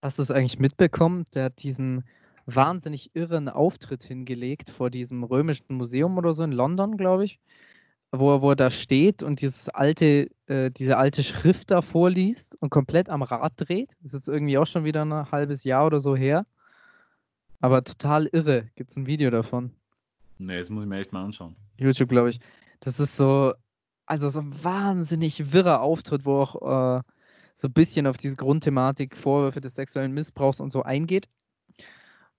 Hast 0.01 0.17
du 0.17 0.23
es 0.23 0.31
eigentlich 0.31 0.57
mitbekommen? 0.57 1.25
Der 1.35 1.45
hat 1.45 1.61
diesen 1.61 2.05
wahnsinnig 2.45 3.15
irren 3.15 3.49
Auftritt 3.49 4.03
hingelegt 4.03 4.69
vor 4.69 4.89
diesem 4.89 5.23
römischen 5.23 5.75
Museum 5.75 6.17
oder 6.17 6.33
so 6.33 6.43
in 6.43 6.51
London, 6.51 6.97
glaube 6.97 7.25
ich, 7.25 7.39
wo 8.11 8.33
er, 8.33 8.41
wo 8.41 8.51
er 8.51 8.55
da 8.55 8.71
steht 8.71 9.23
und 9.23 9.41
dieses 9.41 9.69
alte, 9.69 10.29
äh, 10.47 10.71
diese 10.71 10.97
alte 10.97 11.23
Schrift 11.23 11.71
da 11.71 11.81
vorliest 11.81 12.55
und 12.61 12.69
komplett 12.69 13.09
am 13.09 13.23
Rad 13.23 13.53
dreht. 13.57 13.91
Das 14.01 14.13
ist 14.13 14.13
jetzt 14.13 14.27
irgendwie 14.27 14.57
auch 14.57 14.67
schon 14.67 14.83
wieder 14.83 15.03
ein 15.03 15.31
halbes 15.31 15.63
Jahr 15.63 15.85
oder 15.85 15.99
so 15.99 16.15
her. 16.15 16.45
Aber 17.61 17.83
total 17.83 18.27
irre. 18.27 18.69
Gibt 18.75 18.91
es 18.91 18.97
ein 18.97 19.07
Video 19.07 19.31
davon? 19.31 19.71
Nee, 20.37 20.59
das 20.59 20.69
muss 20.69 20.83
ich 20.83 20.89
mir 20.89 20.99
echt 20.99 21.13
mal 21.13 21.23
anschauen. 21.23 21.55
YouTube, 21.77 22.09
glaube 22.09 22.29
ich. 22.29 22.39
Das 22.79 22.99
ist 22.99 23.15
so, 23.15 23.53
also 24.05 24.29
so 24.29 24.41
ein 24.41 24.63
wahnsinnig 24.63 25.53
wirrer 25.53 25.81
Auftritt, 25.81 26.25
wo 26.25 26.41
auch 26.41 26.99
äh, 26.99 27.01
so 27.55 27.67
ein 27.67 27.73
bisschen 27.73 28.05
auf 28.05 28.17
diese 28.17 28.35
Grundthematik 28.35 29.15
Vorwürfe 29.15 29.61
des 29.61 29.75
sexuellen 29.75 30.13
Missbrauchs 30.13 30.59
und 30.59 30.71
so 30.71 30.83
eingeht. 30.83 31.27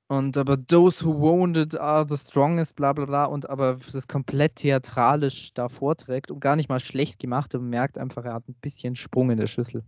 Und 0.09 0.39
aber 0.39 0.65
those 0.65 1.05
who 1.05 1.19
wounded 1.19 1.77
are 1.77 2.07
the 2.09 2.17
strongest, 2.17 2.77
bla 2.77 2.93
bla 2.93 3.07
bla, 3.07 3.25
und 3.25 3.51
aber 3.51 3.79
das 3.93 4.07
komplett 4.07 4.57
theatralisch 4.57 5.53
da 5.55 5.69
vorträgt 5.69 6.31
und 6.31 6.41
gar 6.41 6.55
nicht 6.55 6.69
mal 6.69 6.79
schlecht 6.79 7.19
gemacht 7.19 7.55
und 7.57 7.69
merkt 7.69 7.99
einfach, 7.99 8.25
er 8.25 8.35
hat 8.35 8.49
ein 8.49 8.55
bisschen 8.55 8.95
Sprung 8.95 9.31
in 9.31 9.39
der 9.39 9.49
Schüssel. 9.49 9.83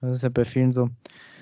Das 0.00 0.18
ist 0.18 0.22
ja 0.22 0.28
bei 0.28 0.44
vielen 0.44 0.72
so. 0.72 0.90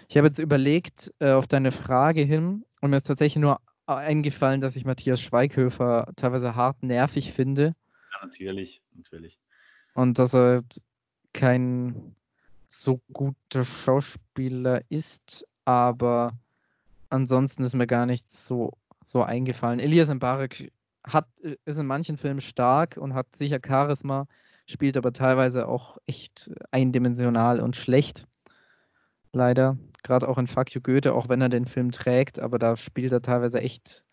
Ich 0.09 0.17
habe 0.17 0.29
jetzt 0.29 0.39
überlegt 0.39 1.13
äh, 1.19 1.33
auf 1.33 1.49
deine 1.49 1.73
Frage 1.73 2.23
hin 2.23 2.65
und 2.81 2.91
mir 2.91 2.99
ist 2.99 3.07
tatsächlich 3.07 3.41
nur 3.41 3.61
eingefallen, 3.87 4.61
dass 4.61 4.77
ich 4.77 4.85
Matthias 4.85 5.21
Schweighöfer 5.21 6.13
teilweise 6.15 6.55
hart 6.55 6.83
nervig 6.83 7.33
finde. 7.33 7.75
Ja, 8.13 8.27
natürlich, 8.27 8.81
natürlich. 8.95 9.41
Und 9.95 10.19
dass 10.19 10.35
er 10.35 10.63
kein 11.33 12.15
so 12.67 13.01
guter 13.13 13.65
Schauspieler 13.65 14.83
ist, 14.89 15.47
aber 15.65 16.33
ansonsten 17.15 17.63
ist 17.63 17.75
mir 17.75 17.87
gar 17.87 18.07
nichts 18.07 18.47
so, 18.47 18.73
so 19.05 19.23
eingefallen. 19.23 19.81
Elias 19.81 20.13
Mbarek 20.13 20.73
hat, 21.05 21.29
ist 21.41 21.79
in 21.79 21.87
manchen 21.87 22.17
Filmen 22.17 22.41
stark 22.41 22.97
und 22.97 23.15
hat 23.15 23.35
sicher 23.35 23.61
Charisma, 23.65 24.27
spielt 24.67 24.97
aber 24.97 25.13
teilweise 25.13 25.69
auch 25.69 25.99
echt 26.07 26.51
eindimensional 26.71 27.61
und 27.61 27.77
schlecht. 27.77 28.27
Leider. 29.33 29.79
Gerade 30.03 30.29
auch 30.29 30.39
in 30.39 30.47
Fuck 30.47 30.75
You 30.75 30.81
Goethe, 30.81 31.15
auch 31.15 31.29
wenn 31.29 31.41
er 31.41 31.49
den 31.49 31.67
Film 31.67 31.91
trägt, 31.91 32.39
aber 32.39 32.59
da 32.59 32.77
spielt 32.77 33.13
er 33.13 33.23
teilweise 33.23 33.61
echt 33.61 34.05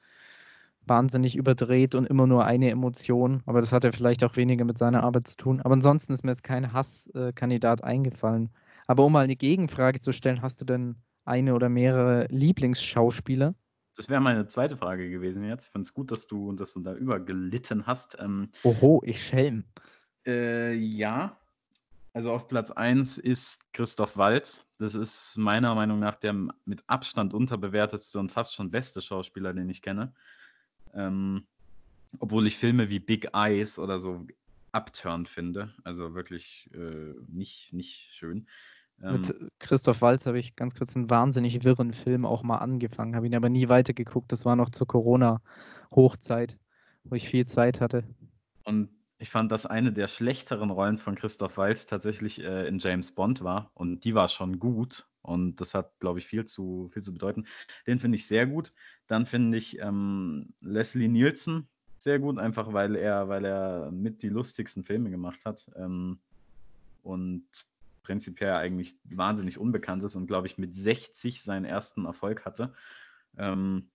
wahnsinnig 0.88 1.36
überdreht 1.36 1.96
und 1.96 2.06
immer 2.08 2.28
nur 2.28 2.46
eine 2.46 2.70
Emotion. 2.70 3.44
Aber 3.46 3.62
das 3.62 3.72
hat 3.72 3.84
ja 3.84 3.92
vielleicht 3.92 4.24
auch 4.24 4.36
weniger 4.36 4.66
mit 4.66 4.78
seiner 4.78 5.04
Arbeit 5.04 5.28
zu 5.28 5.38
tun. 5.38 5.62
Aber 5.62 5.74
ansonsten 5.74 6.14
ist 6.14 6.24
mir 6.24 6.32
jetzt 6.32 6.44
kein 6.44 6.74
Hasskandidat 6.74 7.84
eingefallen. 7.84 8.50
Aber 8.88 9.06
um 9.06 9.12
mal 9.12 9.24
eine 9.24 9.36
Gegenfrage 9.36 10.00
zu 10.00 10.12
stellen, 10.12 10.42
hast 10.42 10.60
du 10.62 10.66
denn 10.66 10.96
eine 11.26 11.54
oder 11.54 11.70
mehrere 11.70 12.28
Lieblingsschauspieler? 12.30 13.56
Das 13.96 14.10
wäre 14.10 14.22
meine 14.22 14.48
zweite 14.48 14.78
Frage 14.78 15.10
gewesen 15.10 15.44
jetzt. 15.44 15.68
Ich 15.68 15.72
finde 15.72 15.86
es 15.86 15.94
gut, 15.94 16.12
dass 16.12 16.28
du, 16.28 16.54
dass 16.54 16.74
du 16.74 16.80
da 16.80 16.94
übergelitten 16.94 17.86
hast. 17.86 18.18
Ähm, 18.20 18.50
Oho, 18.64 19.02
ich 19.06 19.24
Schelm. 19.24 19.66
Äh, 20.26 20.74
ja, 20.74 21.38
also 22.14 22.32
auf 22.32 22.48
Platz 22.48 22.72
1 22.72 23.18
ist 23.18 23.60
Christoph 23.74 24.18
Waltz. 24.18 24.66
Das 24.80 24.96
ist 24.96 25.38
meiner 25.38 25.76
Meinung 25.76 26.00
nach 26.00 26.16
der 26.16 26.34
mit 26.66 26.84
Abstand 26.88 27.34
unterbewertetste 27.34 28.20
und 28.20 28.32
fast 28.32 28.54
schon 28.54 28.72
beste 28.72 29.02
Schauspieler, 29.02 29.54
den 29.54 29.70
ich 29.70 29.82
kenne. 29.82 30.14
Ähm, 30.94 31.48
obwohl 32.20 32.48
ich 32.48 32.58
Filme 32.58 32.90
wie 32.90 33.00
Big 33.00 33.30
Eyes 33.34 33.80
oder 33.80 34.00
so 34.00 34.26
abturnt 34.74 35.30
finde. 35.30 35.74
Also 35.84 36.14
wirklich 36.14 36.70
äh, 36.74 37.14
nicht, 37.28 37.72
nicht 37.72 38.14
schön. 38.14 38.48
Ähm, 39.04 39.14
Mit 39.14 39.52
Christoph 39.60 40.02
Waltz 40.02 40.26
habe 40.26 40.40
ich 40.40 40.56
ganz 40.56 40.76
kurz 40.76 40.96
einen 40.96 41.10
wahnsinnig 41.10 41.64
wirren 41.64 41.94
Film 41.94 42.26
auch 42.26 42.44
mal 42.44 42.58
angefangen, 42.58 43.16
habe 43.16 43.26
ihn 43.26 43.36
aber 43.36 43.50
nie 43.50 43.70
weitergeguckt. 43.70 44.32
Das 44.32 44.46
war 44.46 44.56
noch 44.56 44.70
zur 44.70 44.88
Corona-Hochzeit, 44.88 46.58
wo 47.04 47.16
ich 47.16 47.28
viel 47.28 47.46
Zeit 47.46 47.82
hatte. 47.82 48.04
Und 48.64 48.90
ich 49.18 49.30
fand, 49.30 49.52
dass 49.52 49.66
eine 49.66 49.94
der 49.94 50.08
schlechteren 50.08 50.72
Rollen 50.72 50.98
von 50.98 51.16
Christoph 51.16 51.58
Waltz 51.58 51.86
tatsächlich 51.86 52.42
äh, 52.42 52.68
in 52.68 52.80
James 52.80 53.12
Bond 53.12 53.44
war. 53.44 53.72
Und 53.76 54.04
die 54.04 54.16
war 54.16 54.28
schon 54.28 54.60
gut. 54.60 55.08
Und 55.22 55.62
das 55.62 55.76
hat, 55.76 56.00
glaube 56.00 56.18
ich, 56.18 56.26
viel 56.26 56.46
zu, 56.46 56.90
viel 56.92 57.04
zu 57.04 57.14
bedeuten. 57.14 57.46
Den 57.86 58.00
finde 58.00 58.16
ich 58.16 58.26
sehr 58.26 58.48
gut. 58.48 58.74
Dann 59.08 59.28
finde 59.28 59.60
ich 59.60 59.80
ähm, 59.80 60.54
Leslie 60.60 61.08
Nielsen 61.08 61.68
sehr 62.00 62.18
gut, 62.18 62.40
einfach 62.40 62.74
weil 62.74 62.96
er, 62.96 63.30
weil 63.30 63.46
er 63.46 63.92
mit 63.92 64.24
die 64.24 64.30
lustigsten 64.30 64.84
Filme 64.84 65.12
gemacht 65.12 65.46
hat. 65.46 65.70
Ähm, 65.76 66.20
und 67.04 67.46
prinzipiell 68.04 68.54
eigentlich 68.54 68.98
wahnsinnig 69.06 69.58
unbekannt 69.58 70.04
ist 70.04 70.16
und, 70.16 70.28
glaube 70.28 70.48
ich, 70.48 70.58
mit 70.58 70.76
60 70.76 71.44
seinen 71.44 71.66
ersten 71.66 72.06
Erfolg 72.06 72.46
hatte. 72.46 72.74
Ähm, 73.38 73.90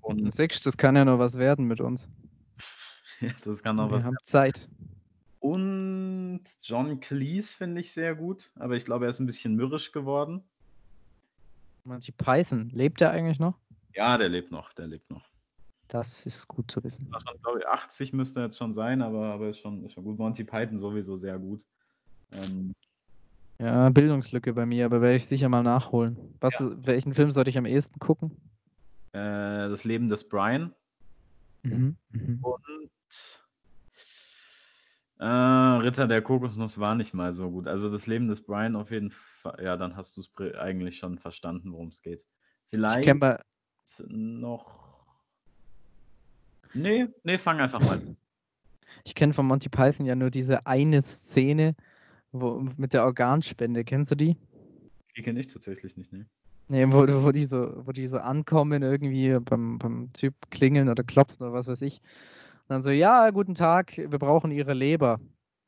und 0.00 0.32
Sechs, 0.32 0.60
das 0.60 0.76
kann 0.76 0.96
ja 0.96 1.04
nur 1.04 1.18
was 1.18 1.38
werden 1.38 1.66
mit 1.66 1.80
uns. 1.80 2.08
das 3.44 3.62
kann 3.62 3.78
auch 3.78 3.90
Wir 3.90 3.96
was. 3.96 4.04
haben 4.04 4.16
Zeit. 4.24 4.68
Und 5.40 6.42
John 6.62 7.00
Cleese 7.00 7.54
finde 7.54 7.80
ich 7.80 7.92
sehr 7.92 8.14
gut, 8.14 8.52
aber 8.56 8.76
ich 8.76 8.84
glaube, 8.84 9.06
er 9.06 9.10
ist 9.10 9.20
ein 9.20 9.26
bisschen 9.26 9.54
mürrisch 9.56 9.92
geworden. 9.92 10.42
Monty 11.84 12.12
Python, 12.12 12.70
lebt 12.74 13.00
er 13.00 13.10
eigentlich 13.10 13.40
noch? 13.40 13.54
Ja, 13.94 14.18
der 14.18 14.28
lebt 14.28 14.50
noch, 14.50 14.72
der 14.72 14.86
lebt 14.86 15.10
noch. 15.10 15.24
Das 15.88 16.24
ist 16.24 16.46
gut 16.46 16.70
zu 16.70 16.82
wissen. 16.84 17.08
Ach, 17.10 17.20
schon, 17.26 17.42
glaube 17.42 17.58
ich, 17.60 17.66
80 17.66 18.12
müsste 18.12 18.40
jetzt 18.42 18.58
schon 18.58 18.72
sein, 18.72 19.02
aber, 19.02 19.32
aber 19.32 19.48
ist, 19.48 19.58
schon, 19.58 19.84
ist 19.84 19.94
schon 19.94 20.04
gut. 20.04 20.18
Monty 20.18 20.44
Python 20.44 20.78
sowieso 20.78 21.16
sehr 21.16 21.38
gut. 21.38 21.64
Ähm, 22.32 22.72
Ja, 23.60 23.90
Bildungslücke 23.90 24.54
bei 24.54 24.64
mir, 24.64 24.86
aber 24.86 25.02
werde 25.02 25.16
ich 25.16 25.26
sicher 25.26 25.50
mal 25.50 25.62
nachholen. 25.62 26.16
Was, 26.40 26.58
Welchen 26.86 27.12
Film 27.12 27.30
sollte 27.30 27.50
ich 27.50 27.58
am 27.58 27.66
ehesten 27.66 27.98
gucken? 28.00 28.32
äh, 29.12 29.68
das 29.68 29.84
Leben 29.84 30.08
des 30.08 30.26
Brian 30.26 30.74
Mhm. 31.62 31.94
Mhm. 32.10 32.38
und 32.42 32.90
äh, 35.18 35.26
Ritter 35.26 36.08
der 36.08 36.22
Kokosnuss 36.22 36.78
war 36.78 36.94
nicht 36.94 37.12
mal 37.12 37.34
so 37.34 37.50
gut. 37.50 37.66
Also 37.68 37.90
das 37.92 38.06
Leben 38.06 38.28
des 38.28 38.40
Brian 38.42 38.76
auf 38.76 38.90
jeden 38.90 39.10
Fall, 39.10 39.62
ja, 39.62 39.76
dann 39.76 39.94
hast 39.94 40.16
du 40.16 40.22
es 40.22 40.56
eigentlich 40.58 40.96
schon 40.96 41.18
verstanden, 41.18 41.72
worum 41.72 41.88
es 41.88 42.00
geht. 42.00 42.22
Ich 42.22 42.26
Vielleicht 42.70 43.04
kenne 43.04 43.40
noch. 44.06 45.04
Nee, 46.72 47.08
nee, 47.24 47.36
fang 47.36 47.60
einfach 47.60 47.80
mal 47.80 47.98
an. 47.98 48.16
ich 49.04 49.14
kenn 49.14 49.34
von 49.34 49.46
Monty 49.46 49.68
Python 49.68 50.06
ja 50.06 50.14
nur 50.14 50.30
diese 50.30 50.66
eine 50.66 51.02
Szene 51.02 51.74
wo, 52.32 52.66
mit 52.76 52.92
der 52.92 53.04
Organspende. 53.04 53.84
Kennst 53.84 54.10
du 54.10 54.14
die? 54.14 54.36
Die 55.16 55.22
kenne 55.22 55.40
ich 55.40 55.48
tatsächlich 55.48 55.96
nicht, 55.96 56.12
ne? 56.12 56.26
Nee, 56.68 56.86
wo, 56.88 57.06
wo, 57.24 57.32
die 57.32 57.44
so, 57.44 57.84
wo 57.84 57.90
die 57.90 58.06
so 58.06 58.18
ankommen, 58.18 58.82
irgendwie 58.82 59.36
beim, 59.40 59.78
beim 59.78 60.12
Typ 60.12 60.34
klingeln 60.50 60.88
oder 60.88 61.02
klopfen 61.02 61.44
oder 61.44 61.52
was 61.52 61.66
weiß 61.66 61.82
ich. 61.82 62.00
Und 62.00 62.68
dann 62.68 62.82
so, 62.82 62.90
ja, 62.90 63.30
guten 63.30 63.54
Tag, 63.54 63.96
wir 63.96 64.18
brauchen 64.18 64.52
Ihre 64.52 64.72
Leber. 64.72 65.18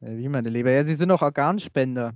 Äh, 0.01 0.17
wie 0.17 0.29
meine 0.29 0.49
Leber? 0.49 0.71
Ja, 0.71 0.85
Sie 0.85 0.95
sind 0.95 1.09
doch 1.09 1.23
Organspender. 1.23 2.15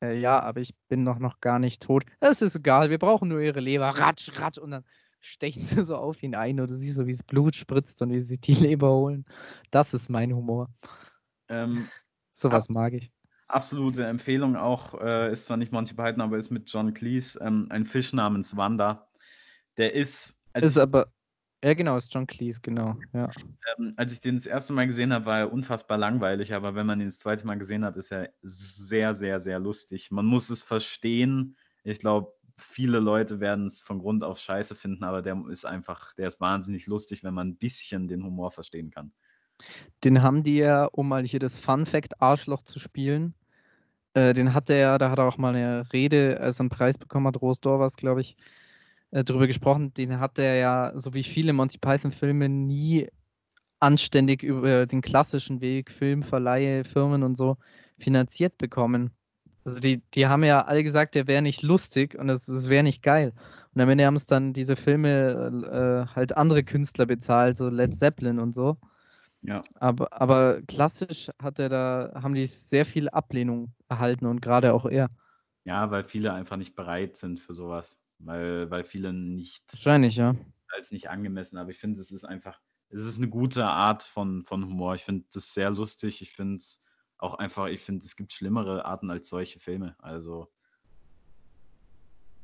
Äh, 0.00 0.20
ja, 0.20 0.40
aber 0.40 0.60
ich 0.60 0.74
bin 0.88 1.02
noch, 1.02 1.18
noch 1.18 1.40
gar 1.40 1.58
nicht 1.58 1.82
tot. 1.82 2.04
Das 2.20 2.40
ist 2.40 2.54
egal, 2.54 2.90
wir 2.90 2.98
brauchen 2.98 3.28
nur 3.28 3.40
Ihre 3.40 3.58
Leber. 3.58 3.88
Ratsch, 3.88 4.30
ratsch. 4.40 4.58
Und 4.58 4.70
dann 4.70 4.84
stechen 5.20 5.64
sie 5.64 5.82
so 5.84 5.96
auf 5.96 6.22
ihn 6.22 6.34
ein 6.34 6.60
oder 6.60 6.68
du 6.68 6.74
siehst 6.74 6.96
so, 6.96 7.06
wie 7.06 7.12
es 7.12 7.22
Blut 7.22 7.56
spritzt 7.56 8.00
und 8.02 8.10
wie 8.10 8.20
sie 8.20 8.26
sich 8.26 8.40
die 8.40 8.54
Leber 8.54 8.92
holen. 8.92 9.24
Das 9.70 9.94
ist 9.94 10.08
mein 10.08 10.32
Humor. 10.32 10.68
Ähm, 11.48 11.88
Sowas 12.32 12.68
mag 12.68 12.92
ich. 12.92 13.10
Absolute 13.48 14.06
Empfehlung 14.06 14.56
auch, 14.56 15.00
äh, 15.00 15.32
ist 15.32 15.46
zwar 15.46 15.56
nicht 15.56 15.72
Monty 15.72 15.94
Python, 15.94 16.20
aber 16.20 16.38
ist 16.38 16.50
mit 16.50 16.70
John 16.70 16.94
Cleese, 16.94 17.40
ähm, 17.42 17.66
ein 17.70 17.86
Fisch 17.86 18.12
namens 18.12 18.56
Wanda. 18.56 19.08
Der 19.76 19.94
ist, 19.94 20.36
Ist 20.54 20.78
aber, 20.78 21.12
ja 21.64 21.74
genau, 21.74 21.96
ist 21.96 22.12
John 22.12 22.26
Cleese, 22.26 22.60
genau. 22.60 22.96
Ja. 23.12 23.30
ähm, 23.78 23.94
als 23.96 24.12
ich 24.12 24.20
den 24.20 24.36
das 24.36 24.46
erste 24.46 24.72
Mal 24.72 24.86
gesehen 24.86 25.12
habe, 25.12 25.26
war 25.26 25.38
er 25.38 25.52
unfassbar 25.52 25.98
langweilig, 25.98 26.54
aber 26.54 26.74
wenn 26.74 26.86
man 26.86 27.00
ihn 27.00 27.08
das 27.08 27.18
zweite 27.18 27.46
Mal 27.46 27.58
gesehen 27.58 27.84
hat, 27.84 27.96
ist 27.96 28.12
er 28.12 28.30
sehr, 28.42 29.14
sehr, 29.14 29.40
sehr 29.40 29.58
lustig. 29.58 30.10
Man 30.10 30.26
muss 30.26 30.50
es 30.50 30.62
verstehen. 30.62 31.56
Ich 31.84 32.00
glaube, 32.00 32.32
viele 32.58 32.98
Leute 32.98 33.40
werden 33.40 33.66
es 33.66 33.80
von 33.80 33.98
Grund 33.98 34.24
auf 34.24 34.38
scheiße 34.38 34.74
finden, 34.74 35.04
aber 35.04 35.22
der 35.22 35.42
ist 35.48 35.64
einfach, 35.64 36.14
der 36.14 36.28
ist 36.28 36.40
wahnsinnig 36.40 36.86
lustig, 36.86 37.24
wenn 37.24 37.34
man 37.34 37.48
ein 37.48 37.56
bisschen 37.56 38.08
den 38.08 38.24
Humor 38.24 38.50
verstehen 38.50 38.90
kann. 38.90 39.12
Den 40.04 40.22
haben 40.22 40.42
die 40.42 40.56
ja, 40.56 40.86
um 40.86 41.08
mal 41.08 41.24
hier 41.24 41.40
das 41.40 41.58
Fun 41.58 41.86
Fact 41.86 42.20
Arschloch 42.20 42.62
zu 42.62 42.78
spielen, 42.78 43.34
äh, 44.14 44.34
den 44.34 44.54
hat 44.54 44.70
er, 44.70 44.98
da 44.98 45.10
hat 45.10 45.18
er 45.18 45.26
auch 45.26 45.38
mal 45.38 45.54
eine 45.54 45.92
Rede, 45.92 46.40
als 46.40 46.58
er 46.58 46.62
einen 46.62 46.70
Preis 46.70 46.98
bekommen 46.98 47.26
hat, 47.26 47.40
Rosdor 47.40 47.78
war 47.78 47.86
es, 47.86 47.96
glaube 47.96 48.20
ich, 48.20 48.36
äh, 49.10 49.24
darüber 49.24 49.46
gesprochen. 49.46 49.94
Den 49.94 50.20
hat 50.20 50.38
er 50.38 50.56
ja, 50.56 50.92
so 50.96 51.14
wie 51.14 51.22
viele 51.22 51.52
Monty 51.52 51.78
Python-Filme, 51.78 52.48
nie 52.48 53.08
anständig 53.80 54.42
über 54.42 54.86
den 54.86 55.02
klassischen 55.02 55.60
Weg, 55.60 55.90
Filmverleihe, 55.90 56.84
Firmen 56.84 57.22
und 57.22 57.36
so, 57.36 57.58
finanziert 57.98 58.58
bekommen. 58.58 59.10
Also 59.64 59.80
die, 59.80 60.02
die 60.14 60.26
haben 60.26 60.44
ja 60.44 60.62
alle 60.64 60.82
gesagt, 60.82 61.14
der 61.14 61.26
wäre 61.26 61.42
nicht 61.42 61.62
lustig 61.62 62.18
und 62.18 62.28
es, 62.28 62.48
es 62.48 62.68
wäre 62.68 62.82
nicht 62.82 63.02
geil. 63.02 63.32
Und 63.74 63.80
am 63.82 63.88
Ende 63.90 64.06
haben 64.06 64.16
es 64.16 64.26
dann 64.26 64.52
diese 64.52 64.76
Filme 64.76 66.06
äh, 66.10 66.14
halt 66.14 66.36
andere 66.36 66.64
Künstler 66.64 67.06
bezahlt, 67.06 67.58
so 67.58 67.68
Led 67.68 67.94
Zeppelin 67.94 68.38
und 68.40 68.54
so. 68.54 68.78
Ja. 69.42 69.62
Aber, 69.74 70.12
aber 70.12 70.62
klassisch 70.62 71.30
hat 71.40 71.58
er 71.58 71.68
da, 71.68 72.12
haben 72.22 72.34
die 72.34 72.46
sehr 72.46 72.84
viel 72.84 73.08
Ablehnung 73.08 73.72
erhalten 73.88 74.26
und 74.26 74.40
gerade 74.40 74.74
auch 74.74 74.86
er. 74.86 75.08
Ja, 75.64 75.90
weil 75.90 76.04
viele 76.04 76.32
einfach 76.32 76.56
nicht 76.56 76.74
bereit 76.74 77.16
sind 77.16 77.40
für 77.40 77.54
sowas. 77.54 77.98
Weil, 78.18 78.70
weil 78.70 78.84
viele 78.84 79.12
nicht 79.12 79.62
Wahrscheinlich, 79.72 80.16
ja. 80.16 80.34
als 80.68 80.90
nicht 80.90 81.08
angemessen, 81.08 81.56
aber 81.56 81.70
ich 81.70 81.78
finde, 81.78 82.00
es 82.00 82.10
ist 82.10 82.24
einfach, 82.24 82.60
es 82.88 83.04
ist 83.04 83.18
eine 83.18 83.28
gute 83.28 83.64
Art 83.64 84.02
von, 84.02 84.44
von 84.44 84.64
Humor. 84.64 84.94
Ich 84.94 85.04
finde 85.04 85.26
das 85.32 85.54
sehr 85.54 85.70
lustig. 85.70 86.20
Ich 86.20 86.32
finde 86.32 86.56
es 86.56 86.82
auch 87.18 87.34
einfach, 87.34 87.66
ich 87.66 87.80
finde, 87.80 88.04
es 88.04 88.16
gibt 88.16 88.32
schlimmere 88.32 88.84
Arten 88.84 89.10
als 89.10 89.28
solche 89.28 89.60
Filme. 89.60 89.94
Also, 89.98 90.48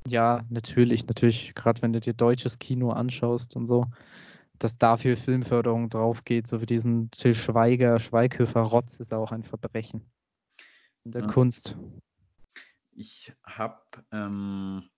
Ja, 0.07 0.45
natürlich, 0.51 1.07
natürlich, 1.07 1.55
gerade 1.55 1.81
wenn 1.81 1.95
du 1.95 2.01
dir 2.01 2.13
deutsches 2.13 2.59
Kino 2.59 2.91
anschaust 2.91 3.57
und 3.57 3.67
so, 3.67 3.87
dass 4.59 4.79
dafür 4.79 5.17
Filmförderung 5.17 5.89
drauf 5.91 6.25
geht, 6.25 6.47
so 6.47 6.61
wie 6.61 6.67
diesen 6.67 7.11
Till 7.11 7.35
Schweiger, 7.35 7.99
Schweighöfer-Rotz 7.99 9.01
ist 9.01 9.13
auch 9.13 9.33
ein 9.33 9.43
Verbrechen 9.43 10.03
in 11.05 11.13
der 11.13 11.23
Ja. 11.23 11.29
Kunst. 11.29 11.77
ich 12.93 13.33
habe 13.45 13.81
ähm, 14.13 14.89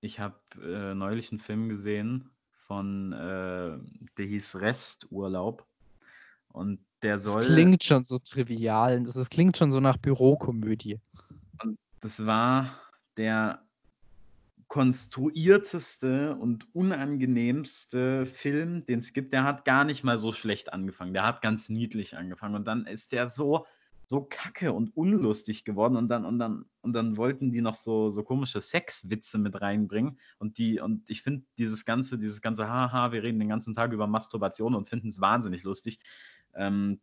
ich 0.00 0.20
habe 0.20 0.36
äh, 0.62 0.94
neulich 0.94 1.30
einen 1.32 1.40
Film 1.40 1.68
gesehen 1.68 2.30
von, 2.66 3.12
äh, 3.12 3.78
der 4.18 4.26
hieß 4.26 4.56
Resturlaub. 4.56 5.66
Und 6.48 6.80
der 7.02 7.14
Das 7.14 7.24
soll. 7.24 7.42
klingt 7.42 7.84
schon 7.84 8.04
so 8.04 8.18
trivial, 8.18 9.02
das, 9.02 9.14
das 9.14 9.30
klingt 9.30 9.56
schon 9.56 9.70
so 9.70 9.80
nach 9.80 9.96
Bürokomödie. 9.98 11.00
Und 11.62 11.78
das 12.00 12.24
war 12.24 12.80
der 13.16 13.65
konstruierteste 14.68 16.36
und 16.36 16.74
unangenehmste 16.74 18.26
Film, 18.26 18.84
den 18.86 18.98
es 18.98 19.12
gibt. 19.12 19.32
Der 19.32 19.44
hat 19.44 19.64
gar 19.64 19.84
nicht 19.84 20.02
mal 20.02 20.18
so 20.18 20.32
schlecht 20.32 20.72
angefangen. 20.72 21.14
Der 21.14 21.24
hat 21.24 21.40
ganz 21.40 21.68
niedlich 21.68 22.16
angefangen. 22.16 22.56
Und 22.56 22.66
dann 22.66 22.84
ist 22.86 23.12
der 23.12 23.28
so, 23.28 23.66
so 24.08 24.22
kacke 24.22 24.72
und 24.72 24.96
unlustig 24.96 25.64
geworden. 25.64 25.96
Und 25.96 26.08
dann, 26.08 26.24
und 26.24 26.38
dann, 26.38 26.64
und 26.80 26.92
dann 26.94 27.16
wollten 27.16 27.52
die 27.52 27.60
noch 27.60 27.76
so, 27.76 28.10
so 28.10 28.24
komische 28.24 28.60
Sexwitze 28.60 29.38
mit 29.38 29.60
reinbringen. 29.60 30.18
Und 30.38 30.58
die, 30.58 30.80
und 30.80 31.08
ich 31.08 31.22
finde 31.22 31.44
dieses 31.58 31.84
ganze, 31.84 32.18
dieses 32.18 32.42
ganze 32.42 32.68
Haha, 32.68 33.12
wir 33.12 33.22
reden 33.22 33.38
den 33.38 33.48
ganzen 33.48 33.74
Tag 33.74 33.92
über 33.92 34.08
Masturbation 34.08 34.74
und 34.74 34.88
finden 34.88 35.08
es 35.08 35.20
wahnsinnig 35.20 35.62
lustig. 35.62 36.00
Ähm, 36.54 37.00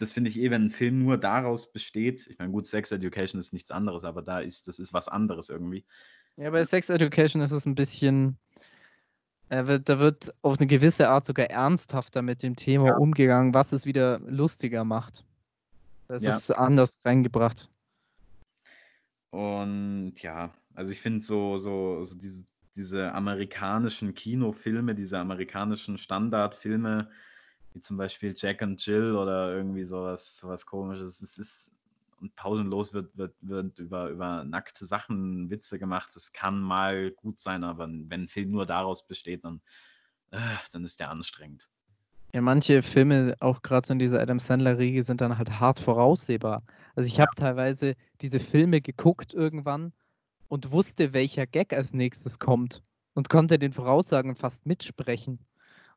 das 0.00 0.12
finde 0.12 0.30
ich 0.30 0.38
eh, 0.38 0.50
wenn 0.50 0.66
ein 0.66 0.70
Film 0.70 0.98
nur 0.98 1.18
daraus 1.18 1.70
besteht. 1.70 2.26
Ich 2.26 2.38
meine, 2.38 2.50
gut, 2.50 2.66
Sex 2.66 2.90
Education 2.90 3.38
ist 3.38 3.52
nichts 3.52 3.70
anderes, 3.70 4.02
aber 4.04 4.22
da 4.22 4.40
ist, 4.40 4.66
das 4.66 4.78
ist 4.78 4.94
was 4.94 5.08
anderes 5.08 5.50
irgendwie. 5.50 5.84
Ja, 6.36 6.50
bei 6.50 6.64
Sex 6.64 6.88
Education 6.88 7.42
ist 7.42 7.50
es 7.52 7.66
ein 7.66 7.74
bisschen, 7.74 8.38
äh, 9.48 9.66
wird, 9.66 9.88
da 9.88 9.98
wird 9.98 10.32
auf 10.42 10.58
eine 10.58 10.66
gewisse 10.66 11.08
Art 11.08 11.26
sogar 11.26 11.46
ernsthafter 11.46 12.22
mit 12.22 12.42
dem 12.42 12.56
Thema 12.56 12.86
Ja. 12.86 12.96
umgegangen, 12.96 13.52
was 13.54 13.72
es 13.72 13.84
wieder 13.84 14.20
lustiger 14.20 14.84
macht. 14.84 15.24
Das 16.08 16.22
Ja. 16.22 16.36
ist 16.36 16.50
anders 16.50 16.98
reingebracht. 17.04 17.70
Und 19.32 20.14
ja, 20.22 20.52
also 20.74 20.90
ich 20.90 21.00
finde 21.00 21.22
so, 21.24 21.58
so, 21.58 22.04
so 22.04 22.16
diese, 22.16 22.44
diese 22.74 23.12
amerikanischen 23.12 24.14
Kinofilme, 24.14 24.94
diese 24.94 25.18
amerikanischen 25.18 25.98
Standardfilme, 25.98 27.10
wie 27.72 27.80
zum 27.80 27.96
Beispiel 27.96 28.34
Jack 28.36 28.62
and 28.62 28.84
Jill 28.84 29.14
oder 29.14 29.54
irgendwie 29.54 29.84
sowas, 29.84 30.38
sowas 30.38 30.66
komisches, 30.66 31.20
es 31.20 31.38
ist 31.38 31.69
und 32.20 32.34
pausenlos 32.36 32.92
wird, 32.92 33.16
wird, 33.16 33.34
wird 33.40 33.78
über, 33.78 34.08
über 34.08 34.44
nackte 34.44 34.84
Sachen 34.84 35.50
Witze 35.50 35.78
gemacht. 35.78 36.10
Das 36.14 36.32
kann 36.32 36.60
mal 36.60 37.10
gut 37.12 37.40
sein, 37.40 37.64
aber 37.64 37.88
wenn 37.88 38.10
ein 38.10 38.28
Film 38.28 38.50
nur 38.50 38.66
daraus 38.66 39.06
besteht, 39.06 39.44
dann, 39.44 39.60
äh, 40.30 40.38
dann 40.72 40.84
ist 40.84 41.00
der 41.00 41.10
anstrengend. 41.10 41.68
Ja, 42.32 42.40
manche 42.40 42.82
Filme, 42.82 43.34
auch 43.40 43.62
gerade 43.62 43.86
so 43.86 43.92
in 43.92 43.98
dieser 43.98 44.20
Adam 44.20 44.38
Sandler-Riege, 44.38 45.02
sind 45.02 45.20
dann 45.20 45.36
halt 45.36 45.58
hart 45.58 45.80
voraussehbar. 45.80 46.62
Also 46.94 47.08
ich 47.08 47.18
habe 47.18 47.32
teilweise 47.34 47.96
diese 48.20 48.38
Filme 48.38 48.80
geguckt 48.80 49.34
irgendwann 49.34 49.92
und 50.46 50.70
wusste, 50.70 51.12
welcher 51.12 51.46
Gag 51.46 51.72
als 51.72 51.92
nächstes 51.92 52.38
kommt 52.38 52.82
und 53.14 53.28
konnte 53.28 53.58
den 53.58 53.72
Voraussagen 53.72 54.36
fast 54.36 54.64
mitsprechen. 54.64 55.40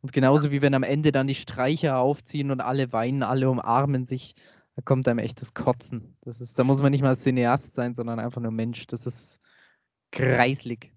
Und 0.02 0.12
genauso 0.12 0.52
wie 0.52 0.62
wenn 0.62 0.74
am 0.74 0.84
Ende 0.84 1.12
dann 1.12 1.28
die 1.28 1.36
Streicher 1.36 1.98
aufziehen 1.98 2.50
und 2.50 2.62
alle 2.62 2.92
weinen, 2.92 3.24
alle 3.24 3.50
umarmen 3.50 4.06
sich, 4.06 4.36
da 4.76 4.82
kommt 4.84 5.08
einem 5.08 5.20
echtes 5.20 5.54
Kotzen. 5.54 6.16
Das 6.22 6.42
ist, 6.42 6.58
da 6.58 6.64
muss 6.64 6.82
man 6.82 6.92
nicht 6.92 7.02
mal 7.02 7.16
Cineast 7.16 7.76
sein, 7.76 7.94
sondern 7.96 8.20
einfach 8.20 8.42
nur 8.42 8.52
Mensch. 8.52 8.88
Das 8.88 9.06
ist 9.06 9.40
kreislig. 10.12 10.94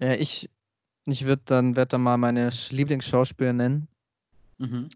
Ja, 0.00 0.12
ich, 0.14 0.48
ich 1.06 1.24
würde 1.24 1.42
dann, 1.44 1.76
werd 1.76 1.92
dann 1.92 2.02
mal 2.02 2.16
meine 2.16 2.50
Sch- 2.50 2.72
Lieblingsschauspieler 2.74 3.52
nennen. 3.52 3.88
Mhm. 4.58 4.88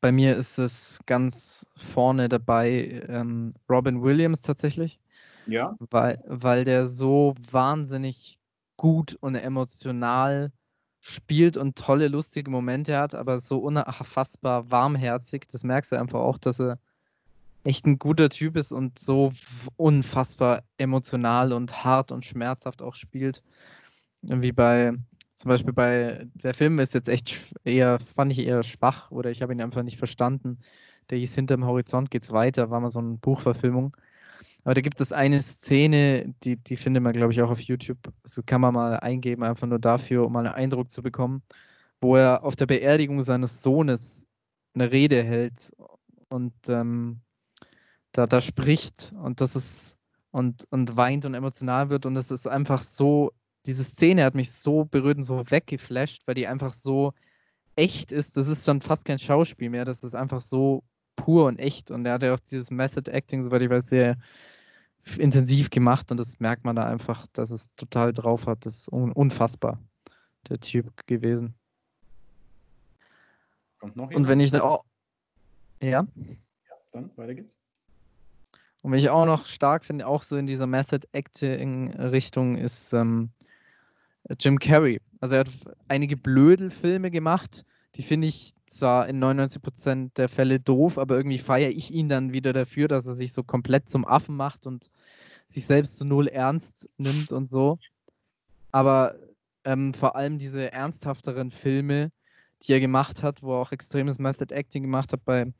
Bei 0.00 0.12
mir 0.12 0.36
ist 0.36 0.58
es 0.58 1.00
ganz 1.06 1.66
vorne 1.76 2.28
dabei 2.28 3.04
ähm, 3.08 3.54
Robin 3.68 4.02
Williams 4.02 4.40
tatsächlich, 4.40 5.00
Ja. 5.46 5.76
weil, 5.90 6.22
weil 6.26 6.64
der 6.64 6.86
so 6.86 7.34
wahnsinnig 7.50 8.38
gut 8.76 9.16
und 9.20 9.34
emotional 9.34 10.52
spielt 11.00 11.56
und 11.56 11.76
tolle, 11.76 12.08
lustige 12.08 12.50
Momente 12.50 12.98
hat, 12.98 13.14
aber 13.14 13.38
so 13.38 13.58
unfassbar 13.58 14.70
warmherzig. 14.70 15.46
Das 15.50 15.64
merkst 15.64 15.92
du 15.92 15.96
einfach 15.96 16.20
auch, 16.20 16.38
dass 16.38 16.60
er 16.60 16.78
echt 17.64 17.86
ein 17.86 17.98
guter 17.98 18.28
Typ 18.28 18.56
ist 18.56 18.72
und 18.72 18.98
so 18.98 19.30
unfassbar 19.76 20.62
emotional 20.78 21.52
und 21.52 21.84
hart 21.84 22.12
und 22.12 22.24
schmerzhaft 22.24 22.82
auch 22.82 22.94
spielt. 22.94 23.42
Wie 24.22 24.52
bei, 24.52 24.94
zum 25.34 25.48
Beispiel 25.48 25.72
bei, 25.72 26.26
der 26.34 26.54
Film 26.54 26.78
ist 26.78 26.94
jetzt 26.94 27.08
echt 27.08 27.36
eher, 27.64 27.98
fand 28.00 28.32
ich 28.32 28.40
eher 28.40 28.62
schwach 28.62 29.10
oder 29.10 29.30
ich 29.30 29.42
habe 29.42 29.52
ihn 29.52 29.60
einfach 29.60 29.82
nicht 29.82 29.98
verstanden. 29.98 30.58
Der 31.10 31.18
hieß 31.18 31.34
Hinterm 31.34 31.64
Horizont 31.64 32.10
geht's 32.10 32.32
weiter, 32.32 32.70
war 32.70 32.80
mal 32.80 32.90
so 32.90 32.98
eine 32.98 33.16
Buchverfilmung. 33.16 33.96
Aber 34.64 34.74
da 34.74 34.80
gibt 34.80 35.00
es 35.00 35.12
eine 35.12 35.40
Szene, 35.40 36.34
die, 36.44 36.56
die 36.56 36.76
findet 36.76 37.02
man, 37.02 37.12
glaube 37.12 37.32
ich, 37.32 37.40
auch 37.42 37.50
auf 37.50 37.60
YouTube. 37.60 37.98
Das 38.22 38.42
kann 38.46 38.60
man 38.60 38.74
mal 38.74 38.98
eingeben, 39.00 39.42
einfach 39.42 39.66
nur 39.66 39.78
dafür, 39.78 40.26
um 40.26 40.32
mal 40.32 40.46
einen 40.46 40.54
Eindruck 40.54 40.90
zu 40.90 41.02
bekommen, 41.02 41.42
wo 42.00 42.16
er 42.16 42.44
auf 42.44 42.56
der 42.56 42.66
Beerdigung 42.66 43.22
seines 43.22 43.62
Sohnes 43.62 44.26
eine 44.74 44.90
Rede 44.90 45.22
hält 45.22 45.72
und 46.28 46.52
ähm, 46.68 47.20
da, 48.12 48.26
da 48.26 48.40
spricht 48.40 49.12
und 49.22 49.40
das 49.40 49.56
ist 49.56 49.96
und, 50.30 50.66
und 50.70 50.96
weint 50.96 51.24
und 51.24 51.34
emotional 51.34 51.90
wird 51.90 52.06
und 52.06 52.16
es 52.16 52.30
ist 52.30 52.46
einfach 52.46 52.82
so, 52.82 53.32
diese 53.66 53.84
Szene 53.84 54.24
hat 54.24 54.34
mich 54.34 54.52
so 54.52 54.84
berührt 54.84 55.16
und 55.16 55.24
so 55.24 55.50
weggeflasht, 55.50 56.26
weil 56.26 56.34
die 56.34 56.46
einfach 56.46 56.72
so 56.72 57.14
echt 57.76 58.12
ist. 58.12 58.36
Das 58.36 58.48
ist 58.48 58.64
schon 58.66 58.82
fast 58.82 59.04
kein 59.04 59.18
Schauspiel 59.18 59.70
mehr, 59.70 59.84
das 59.84 60.04
ist 60.04 60.14
einfach 60.14 60.40
so 60.40 60.82
pur 61.18 61.46
und 61.46 61.58
echt 61.58 61.90
und 61.90 62.06
er 62.06 62.14
hat 62.14 62.22
ja 62.22 62.32
auch 62.32 62.40
dieses 62.40 62.70
Method 62.70 63.10
Acting, 63.10 63.42
soweit 63.42 63.62
ich 63.62 63.70
weiß, 63.70 63.88
sehr 63.88 64.16
intensiv 65.18 65.70
gemacht 65.70 66.10
und 66.10 66.16
das 66.18 66.38
merkt 66.38 66.64
man 66.64 66.76
da 66.76 66.84
einfach, 66.84 67.26
dass 67.32 67.50
es 67.50 67.74
total 67.74 68.12
drauf 68.12 68.46
hat. 68.46 68.64
Das 68.64 68.78
ist 68.78 68.88
un 68.92 69.12
unfassbar, 69.12 69.78
der 70.48 70.60
Typ 70.60 71.06
gewesen. 71.06 71.54
Kommt 73.80 73.96
noch 73.96 74.10
Und 74.10 74.28
wenn 74.28 74.40
ich 74.40 74.50
da 74.50 74.62
auch. 74.62 74.84
Ja? 75.80 76.06
Ja, 76.16 76.76
dann 76.92 77.10
weiter 77.16 77.34
geht's. 77.34 77.58
Und 78.82 78.92
wenn 78.92 78.98
ich 78.98 79.10
auch 79.10 79.26
noch 79.26 79.46
stark 79.46 79.84
finde, 79.84 80.06
auch 80.06 80.22
so 80.22 80.36
in 80.36 80.46
dieser 80.46 80.66
Method 80.66 81.06
Acting 81.12 81.92
Richtung, 81.94 82.56
ist 82.56 82.92
ähm, 82.92 83.30
Jim 84.38 84.58
Carrey. 84.58 85.00
Also 85.20 85.34
er 85.34 85.40
hat 85.40 85.50
einige 85.88 86.16
Blödelfilme 86.16 87.10
gemacht, 87.10 87.64
die 87.98 88.04
finde 88.04 88.28
ich 88.28 88.54
zwar 88.66 89.08
in 89.08 89.22
99% 89.22 90.14
der 90.14 90.28
Fälle 90.28 90.60
doof, 90.60 90.98
aber 90.98 91.16
irgendwie 91.16 91.40
feiere 91.40 91.70
ich 91.70 91.92
ihn 91.92 92.08
dann 92.08 92.32
wieder 92.32 92.52
dafür, 92.52 92.86
dass 92.86 93.06
er 93.06 93.16
sich 93.16 93.32
so 93.32 93.42
komplett 93.42 93.88
zum 93.88 94.06
Affen 94.06 94.36
macht 94.36 94.66
und 94.66 94.88
sich 95.48 95.66
selbst 95.66 95.98
zu 95.98 96.04
null 96.04 96.28
ernst 96.28 96.88
nimmt 96.96 97.32
und 97.32 97.50
so. 97.50 97.78
Aber 98.70 99.16
ähm, 99.64 99.94
vor 99.94 100.14
allem 100.14 100.38
diese 100.38 100.70
ernsthafteren 100.70 101.50
Filme, 101.50 102.12
die 102.62 102.72
er 102.72 102.80
gemacht 102.80 103.22
hat, 103.24 103.42
wo 103.42 103.54
er 103.54 103.62
auch 103.62 103.72
extremes 103.72 104.20
Method 104.20 104.54
Acting 104.54 104.84
gemacht 104.84 105.12
hat 105.12 105.24
bei 105.24 105.52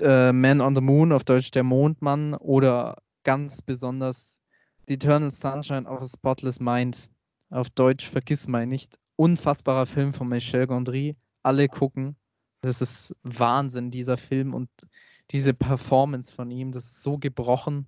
äh, 0.00 0.32
Man 0.32 0.62
on 0.62 0.74
the 0.74 0.80
Moon, 0.80 1.12
auf 1.12 1.24
Deutsch 1.24 1.50
Der 1.50 1.64
Mondmann, 1.64 2.32
oder 2.34 2.96
ganz 3.24 3.60
besonders 3.60 4.40
The 4.88 4.94
Eternal 4.94 5.30
Sunshine 5.30 5.86
of 5.86 6.00
a 6.00 6.08
Spotless 6.08 6.60
Mind, 6.60 7.10
auf 7.50 7.68
Deutsch 7.68 8.08
Vergiss 8.08 8.48
mein 8.48 8.70
nicht. 8.70 8.98
Unfassbarer 9.16 9.84
Film 9.84 10.14
von 10.14 10.28
Michel 10.28 10.66
Gondry, 10.66 11.14
alle 11.42 11.68
gucken. 11.68 12.16
Das 12.60 12.80
ist 12.80 13.14
Wahnsinn, 13.22 13.90
dieser 13.90 14.16
Film 14.16 14.54
und 14.54 14.68
diese 15.30 15.54
Performance 15.54 16.32
von 16.32 16.50
ihm, 16.50 16.72
das 16.72 16.84
ist 16.84 17.02
so 17.02 17.18
gebrochen. 17.18 17.86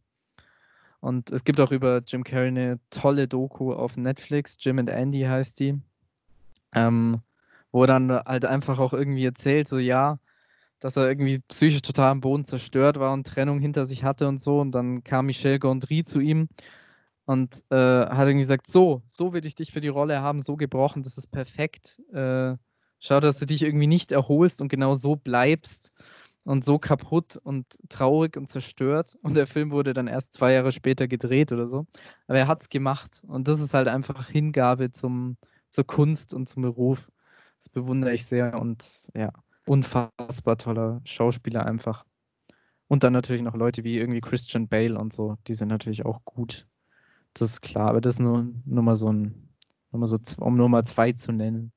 Und 1.00 1.30
es 1.30 1.44
gibt 1.44 1.60
auch 1.60 1.70
über 1.70 2.02
Jim 2.06 2.24
Carrey 2.24 2.48
eine 2.48 2.80
tolle 2.90 3.28
Doku 3.28 3.72
auf 3.74 3.96
Netflix, 3.96 4.56
Jim 4.58 4.78
and 4.78 4.88
Andy 4.88 5.20
heißt 5.20 5.60
die, 5.60 5.78
ähm, 6.74 7.20
wo 7.72 7.84
dann 7.86 8.10
halt 8.10 8.46
einfach 8.46 8.78
auch 8.78 8.94
irgendwie 8.94 9.26
erzählt, 9.26 9.68
so 9.68 9.78
ja, 9.78 10.18
dass 10.80 10.96
er 10.96 11.08
irgendwie 11.08 11.40
psychisch 11.48 11.82
total 11.82 12.10
am 12.10 12.20
Boden 12.20 12.44
zerstört 12.44 12.98
war 12.98 13.12
und 13.12 13.26
Trennung 13.26 13.58
hinter 13.58 13.86
sich 13.86 14.04
hatte 14.04 14.28
und 14.28 14.40
so. 14.40 14.60
Und 14.60 14.72
dann 14.72 15.04
kam 15.04 15.26
Michel 15.26 15.58
Gondry 15.58 16.04
zu 16.04 16.20
ihm 16.20 16.48
und 17.26 17.64
äh, 17.70 17.74
hat 17.76 18.26
irgendwie 18.26 18.40
gesagt, 18.40 18.70
so, 18.70 19.02
so 19.06 19.32
will 19.32 19.46
ich 19.46 19.54
dich 19.54 19.72
für 19.72 19.80
die 19.80 19.88
Rolle 19.88 20.20
haben, 20.20 20.40
so 20.40 20.56
gebrochen, 20.56 21.02
das 21.02 21.18
ist 21.18 21.28
perfekt. 21.28 22.00
Äh, 22.12 22.56
Schau, 23.06 23.20
dass 23.20 23.38
du 23.38 23.44
dich 23.44 23.62
irgendwie 23.62 23.86
nicht 23.86 24.12
erholst 24.12 24.62
und 24.62 24.68
genau 24.68 24.94
so 24.94 25.14
bleibst 25.14 25.92
und 26.44 26.64
so 26.64 26.78
kaputt 26.78 27.36
und 27.36 27.66
traurig 27.90 28.38
und 28.38 28.48
zerstört. 28.48 29.18
Und 29.20 29.36
der 29.36 29.46
Film 29.46 29.72
wurde 29.72 29.92
dann 29.92 30.06
erst 30.06 30.32
zwei 30.32 30.54
Jahre 30.54 30.72
später 30.72 31.06
gedreht 31.06 31.52
oder 31.52 31.68
so. 31.68 31.86
Aber 32.28 32.38
er 32.38 32.48
hat 32.48 32.62
es 32.62 32.70
gemacht. 32.70 33.22
Und 33.26 33.46
das 33.46 33.60
ist 33.60 33.74
halt 33.74 33.88
einfach 33.88 34.28
Hingabe 34.28 34.90
zum, 34.90 35.36
zur 35.68 35.84
Kunst 35.84 36.32
und 36.32 36.48
zum 36.48 36.62
Beruf. 36.62 37.10
Das 37.58 37.68
bewundere 37.68 38.14
ich 38.14 38.24
sehr 38.24 38.58
und 38.58 38.86
ja, 39.14 39.34
unfassbar 39.66 40.56
toller 40.56 41.02
Schauspieler 41.04 41.66
einfach. 41.66 42.06
Und 42.88 43.04
dann 43.04 43.12
natürlich 43.12 43.42
noch 43.42 43.54
Leute 43.54 43.84
wie 43.84 43.98
irgendwie 43.98 44.22
Christian 44.22 44.66
Bale 44.66 44.98
und 44.98 45.12
so, 45.12 45.36
die 45.46 45.52
sind 45.52 45.68
natürlich 45.68 46.06
auch 46.06 46.24
gut. 46.24 46.66
Das 47.34 47.50
ist 47.50 47.60
klar, 47.60 47.90
aber 47.90 48.00
das 48.00 48.14
ist 48.14 48.20
nur, 48.20 48.46
nur 48.64 48.82
mal 48.82 48.96
so 48.96 49.12
ein, 49.12 49.50
nur 49.92 50.00
mal 50.00 50.06
so, 50.06 50.18
um 50.38 50.56
nur 50.56 50.70
mal 50.70 50.86
zwei 50.86 51.12
zu 51.12 51.30
nennen. 51.30 51.73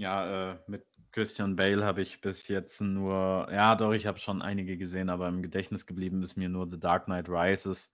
Ja, 0.00 0.52
äh, 0.52 0.58
mit 0.66 0.86
Christian 1.12 1.56
Bale 1.56 1.84
habe 1.84 2.00
ich 2.00 2.22
bis 2.22 2.48
jetzt 2.48 2.80
nur, 2.80 3.46
ja, 3.52 3.76
doch, 3.76 3.92
ich 3.92 4.06
habe 4.06 4.18
schon 4.18 4.40
einige 4.40 4.78
gesehen, 4.78 5.10
aber 5.10 5.28
im 5.28 5.42
Gedächtnis 5.42 5.84
geblieben 5.84 6.22
ist 6.22 6.36
mir 6.36 6.48
nur 6.48 6.70
The 6.70 6.80
Dark 6.80 7.04
Knight 7.04 7.28
Rises, 7.28 7.92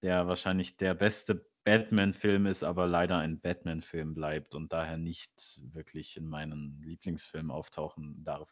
der 0.00 0.26
wahrscheinlich 0.26 0.78
der 0.78 0.94
beste 0.94 1.44
Batman-Film 1.64 2.46
ist, 2.46 2.64
aber 2.64 2.86
leider 2.86 3.18
ein 3.18 3.38
Batman-Film 3.38 4.14
bleibt 4.14 4.54
und 4.54 4.72
daher 4.72 4.96
nicht 4.96 5.60
wirklich 5.74 6.16
in 6.16 6.26
meinen 6.26 6.80
Lieblingsfilmen 6.80 7.50
auftauchen 7.50 8.24
darf. 8.24 8.48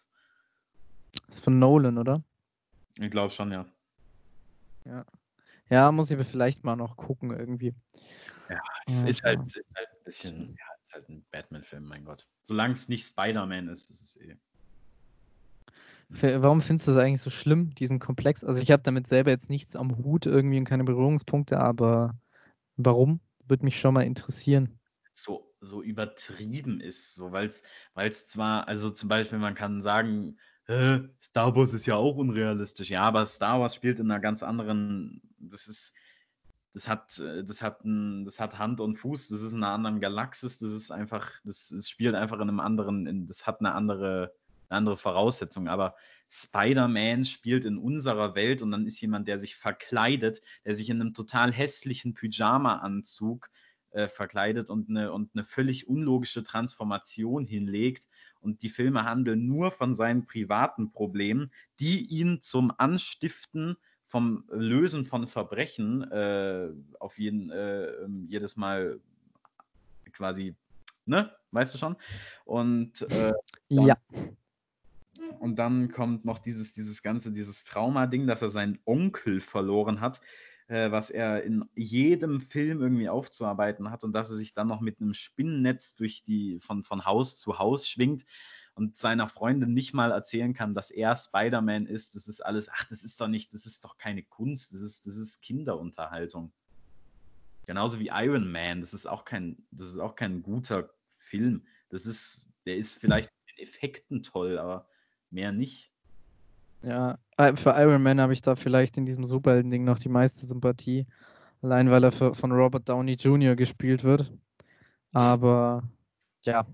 Das 1.26 1.36
ist 1.36 1.44
von 1.44 1.58
Nolan, 1.58 1.96
oder? 1.96 2.22
Ich 2.98 3.10
glaube 3.10 3.30
schon, 3.30 3.50
ja. 3.50 3.64
Ja. 4.84 5.06
Ja, 5.70 5.90
muss 5.90 6.10
ich 6.10 6.26
vielleicht 6.26 6.64
mal 6.64 6.76
noch 6.76 6.98
gucken 6.98 7.30
irgendwie. 7.30 7.74
Ja, 8.50 8.60
ist 9.06 9.22
halt, 9.22 9.40
ist 9.46 9.64
halt 9.74 9.88
ein 9.88 10.04
bisschen, 10.04 10.50
ja, 10.50 10.79
ist 10.90 10.94
halt 10.94 11.08
ein 11.08 11.24
Batman-Film, 11.30 11.84
mein 11.84 12.04
Gott. 12.04 12.26
Solange 12.42 12.74
es 12.74 12.88
nicht 12.88 13.06
Spider-Man 13.06 13.68
ist, 13.68 13.90
ist 13.90 14.02
es 14.02 14.16
eh. 14.16 14.36
Warum 16.08 16.60
findest 16.60 16.88
du 16.88 16.92
das 16.92 17.00
eigentlich 17.00 17.20
so 17.20 17.30
schlimm, 17.30 17.72
diesen 17.76 18.00
Komplex? 18.00 18.42
Also 18.42 18.60
ich 18.60 18.72
habe 18.72 18.82
damit 18.82 19.06
selber 19.06 19.30
jetzt 19.30 19.48
nichts 19.48 19.76
am 19.76 19.96
Hut 19.98 20.26
irgendwie 20.26 20.58
und 20.58 20.64
keine 20.64 20.82
Berührungspunkte, 20.82 21.60
aber 21.60 22.18
warum? 22.76 23.20
Würde 23.46 23.64
mich 23.64 23.78
schon 23.78 23.94
mal 23.94 24.02
interessieren. 24.02 24.80
So, 25.12 25.54
so 25.60 25.82
übertrieben 25.82 26.80
ist, 26.80 27.14
so, 27.14 27.30
weil 27.30 27.46
es 27.48 28.26
zwar, 28.26 28.66
also 28.66 28.90
zum 28.90 29.08
Beispiel, 29.08 29.38
man 29.38 29.54
kann 29.54 29.82
sagen, 29.82 30.38
Star 31.20 31.54
Wars 31.54 31.72
ist 31.72 31.86
ja 31.86 31.94
auch 31.94 32.16
unrealistisch. 32.16 32.90
Ja, 32.90 33.02
aber 33.02 33.26
Star 33.26 33.60
Wars 33.60 33.76
spielt 33.76 34.00
in 34.00 34.10
einer 34.10 34.20
ganz 34.20 34.42
anderen, 34.42 35.22
das 35.38 35.68
ist, 35.68 35.94
das 36.72 36.88
hat, 36.88 37.18
äh, 37.18 37.44
das 37.44 37.62
hat, 37.62 37.84
ein, 37.84 38.24
das 38.24 38.40
hat 38.40 38.58
Hand 38.58 38.80
und 38.80 38.96
Fuß, 38.96 39.28
das 39.28 39.42
ist 39.42 39.52
in 39.52 39.62
einer 39.64 39.72
anderen 39.72 40.00
Galaxis, 40.00 40.58
das 40.58 40.72
ist 40.72 40.90
einfach, 40.90 41.30
das, 41.44 41.68
das 41.68 41.88
spielt 41.88 42.14
einfach 42.14 42.36
in 42.36 42.42
einem 42.42 42.60
anderen, 42.60 43.06
in, 43.06 43.26
das 43.26 43.46
hat 43.46 43.60
eine 43.60 43.74
andere, 43.74 44.32
eine 44.68 44.78
andere 44.78 44.96
Voraussetzung. 44.96 45.68
Aber 45.68 45.94
Spider-Man 46.28 47.24
spielt 47.24 47.64
in 47.64 47.76
unserer 47.76 48.34
Welt 48.36 48.62
und 48.62 48.70
dann 48.70 48.86
ist 48.86 49.00
jemand, 49.00 49.26
der 49.26 49.38
sich 49.38 49.56
verkleidet, 49.56 50.42
der 50.64 50.74
sich 50.74 50.88
in 50.88 51.00
einem 51.00 51.14
total 51.14 51.52
hässlichen 51.52 52.14
Pyjama-Anzug 52.14 53.50
äh, 53.90 54.06
verkleidet 54.06 54.70
und 54.70 54.88
eine, 54.88 55.12
und 55.12 55.30
eine 55.34 55.44
völlig 55.44 55.88
unlogische 55.88 56.44
Transformation 56.44 57.46
hinlegt. 57.46 58.06
Und 58.40 58.62
die 58.62 58.70
Filme 58.70 59.04
handeln 59.04 59.46
nur 59.46 59.72
von 59.72 59.96
seinen 59.96 60.24
privaten 60.24 60.92
Problemen, 60.92 61.50
die 61.80 62.06
ihn 62.06 62.40
zum 62.40 62.72
Anstiften 62.78 63.76
vom 64.10 64.44
Lösen 64.50 65.06
von 65.06 65.28
Verbrechen 65.28 66.02
äh, 66.10 66.68
auf 66.98 67.18
jeden, 67.18 67.50
äh, 67.50 67.84
ähm, 67.84 68.26
jedes 68.28 68.56
Mal 68.56 69.00
quasi, 70.12 70.56
ne, 71.06 71.30
weißt 71.52 71.72
du 71.72 71.78
schon? 71.78 71.96
Und 72.44 73.02
äh, 73.02 73.32
dann, 73.68 73.86
ja. 73.86 73.96
Und 75.38 75.56
dann 75.56 75.90
kommt 75.90 76.24
noch 76.24 76.38
dieses, 76.38 76.72
dieses 76.72 77.02
ganze, 77.02 77.30
dieses 77.30 77.64
Trauma-Ding, 77.64 78.26
dass 78.26 78.42
er 78.42 78.48
seinen 78.48 78.80
Onkel 78.84 79.40
verloren 79.40 80.00
hat, 80.00 80.20
äh, 80.66 80.90
was 80.90 81.10
er 81.10 81.44
in 81.44 81.64
jedem 81.76 82.40
Film 82.40 82.82
irgendwie 82.82 83.08
aufzuarbeiten 83.08 83.90
hat 83.90 84.02
und 84.02 84.12
dass 84.12 84.30
er 84.30 84.36
sich 84.36 84.54
dann 84.54 84.66
noch 84.66 84.80
mit 84.80 85.00
einem 85.00 85.14
Spinnennetz 85.14 85.94
durch 85.94 86.24
die, 86.24 86.58
von, 86.58 86.82
von 86.82 87.04
Haus 87.04 87.36
zu 87.38 87.60
Haus 87.60 87.88
schwingt 87.88 88.24
und 88.80 88.96
seiner 88.96 89.28
Freundin 89.28 89.74
nicht 89.74 89.92
mal 89.92 90.10
erzählen 90.10 90.54
kann, 90.54 90.74
dass 90.74 90.90
er 90.90 91.14
Spider-Man 91.14 91.84
ist, 91.84 92.14
das 92.14 92.28
ist 92.28 92.40
alles, 92.40 92.70
ach, 92.70 92.84
das 92.88 93.04
ist 93.04 93.20
doch 93.20 93.28
nicht, 93.28 93.52
das 93.52 93.66
ist 93.66 93.84
doch 93.84 93.98
keine 93.98 94.22
Kunst, 94.22 94.72
das 94.72 94.80
ist, 94.80 95.06
das 95.06 95.16
ist 95.16 95.42
Kinderunterhaltung. 95.42 96.50
Genauso 97.66 98.00
wie 98.00 98.08
Iron 98.08 98.50
Man, 98.50 98.80
das 98.80 98.94
ist 98.94 99.06
auch 99.06 99.26
kein, 99.26 99.58
das 99.70 99.88
ist 99.88 99.98
auch 99.98 100.16
kein 100.16 100.42
guter 100.42 100.88
Film. 101.18 101.66
Das 101.90 102.06
ist, 102.06 102.48
der 102.64 102.78
ist 102.78 102.94
vielleicht 102.94 103.30
in 103.54 103.62
Effekten 103.62 104.22
toll, 104.22 104.58
aber 104.58 104.88
mehr 105.30 105.52
nicht. 105.52 105.92
Ja, 106.82 107.18
äh, 107.36 107.54
für 107.56 107.74
Iron 107.76 108.02
Man 108.02 108.18
habe 108.18 108.32
ich 108.32 108.40
da 108.40 108.56
vielleicht 108.56 108.96
in 108.96 109.04
diesem 109.04 109.26
Superhelden-Ding 109.26 109.84
noch 109.84 109.98
die 109.98 110.08
meiste 110.08 110.46
Sympathie. 110.46 111.06
Allein 111.60 111.90
weil 111.90 112.02
er 112.02 112.12
für, 112.12 112.34
von 112.34 112.50
Robert 112.50 112.88
Downey 112.88 113.12
Jr. 113.12 113.54
gespielt 113.54 114.04
wird. 114.04 114.32
Aber 115.12 115.82
ja. 116.46 116.66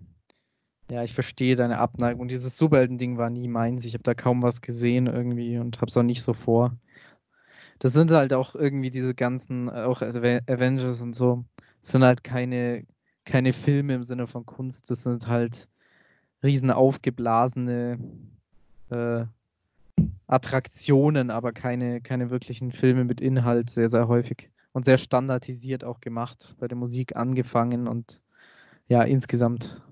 Ja, 0.90 1.02
ich 1.02 1.14
verstehe 1.14 1.56
deine 1.56 1.78
Abneigung. 1.78 2.28
Dieses 2.28 2.56
Superhelden-Ding 2.58 3.18
war 3.18 3.28
nie 3.28 3.48
meins. 3.48 3.84
Ich 3.84 3.94
habe 3.94 4.04
da 4.04 4.14
kaum 4.14 4.42
was 4.42 4.60
gesehen 4.60 5.06
irgendwie 5.06 5.58
und 5.58 5.80
habe 5.80 5.88
es 5.88 5.96
auch 5.96 6.04
nicht 6.04 6.22
so 6.22 6.32
vor. 6.32 6.76
Das 7.78 7.92
sind 7.92 8.10
halt 8.10 8.32
auch 8.32 8.54
irgendwie 8.54 8.90
diese 8.90 9.14
ganzen, 9.14 9.68
auch 9.68 10.00
Avengers 10.00 11.00
und 11.00 11.14
so, 11.14 11.44
sind 11.82 12.04
halt 12.04 12.24
keine, 12.24 12.86
keine 13.24 13.52
Filme 13.52 13.94
im 13.94 14.04
Sinne 14.04 14.26
von 14.26 14.46
Kunst. 14.46 14.90
Das 14.90 15.02
sind 15.02 15.26
halt 15.26 15.68
riesen 16.42 16.70
aufgeblasene 16.70 17.98
äh, 18.90 19.24
Attraktionen, 20.26 21.30
aber 21.30 21.52
keine, 21.52 22.00
keine 22.00 22.30
wirklichen 22.30 22.72
Filme 22.72 23.04
mit 23.04 23.20
Inhalt, 23.20 23.70
sehr, 23.70 23.88
sehr 23.88 24.08
häufig. 24.08 24.50
Und 24.72 24.84
sehr 24.84 24.98
standardisiert 24.98 25.84
auch 25.84 26.00
gemacht, 26.00 26.54
bei 26.58 26.68
der 26.68 26.76
Musik 26.76 27.16
angefangen 27.16 27.88
und 27.88 28.22
ja, 28.88 29.02
insgesamt. 29.02 29.82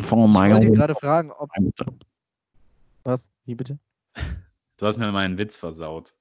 Von 0.00 0.30
ich 0.30 0.36
wollte 0.36 0.70
gerade 0.72 0.94
fragen, 0.94 1.30
ob. 1.32 1.50
Was? 3.04 3.30
Wie 3.44 3.54
bitte? 3.54 3.78
Du 4.76 4.86
hast 4.86 4.96
mir 4.98 5.12
meinen 5.12 5.38
Witz 5.38 5.56
versaut. 5.56 6.14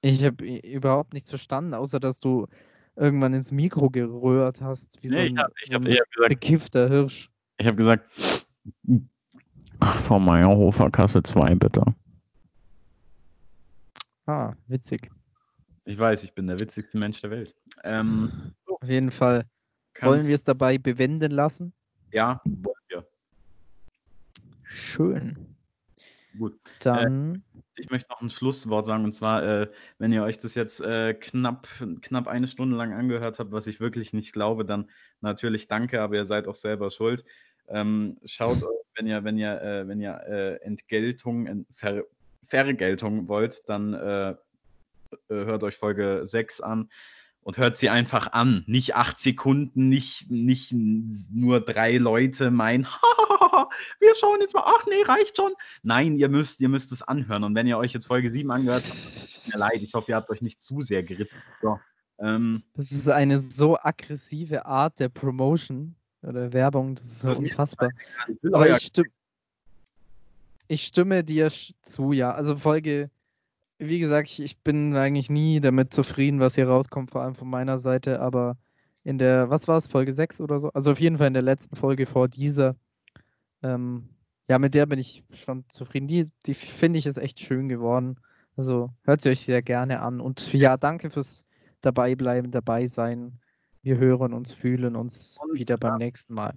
Ich 0.00 0.22
habe 0.24 0.44
überhaupt 0.44 1.14
nichts 1.14 1.30
verstanden, 1.30 1.72
außer 1.72 1.98
dass 1.98 2.20
du 2.20 2.46
irgendwann 2.96 3.32
ins 3.32 3.52
Mikro 3.52 3.90
gerührt 3.90 4.60
hast, 4.60 5.02
wie 5.02 5.08
nee, 5.08 5.14
so 5.14 5.20
ein, 5.20 5.26
ich 5.26 5.38
hab, 5.38 5.52
ich 5.62 5.70
so 5.70 5.76
ein 5.76 5.84
gesagt, 5.84 6.28
bekiffter 6.28 6.88
Hirsch. 6.88 7.30
Ich 7.58 7.66
habe 7.66 7.76
gesagt, 7.76 8.10
Frau 9.80 10.18
Meyerhofer, 10.18 10.90
Kasse 10.90 11.22
2 11.22 11.54
bitte. 11.54 11.82
Ah, 14.26 14.52
witzig. 14.66 15.10
Ich 15.84 15.98
weiß, 15.98 16.24
ich 16.24 16.34
bin 16.34 16.46
der 16.46 16.58
witzigste 16.58 16.98
Mensch 16.98 17.20
der 17.20 17.30
Welt. 17.30 17.54
Ähm, 17.82 18.52
Auf 18.66 18.88
jeden 18.88 19.10
Fall. 19.10 19.44
Wollen 20.00 20.26
wir 20.26 20.34
es 20.34 20.44
dabei 20.44 20.78
bewenden 20.78 21.32
lassen? 21.32 21.72
Ja, 22.12 22.40
wollen 22.44 22.76
wir. 22.88 23.06
Schön. 24.64 25.54
Gut. 26.38 26.58
Dann. 26.80 27.34
Äh, 27.34 27.60
ich 27.76 27.90
möchte 27.90 28.10
noch 28.10 28.20
ein 28.20 28.30
Schlusswort 28.30 28.86
sagen, 28.86 29.04
und 29.04 29.12
zwar, 29.12 29.42
äh, 29.42 29.70
wenn 29.98 30.12
ihr 30.12 30.22
euch 30.22 30.38
das 30.38 30.54
jetzt 30.54 30.80
äh, 30.80 31.14
knapp, 31.14 31.68
knapp 32.02 32.28
eine 32.28 32.46
Stunde 32.46 32.76
lang 32.76 32.92
angehört 32.92 33.38
habt, 33.38 33.50
was 33.50 33.66
ich 33.66 33.80
wirklich 33.80 34.12
nicht 34.12 34.32
glaube, 34.32 34.64
dann 34.64 34.88
natürlich 35.20 35.66
danke, 35.66 36.00
aber 36.00 36.14
ihr 36.14 36.24
seid 36.24 36.46
auch 36.46 36.54
selber 36.54 36.90
schuld. 36.90 37.24
Ähm, 37.66 38.18
schaut, 38.24 38.58
wenn 38.94 39.06
ihr, 39.06 39.24
wenn 39.24 39.38
ihr, 39.38 39.60
äh, 39.60 39.88
wenn 39.88 40.00
ihr 40.00 40.20
äh, 40.28 40.54
Entgeltung, 40.62 41.66
Ver, 41.72 42.04
Vergeltung 42.46 43.26
wollt, 43.26 43.68
dann 43.68 43.94
äh, 43.94 44.30
äh, 44.30 44.36
hört 45.28 45.62
euch 45.62 45.76
Folge 45.76 46.22
6 46.24 46.60
an 46.60 46.90
und 47.44 47.58
hört 47.58 47.76
sie 47.76 47.90
einfach 47.90 48.32
an. 48.32 48.64
Nicht 48.66 48.96
acht 48.96 49.20
Sekunden, 49.20 49.88
nicht, 49.88 50.30
nicht 50.30 50.72
nur 50.72 51.60
drei 51.60 51.98
Leute 51.98 52.50
meinen, 52.50 52.84
wir 52.84 54.14
schauen 54.18 54.40
jetzt 54.40 54.54
mal, 54.54 54.64
ach 54.66 54.84
nee, 54.86 55.02
reicht 55.02 55.36
schon. 55.36 55.52
Nein, 55.82 56.16
ihr 56.16 56.28
müsst, 56.28 56.60
ihr 56.60 56.68
müsst 56.68 56.90
es 56.90 57.02
anhören. 57.02 57.44
Und 57.44 57.54
wenn 57.54 57.66
ihr 57.66 57.78
euch 57.78 57.92
jetzt 57.92 58.06
Folge 58.06 58.30
7 58.30 58.50
angehört 58.50 58.84
habt, 58.84 59.44
tut 59.44 59.54
mir 59.54 59.58
leid, 59.58 59.82
ich 59.82 59.94
hoffe, 59.94 60.10
ihr 60.10 60.16
habt 60.16 60.30
euch 60.30 60.40
nicht 60.40 60.62
zu 60.62 60.80
sehr 60.80 61.02
geritzt. 61.02 61.46
So, 61.62 61.78
ähm, 62.18 62.62
das 62.74 62.90
ist 62.90 63.08
eine 63.08 63.38
so 63.38 63.78
aggressive 63.78 64.64
Art 64.64 64.98
der 64.98 65.10
Promotion 65.10 65.94
oder 66.22 66.52
Werbung, 66.52 66.94
das 66.94 67.04
ist 67.04 67.20
so 67.20 67.30
unfassbar. 67.30 67.90
Aber 68.52 68.70
ich, 68.70 68.86
stimme, 68.86 69.08
ich 70.68 70.84
stimme 70.84 71.22
dir 71.22 71.52
zu, 71.82 72.12
ja. 72.12 72.32
Also 72.32 72.56
Folge 72.56 73.10
wie 73.88 73.98
gesagt, 73.98 74.28
ich, 74.28 74.42
ich 74.42 74.58
bin 74.58 74.94
eigentlich 74.96 75.30
nie 75.30 75.60
damit 75.60 75.92
zufrieden, 75.92 76.40
was 76.40 76.54
hier 76.54 76.68
rauskommt, 76.68 77.10
vor 77.10 77.22
allem 77.22 77.34
von 77.34 77.48
meiner 77.48 77.78
Seite, 77.78 78.20
aber 78.20 78.56
in 79.04 79.18
der, 79.18 79.50
was 79.50 79.68
war 79.68 79.76
es, 79.76 79.86
Folge 79.86 80.12
6 80.12 80.40
oder 80.40 80.58
so? 80.58 80.70
Also 80.72 80.92
auf 80.92 81.00
jeden 81.00 81.18
Fall 81.18 81.28
in 81.28 81.34
der 81.34 81.42
letzten 81.42 81.76
Folge 81.76 82.06
vor 82.06 82.28
dieser. 82.28 82.76
Ähm, 83.62 84.08
ja, 84.48 84.58
mit 84.58 84.74
der 84.74 84.86
bin 84.86 84.98
ich 84.98 85.24
schon 85.32 85.64
zufrieden. 85.68 86.06
Die, 86.06 86.26
die 86.46 86.54
finde 86.54 86.98
ich 86.98 87.06
ist 87.06 87.18
echt 87.18 87.40
schön 87.40 87.68
geworden. 87.68 88.16
Also 88.56 88.90
hört 89.02 89.20
sie 89.20 89.30
euch 89.30 89.40
sehr 89.40 89.62
gerne 89.62 90.00
an. 90.00 90.20
Und 90.20 90.52
ja, 90.52 90.76
danke 90.76 91.10
fürs 91.10 91.44
Dabeibleiben, 91.80 92.50
dabei 92.50 92.86
sein. 92.86 93.40
Wir 93.82 93.98
hören 93.98 94.32
uns, 94.32 94.54
fühlen 94.54 94.96
uns 94.96 95.38
Und, 95.42 95.58
wieder 95.58 95.76
beim 95.76 95.98
nächsten 95.98 96.34
Mal 96.34 96.54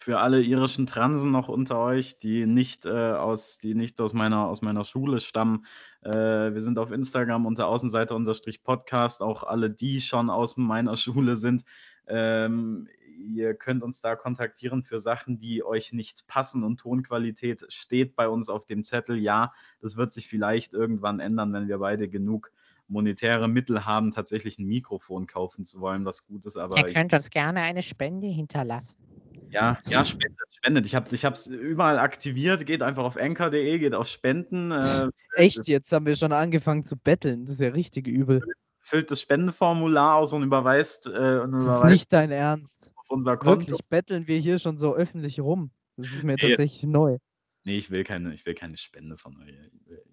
für 0.00 0.18
alle 0.18 0.40
irischen 0.40 0.86
Transen 0.86 1.30
noch 1.30 1.48
unter 1.48 1.78
euch, 1.78 2.18
die 2.18 2.46
nicht, 2.46 2.86
äh, 2.86 3.12
aus, 3.12 3.58
die 3.58 3.74
nicht 3.74 4.00
aus, 4.00 4.14
meiner, 4.14 4.46
aus 4.48 4.62
meiner 4.62 4.86
Schule 4.86 5.20
stammen. 5.20 5.66
Äh, 6.00 6.10
wir 6.10 6.62
sind 6.62 6.78
auf 6.78 6.90
Instagram 6.90 7.44
unter 7.44 7.66
Außenseiter-Podcast, 7.68 9.20
auch 9.20 9.42
alle, 9.42 9.68
die 9.68 10.00
schon 10.00 10.30
aus 10.30 10.56
meiner 10.56 10.96
Schule 10.96 11.36
sind. 11.36 11.64
Ähm, 12.06 12.88
ihr 13.18 13.52
könnt 13.52 13.82
uns 13.82 14.00
da 14.00 14.16
kontaktieren 14.16 14.84
für 14.84 15.00
Sachen, 15.00 15.38
die 15.38 15.62
euch 15.62 15.92
nicht 15.92 16.26
passen 16.26 16.64
und 16.64 16.80
Tonqualität 16.80 17.66
steht 17.68 18.16
bei 18.16 18.26
uns 18.26 18.48
auf 18.48 18.64
dem 18.64 18.84
Zettel. 18.84 19.18
Ja, 19.18 19.52
das 19.82 19.98
wird 19.98 20.14
sich 20.14 20.28
vielleicht 20.28 20.72
irgendwann 20.72 21.20
ändern, 21.20 21.52
wenn 21.52 21.68
wir 21.68 21.76
beide 21.76 22.08
genug 22.08 22.52
monetäre 22.88 23.48
Mittel 23.48 23.84
haben, 23.84 24.12
tatsächlich 24.12 24.58
ein 24.58 24.66
Mikrofon 24.66 25.26
kaufen 25.26 25.66
zu 25.66 25.80
wollen, 25.80 26.06
was 26.06 26.24
gut 26.24 26.46
ist. 26.46 26.56
Aber 26.56 26.78
Ihr 26.78 26.92
könnt 26.94 27.12
uns 27.12 27.28
gerne 27.28 27.60
eine 27.60 27.82
Spende 27.82 28.28
hinterlassen. 28.28 29.09
Ja, 29.50 29.78
ja, 29.88 30.04
spendet, 30.04 30.38
spendet. 30.52 30.86
Ich 30.86 30.94
habe 30.94 31.08
es 31.08 31.46
überall 31.46 31.98
aktiviert. 31.98 32.64
Geht 32.66 32.82
einfach 32.82 33.04
auf 33.04 33.16
anchor.de, 33.16 33.78
geht 33.78 33.94
auf 33.94 34.06
Spenden. 34.06 34.70
Äh, 34.70 35.08
Echt, 35.34 35.66
jetzt 35.66 35.90
haben 35.92 36.06
wir 36.06 36.16
schon 36.16 36.32
angefangen 36.32 36.84
zu 36.84 36.96
betteln. 36.96 37.46
Das 37.46 37.54
ist 37.54 37.60
ja 37.60 37.70
richtig 37.70 38.06
übel. 38.06 38.42
Füllt 38.80 39.10
das 39.10 39.20
Spendenformular 39.20 40.16
aus 40.16 40.32
und 40.32 40.44
überweist. 40.44 41.06
Äh, 41.06 41.40
und 41.40 41.52
das 41.52 41.64
überweist 41.64 41.84
ist 41.84 41.90
nicht 41.90 42.12
dein 42.12 42.30
Ernst. 42.30 42.92
Auf 42.96 43.10
unser 43.10 43.36
Konto. 43.36 43.60
Wirklich, 43.60 43.80
betteln 43.88 44.28
wir 44.28 44.38
hier 44.38 44.58
schon 44.58 44.78
so 44.78 44.94
öffentlich 44.94 45.40
rum. 45.40 45.70
Das 45.96 46.06
ist 46.12 46.22
mir 46.22 46.36
nee. 46.40 46.48
tatsächlich 46.48 46.84
neu. 46.84 47.18
Nee, 47.64 47.76
ich 47.76 47.90
will 47.90 48.04
keine, 48.04 48.32
ich 48.32 48.46
will 48.46 48.54
keine 48.54 48.76
Spende 48.76 49.18
von 49.18 49.36
euch. 49.36 49.54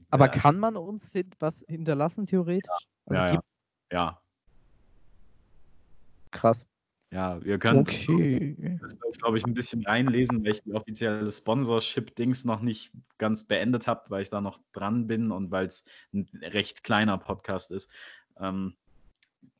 Aber 0.10 0.28
kann 0.28 0.60
man 0.60 0.76
uns 0.76 1.14
was 1.40 1.64
hinterlassen, 1.68 2.26
theoretisch? 2.26 2.70
Ja, 3.10 3.20
also 3.20 3.24
ja, 3.24 3.34
ja. 3.34 3.42
ja. 3.92 4.22
Krass. 6.32 6.66
Ja, 7.12 7.42
wir 7.44 7.58
können 7.58 7.80
okay. 7.80 8.78
das, 8.82 9.18
glaube 9.18 9.38
ich, 9.38 9.46
ein 9.46 9.54
bisschen 9.54 9.86
reinlesen, 9.86 10.44
weil 10.44 10.54
ich 10.54 10.64
die 10.64 10.74
offizielle 10.74 11.32
Sponsorship-Dings 11.32 12.44
noch 12.44 12.62
nicht 12.62 12.92
ganz 13.18 13.46
beendet 13.46 13.88
habe, 13.88 14.10
weil 14.10 14.24
ich 14.24 14.30
da 14.30 14.42
noch 14.42 14.60
dran 14.74 15.08
bin 15.08 15.32
und 15.32 15.50
weil 15.50 15.68
es 15.68 15.86
ein 16.14 16.28
recht 16.42 16.84
kleiner 16.84 17.18
Podcast 17.18 17.72
ist. 17.72 17.90
Ähm, 18.40 18.76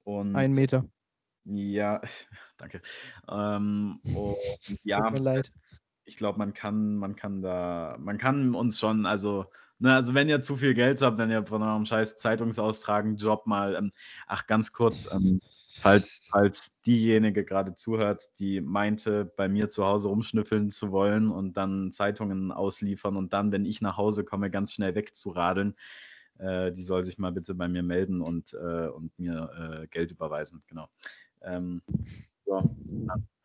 und 0.04 0.36
ein 0.36 0.52
Meter. 0.52 0.86
Ja, 1.46 2.02
danke. 2.58 2.82
Ähm, 3.30 4.02
und 4.04 4.36
ja, 4.84 5.02
Tut 5.02 5.20
mir 5.20 5.24
leid. 5.24 5.52
Ich 6.04 6.18
glaube, 6.18 6.40
man 6.40 6.54
kann, 6.54 6.98
man 6.98 7.16
kann 7.16 7.42
da, 7.42 7.96
man 8.00 8.18
kann 8.18 8.56
uns 8.56 8.80
schon, 8.80 9.06
also 9.06 9.46
Ne, 9.80 9.94
also 9.94 10.16
wenn 10.16 10.28
ihr 10.28 10.42
zu 10.42 10.58
viel 10.58 10.74
Geld 10.74 11.02
habt, 11.04 11.20
wenn 11.20 11.30
ihr 11.30 11.46
von 11.46 11.62
eurem 11.62 11.86
scheiß 11.86 12.18
Zeitungsaustragen 12.18 13.16
Job 13.16 13.46
mal, 13.46 13.76
ähm, 13.76 13.92
ach 14.26 14.48
ganz 14.48 14.72
kurz, 14.72 15.08
ähm, 15.14 15.40
falls, 15.70 16.20
falls 16.32 16.72
diejenige 16.82 17.46
gerade 17.46 17.76
zuhört, 17.76 18.28
die 18.40 18.60
meinte, 18.60 19.26
bei 19.26 19.48
mir 19.48 19.70
zu 19.70 19.86
Hause 19.86 20.08
rumschnüffeln 20.08 20.72
zu 20.72 20.92
wollen 20.92 21.30
und 21.30 21.58
dann 21.58 21.92
Zeitungen 21.92 22.52
ausliefern 22.52 23.16
und 23.16 23.34
dann, 23.34 23.52
wenn 23.52 23.66
ich 23.66 23.80
nach 23.82 23.98
Hause 23.98 24.24
komme, 24.24 24.50
ganz 24.50 24.74
schnell 24.74 24.96
wegzuradeln, 24.96 25.76
äh, 26.40 26.72
die 26.72 26.84
soll 26.84 27.04
sich 27.04 27.20
mal 27.20 27.32
bitte 27.32 27.54
bei 27.54 27.68
mir 27.68 27.84
melden 27.84 28.22
und, 28.22 28.56
äh, 28.56 28.88
und 28.88 29.18
mir 29.20 29.84
äh, 29.84 29.88
Geld 29.88 30.10
überweisen. 30.10 30.64
Genau. 30.66 30.90
Ähm, 31.44 31.84
so, 32.48 32.76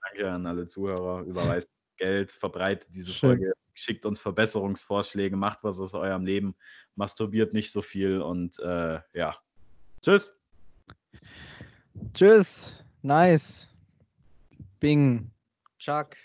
danke 0.02 0.30
an 0.30 0.46
alle 0.46 0.66
Zuhörer. 0.66 1.24
Überweist 1.24 1.68
Geld, 2.02 2.32
verbreitet 2.32 2.88
diese 2.90 3.12
Schön. 3.12 3.30
Folge 3.30 3.52
schickt 3.74 4.04
uns 4.06 4.18
Verbesserungsvorschläge, 4.20 5.36
macht 5.36 5.60
was 5.62 5.78
aus 5.78 5.94
eurem 5.94 6.26
Leben, 6.26 6.56
masturbiert 6.96 7.52
nicht 7.52 7.70
so 7.70 7.80
viel 7.80 8.20
und 8.20 8.58
äh, 8.58 9.00
ja. 9.14 9.36
Tschüss. 10.02 10.36
Tschüss. 12.12 12.84
Nice. 13.02 13.68
Bing. 14.80 15.30
Chuck. 15.78 16.16